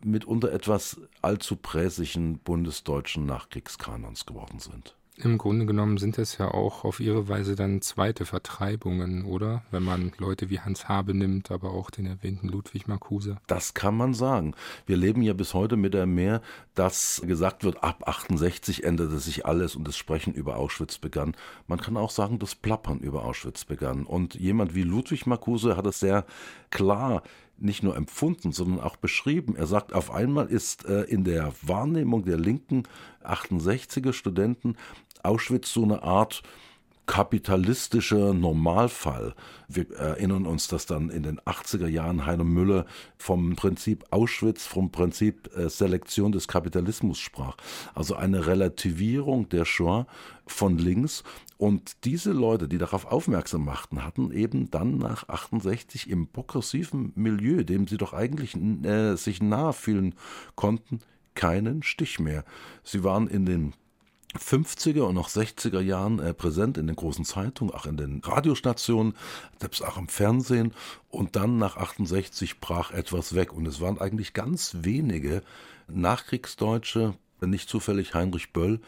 mitunter 0.03 0.51
etwas 0.51 0.99
allzu 1.21 1.55
präsigen 1.55 2.39
bundesdeutschen 2.39 3.25
Nachkriegskanons 3.25 4.25
geworden 4.25 4.59
sind. 4.59 4.96
Im 5.23 5.39
Grunde 5.39 5.65
genommen 5.65 5.97
sind 5.97 6.19
es 6.19 6.37
ja 6.37 6.51
auch 6.51 6.83
auf 6.83 6.99
ihre 6.99 7.27
Weise 7.27 7.55
dann 7.55 7.81
zweite 7.81 8.23
Vertreibungen, 8.23 9.25
oder? 9.25 9.63
Wenn 9.71 9.81
man 9.81 10.11
Leute 10.19 10.51
wie 10.51 10.59
Hans 10.59 10.87
Habe 10.87 11.15
nimmt, 11.15 11.49
aber 11.49 11.71
auch 11.71 11.89
den 11.89 12.05
erwähnten 12.05 12.47
Ludwig 12.47 12.87
Marcuse. 12.87 13.37
Das 13.47 13.73
kann 13.73 13.97
man 13.97 14.13
sagen. 14.13 14.53
Wir 14.85 14.95
leben 14.95 15.23
ja 15.23 15.33
bis 15.33 15.55
heute 15.55 15.75
mit 15.75 15.95
der 15.95 16.05
Mehr, 16.05 16.43
dass 16.75 17.19
gesagt 17.25 17.63
wird, 17.63 17.83
ab 17.83 18.07
68 18.07 18.83
änderte 18.83 19.17
sich 19.17 19.43
alles 19.43 19.75
und 19.75 19.87
das 19.87 19.97
Sprechen 19.97 20.35
über 20.35 20.57
Auschwitz 20.57 20.99
begann. 20.99 21.35
Man 21.65 21.79
kann 21.79 21.97
auch 21.97 22.11
sagen, 22.11 22.37
das 22.37 22.53
Plappern 22.53 22.99
über 22.99 23.25
Auschwitz 23.25 23.65
begann. 23.65 24.05
Und 24.05 24.35
jemand 24.35 24.75
wie 24.75 24.83
Ludwig 24.83 25.25
Marcuse 25.25 25.75
hat 25.75 25.87
es 25.87 25.99
sehr 25.99 26.25
klar 26.69 27.23
nicht 27.59 27.83
nur 27.83 27.95
empfunden, 27.95 28.51
sondern 28.51 28.79
auch 28.79 28.97
beschrieben. 28.97 29.55
Er 29.55 29.67
sagt, 29.67 29.93
auf 29.93 30.11
einmal 30.11 30.47
ist 30.47 30.85
äh, 30.85 31.03
in 31.03 31.23
der 31.23 31.53
Wahrnehmung 31.61 32.23
der 32.23 32.37
linken 32.37 32.83
68er 33.23 34.13
Studenten 34.13 34.77
Auschwitz 35.23 35.73
so 35.73 35.83
eine 35.83 36.03
Art 36.03 36.43
kapitalistischer 37.07 38.33
Normalfall. 38.33 39.33
Wir 39.69 39.89
erinnern 39.97 40.45
uns, 40.45 40.67
dass 40.67 40.85
dann 40.85 41.09
in 41.09 41.23
den 41.23 41.39
80er 41.39 41.87
Jahren 41.87 42.25
Heiner 42.25 42.43
Müller 42.43 42.85
vom 43.17 43.55
Prinzip 43.55 44.05
Auschwitz, 44.11 44.65
vom 44.65 44.91
Prinzip 44.91 45.49
äh, 45.55 45.69
Selektion 45.69 46.33
des 46.33 46.47
Kapitalismus 46.47 47.17
sprach. 47.17 47.55
Also 47.95 48.15
eine 48.15 48.45
Relativierung 48.45 49.49
der 49.49 49.65
Shoah 49.65 50.05
von 50.45 50.77
links. 50.77 51.23
Und 51.57 52.03
diese 52.03 52.33
Leute, 52.33 52.67
die 52.67 52.77
darauf 52.77 53.05
aufmerksam 53.05 53.65
machten, 53.65 54.03
hatten 54.03 54.31
eben 54.31 54.69
dann 54.69 54.97
nach 54.97 55.27
68 55.29 56.09
im 56.09 56.27
progressiven 56.27 57.13
Milieu, 57.15 57.63
dem 57.63 57.87
sie 57.87 57.97
doch 57.97 58.13
eigentlich 58.13 58.55
äh, 58.55 59.15
sich 59.15 59.41
nahe 59.41 59.73
fühlen 59.73 60.13
konnten, 60.55 60.99
keinen 61.35 61.83
Stich 61.83 62.19
mehr. 62.19 62.43
Sie 62.83 63.03
waren 63.03 63.27
in 63.27 63.45
den 63.45 63.73
50er 64.35 65.01
und 65.01 65.15
noch 65.15 65.29
60er 65.29 65.79
Jahren 65.79 66.19
äh, 66.19 66.33
präsent 66.33 66.77
in 66.77 66.87
den 66.87 66.95
großen 66.95 67.25
Zeitungen, 67.25 67.73
auch 67.73 67.85
in 67.85 67.97
den 67.97 68.21
Radiostationen, 68.23 69.13
selbst 69.59 69.83
auch 69.83 69.97
im 69.97 70.07
Fernsehen. 70.07 70.73
Und 71.09 71.35
dann 71.35 71.57
nach 71.57 71.77
68 71.77 72.59
brach 72.59 72.91
etwas 72.91 73.35
weg. 73.35 73.53
Und 73.53 73.65
es 73.67 73.79
waren 73.79 73.99
eigentlich 73.99 74.33
ganz 74.33 74.77
wenige 74.81 75.41
Nachkriegsdeutsche, 75.87 77.15
nicht 77.41 77.69
zufällig 77.69 78.13
Heinrich 78.13 78.51
Böll, 78.51 78.81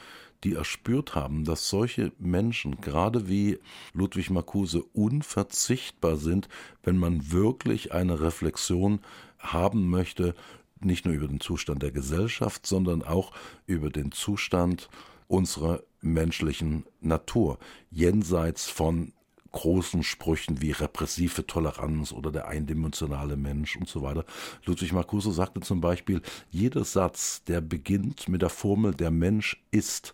die 0.43 0.53
erspürt 0.53 1.15
haben, 1.15 1.43
dass 1.43 1.69
solche 1.69 2.11
Menschen, 2.17 2.79
gerade 2.81 3.27
wie 3.27 3.59
Ludwig 3.93 4.29
Marcuse, 4.29 4.83
unverzichtbar 4.93 6.15
sind, 6.15 6.47
wenn 6.83 6.97
man 6.97 7.31
wirklich 7.31 7.93
eine 7.93 8.21
Reflexion 8.21 9.01
haben 9.37 9.89
möchte, 9.89 10.35
nicht 10.81 11.05
nur 11.05 11.13
über 11.13 11.27
den 11.27 11.41
Zustand 11.41 11.83
der 11.83 11.91
Gesellschaft, 11.91 12.65
sondern 12.65 13.03
auch 13.03 13.33
über 13.65 13.89
den 13.89 14.11
Zustand 14.11 14.89
unserer 15.29 15.83
menschlichen 16.01 16.85
Natur, 16.99 17.59
jenseits 17.91 18.67
von 18.67 19.13
großen 19.51 20.03
Sprüchen 20.03 20.61
wie 20.61 20.71
repressive 20.71 21.47
Toleranz 21.47 22.11
oder 22.11 22.31
der 22.31 22.47
eindimensionale 22.47 23.37
Mensch 23.37 23.77
und 23.77 23.87
so 23.87 24.01
weiter. 24.01 24.25
Ludwig 24.65 24.91
Marcuse 24.91 25.31
sagte 25.31 25.61
zum 25.61 25.81
Beispiel, 25.81 26.21
jeder 26.49 26.83
Satz, 26.83 27.43
der 27.45 27.61
beginnt 27.61 28.27
mit 28.27 28.41
der 28.41 28.49
Formel 28.49 28.93
der 28.93 29.11
Mensch 29.11 29.63
ist, 29.71 30.13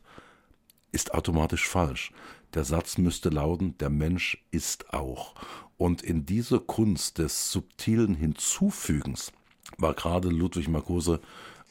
ist 0.91 1.13
automatisch 1.13 1.68
falsch. 1.68 2.11
Der 2.53 2.63
Satz 2.63 2.97
müsste 2.97 3.30
lauten, 3.30 3.78
der 3.80 3.89
Mensch 3.89 4.45
ist 4.51 4.93
auch. 4.93 5.36
Und 5.78 6.01
in 6.01 6.26
dieser 6.26 6.59
Kunst 6.59 7.18
des 7.18 7.51
subtilen 7.51 8.16
Hinzufügens 8.16 9.34
war 9.78 9.93
gerade 9.93 10.30
Ludwig 10.30 10.70
Marcuse 10.70 11.20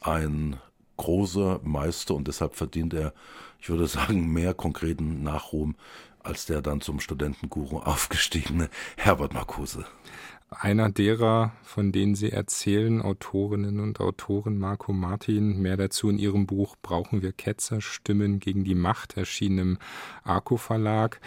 ein 0.01 0.59
großer 0.97 1.61
Meister 1.63 2.15
und 2.15 2.29
deshalb 2.29 2.55
verdient 2.55 2.95
er, 2.95 3.13
ich 3.61 3.69
würde 3.69 3.87
sagen, 3.87 4.33
mehr 4.33 4.55
konkreten 4.55 5.23
Nachruhm 5.23 5.77
als 6.23 6.47
der 6.47 6.63
dann 6.63 6.81
zum 6.81 7.01
Studentenguru 7.01 7.79
aufgestiegene 7.79 8.71
Herbert 8.97 9.35
Marcuse. 9.35 9.85
Einer 10.51 10.91
derer, 10.91 11.53
von 11.63 11.91
denen 11.91 12.15
Sie 12.15 12.31
erzählen, 12.31 13.03
Autorinnen 13.03 13.81
und 13.81 14.01
Autoren 14.01 14.59
Marco 14.59 14.93
Martin, 14.93 15.61
mehr 15.61 15.77
dazu 15.77 16.09
in 16.09 16.19
Ihrem 16.19 16.47
Buch 16.47 16.77
Brauchen 16.81 17.23
wir 17.23 17.33
Ketzer, 17.33 17.81
Stimmen 17.81 18.39
gegen 18.39 18.65
die 18.65 18.77
Macht, 18.77 19.17
erschienen 19.17 19.59
im 19.59 19.79
Arco 20.23 20.57
Verlag. 20.57 21.21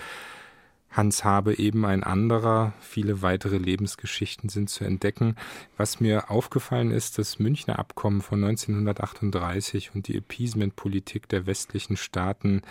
Hans 0.98 1.24
Habe 1.24 1.60
eben 1.60 1.86
ein 1.86 2.04
anderer. 2.04 2.74
Viele 2.80 3.22
weitere 3.22 3.58
Lebensgeschichten 3.58 4.50
sind 4.50 4.68
zu 4.68 4.84
entdecken. 4.84 5.36
Was 5.78 6.00
mir 6.00 6.32
aufgefallen 6.32 6.90
ist, 6.90 7.20
das 7.20 7.38
Münchner 7.38 7.78
Abkommen 7.78 8.22
von 8.22 8.44
1938 8.44 9.92
und 9.94 10.08
die 10.08 10.18
Appeasement-Politik 10.18 11.30
der 11.30 11.46
westlichen 11.46 11.98
Staaten 11.98 12.64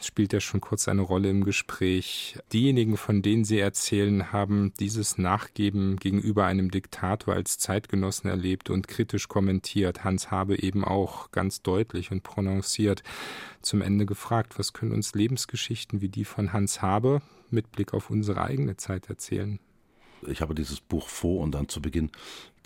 spielt 0.00 0.32
ja 0.32 0.40
schon 0.40 0.60
kurz 0.60 0.88
eine 0.88 1.02
Rolle 1.02 1.30
im 1.30 1.44
Gespräch. 1.44 2.38
Diejenigen, 2.52 2.96
von 2.96 3.22
denen 3.22 3.44
Sie 3.44 3.60
erzählen, 3.60 4.32
haben 4.32 4.72
dieses 4.80 5.16
Nachgeben 5.16 5.96
gegenüber 5.96 6.46
einem 6.46 6.72
Diktator 6.72 7.34
als 7.34 7.58
Zeitgenossen 7.58 8.28
erlebt 8.28 8.70
und 8.70 8.88
kritisch 8.88 9.28
kommentiert. 9.28 10.02
Hans 10.02 10.32
habe 10.32 10.58
eben 10.60 10.84
auch 10.84 11.30
ganz 11.30 11.62
deutlich 11.62 12.10
und 12.10 12.24
prononciert 12.24 13.04
zum 13.62 13.82
Ende 13.82 14.04
gefragt, 14.04 14.58
was 14.58 14.72
können 14.72 14.92
uns 14.92 15.14
Lebensgeschichten 15.14 16.00
wie 16.00 16.08
die 16.08 16.24
von 16.24 16.52
Hans 16.52 16.82
Habe 16.82 17.22
mit 17.52 17.72
Blick 17.72 17.94
auf 17.94 18.10
unsere 18.10 18.42
eigene 18.42 18.76
Zeit 18.76 19.08
erzählen? 19.08 19.58
Ich 20.26 20.40
habe 20.40 20.54
dieses 20.54 20.80
Buch 20.80 21.08
vor 21.08 21.40
und 21.40 21.52
dann 21.52 21.68
zu 21.68 21.80
Beginn 21.80 22.10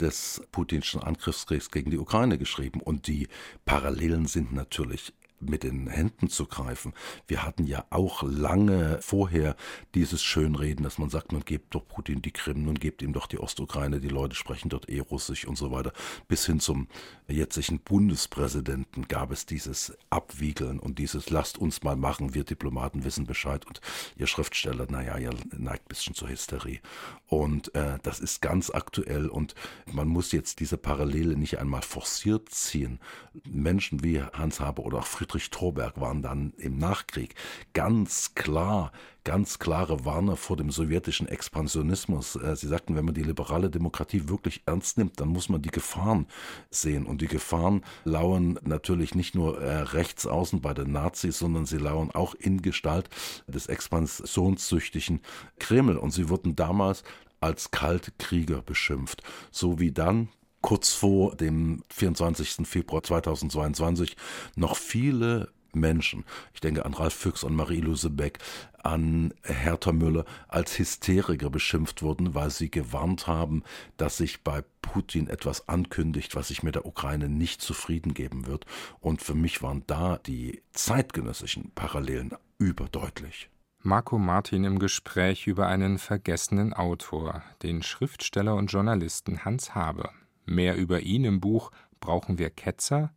des 0.01 0.43
putinschen 0.53 1.03
Angriffskriegs 1.03 1.70
gegen 1.70 1.91
die 1.91 1.99
Ukraine 1.99 2.39
geschrieben. 2.39 2.80
Und 2.80 3.07
die 3.07 3.28
Parallelen 3.64 4.26
sind 4.26 4.53
natürlich 4.53 5.12
mit 5.43 5.62
den 5.62 5.88
Händen 5.88 6.28
zu 6.28 6.47
greifen. 6.47 6.93
Wir 7.26 7.45
hatten 7.45 7.66
ja 7.66 7.84
auch 7.90 8.22
lange 8.22 8.99
vorher 9.01 9.57
dieses 9.95 10.22
Schönreden, 10.22 10.84
dass 10.84 10.99
man 10.99 11.11
sagt, 11.11 11.32
man 11.32 11.45
gebt 11.45 11.74
doch 11.74 11.86
Putin 11.86 12.22
die 12.22 12.30
Krim, 12.30 12.64
nun 12.64 12.74
gebt 12.74 13.03
ihm 13.03 13.12
doch 13.12 13.26
die 13.26 13.38
Ostukraine, 13.38 14.01
die 14.01 14.09
Leute 14.09 14.34
sprechen 14.34 14.68
dort 14.68 14.88
eh 14.88 15.01
Russisch 15.01 15.47
und 15.47 15.57
so 15.57 15.70
weiter. 15.70 15.93
Bis 16.28 16.47
hin 16.47 16.61
zum 16.61 16.88
jetzigen 17.28 17.80
Bundespräsidenten 17.80 19.09
gab 19.09 19.32
es 19.32 19.47
dieses 19.47 19.97
Abwiegeln 20.11 20.78
und 20.78 20.99
dieses 20.99 21.30
lasst 21.30 21.59
uns 21.59 21.82
mal 21.82 21.97
machen, 21.97 22.34
wir 22.34 22.45
Diplomaten 22.45 23.05
wissen 23.05 23.26
Bescheid 23.26 23.66
und 23.66 23.80
ihr 24.16 24.26
Schriftsteller, 24.26 24.86
naja, 24.90 25.18
ihr 25.18 25.34
neigt 25.57 25.86
ein 25.86 25.88
bisschen 25.88 26.14
zur 26.14 26.28
Hysterie. 26.28 26.80
Und 27.26 27.74
äh, 27.74 27.99
das 28.03 28.20
ist 28.20 28.43
ganz 28.43 28.70
aktuell 28.70 29.28
und 29.28 29.55
man 29.90 30.09
muss 30.09 30.32
jetzt 30.32 30.61
diese 30.61 30.76
Parallele 30.76 31.36
nicht 31.36 31.59
einmal 31.59 31.82
forciert 31.82 32.51
ziehen. 32.51 33.01
Menschen 33.49 34.05
wie 34.05 34.22
Hans 34.22 34.61
Haber 34.61 34.84
oder 34.84 34.99
auch 34.99 35.07
Friedrich 35.07 35.32
Friedrich 35.33 35.51
Thorberg 35.51 35.99
waren 35.99 36.20
dann 36.20 36.53
im 36.59 36.76
Nachkrieg 36.76 37.35
ganz 37.72 38.35
klar, 38.35 38.93
ganz 39.24 39.59
klare 39.59 40.05
Warner 40.05 40.37
vor 40.37 40.59
dem 40.59 40.70
sowjetischen 40.70 41.26
Expansionismus. 41.26 42.37
Äh, 42.37 42.55
sie 42.55 42.68
sagten, 42.68 42.97
wenn 42.97 43.07
man 43.07 43.14
die 43.14 43.22
liberale 43.22 43.70
Demokratie 43.70 44.28
wirklich 44.28 44.62
ernst 44.66 44.99
nimmt, 44.99 45.20
dann 45.20 45.28
muss 45.28 45.49
man 45.49 45.62
die 45.62 45.70
Gefahren 45.70 46.26
sehen. 46.68 47.07
Und 47.07 47.22
die 47.22 47.28
Gefahren 47.28 47.83
lauern 48.05 48.59
natürlich 48.62 49.14
nicht 49.14 49.35
nur 49.35 49.59
äh, 49.59 49.80
rechts 49.80 50.26
außen 50.26 50.61
bei 50.61 50.74
den 50.74 50.93
Nazis, 50.93 51.39
sondern 51.39 51.64
sie 51.64 51.78
lauern 51.78 52.11
auch 52.11 52.35
in 52.35 52.61
Gestalt 52.61 53.09
des 53.47 53.68
expansionssüchtigen 53.68 55.22
Kreml. 55.59 55.97
Und 55.97 56.11
sie 56.11 56.28
wurden 56.28 56.57
damals 56.57 57.05
als 57.41 57.70
Kaltkrieger 57.70 58.61
beschimpft. 58.61 59.22
So 59.51 59.80
wie 59.80 59.93
dann 59.93 60.28
kurz 60.63 60.93
vor 60.93 61.37
dem 61.37 61.83
24. 61.91 62.67
Februar 62.67 63.03
2022 63.03 64.17
noch 64.57 64.77
viele 64.77 65.51
Menschen, 65.75 66.25
ich 66.55 66.61
denke 66.61 66.85
an 66.85 66.95
Ralf 66.95 67.15
Füchs 67.15 67.45
und 67.45 67.55
Marie-Louise 67.55 68.11
Beck, 68.11 68.39
an 68.83 69.33
Hertha 69.43 69.93
Müller, 69.93 70.25
als 70.49 70.79
Hysteriker 70.79 71.51
beschimpft 71.51 72.03
wurden, 72.03 72.35
weil 72.35 72.51
sie 72.51 72.71
gewarnt 72.71 73.27
haben, 73.27 73.63
dass 73.97 74.17
sich 74.17 74.43
bei 74.43 74.65
Putin 74.83 75.29
etwas 75.29 75.69
ankündigt, 75.69 76.35
was 76.35 76.49
sich 76.49 76.63
mit 76.63 76.75
der 76.75 76.87
Ukraine 76.87 77.29
nicht 77.29 77.63
zufrieden 77.63 78.15
geben 78.15 78.47
wird. 78.47 78.67
Und 79.01 79.23
für 79.23 79.35
mich 79.35 79.63
waren 79.63 79.85
da 79.87 80.19
die 80.19 80.63
zeitgenössischen 80.73 81.71
Parallelen 81.75 82.33
überdeutlich. 82.59 83.49
Marco 83.85 84.19
Martin 84.19 84.65
im 84.65 84.79
Gespräch 84.79 85.47
über 85.47 85.67
einen 85.67 85.99
vergessenen 85.99 86.73
Autor, 86.73 87.43
den 87.63 87.83
Schriftsteller 87.83 88.55
und 88.55 88.71
Journalisten 88.71 89.45
Hans 89.45 89.75
Habe. 89.75 90.11
Mehr 90.45 90.76
über 90.76 91.01
ihn 91.01 91.24
im 91.24 91.40
Buch 91.40 91.70
Brauchen 92.03 92.36
wir 92.36 92.51
Ketzer? 92.51 93.14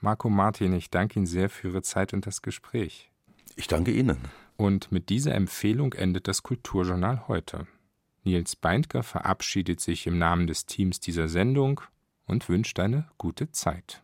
Marco 0.00 0.30
Martin, 0.30 0.72
ich 0.72 0.90
danke 0.90 1.18
Ihnen 1.18 1.26
sehr 1.26 1.50
für 1.50 1.68
Ihre 1.68 1.82
Zeit 1.82 2.14
und 2.14 2.26
das 2.26 2.42
Gespräch. 2.42 3.12
Ich 3.56 3.68
danke 3.68 3.92
Ihnen. 3.92 4.18
Und 4.56 4.90
mit 4.90 5.10
dieser 5.10 5.34
Empfehlung 5.34 5.92
endet 5.92 6.26
das 6.26 6.42
Kulturjournal 6.42 7.28
heute. 7.28 7.66
Nils 8.24 8.56
Beindker 8.56 9.02
verabschiedet 9.02 9.80
sich 9.80 10.06
im 10.06 10.18
Namen 10.18 10.46
des 10.46 10.64
Teams 10.64 10.98
dieser 10.98 11.28
Sendung 11.28 11.82
und 12.26 12.48
wünscht 12.48 12.78
eine 12.80 13.06
gute 13.18 13.52
Zeit. 13.52 14.02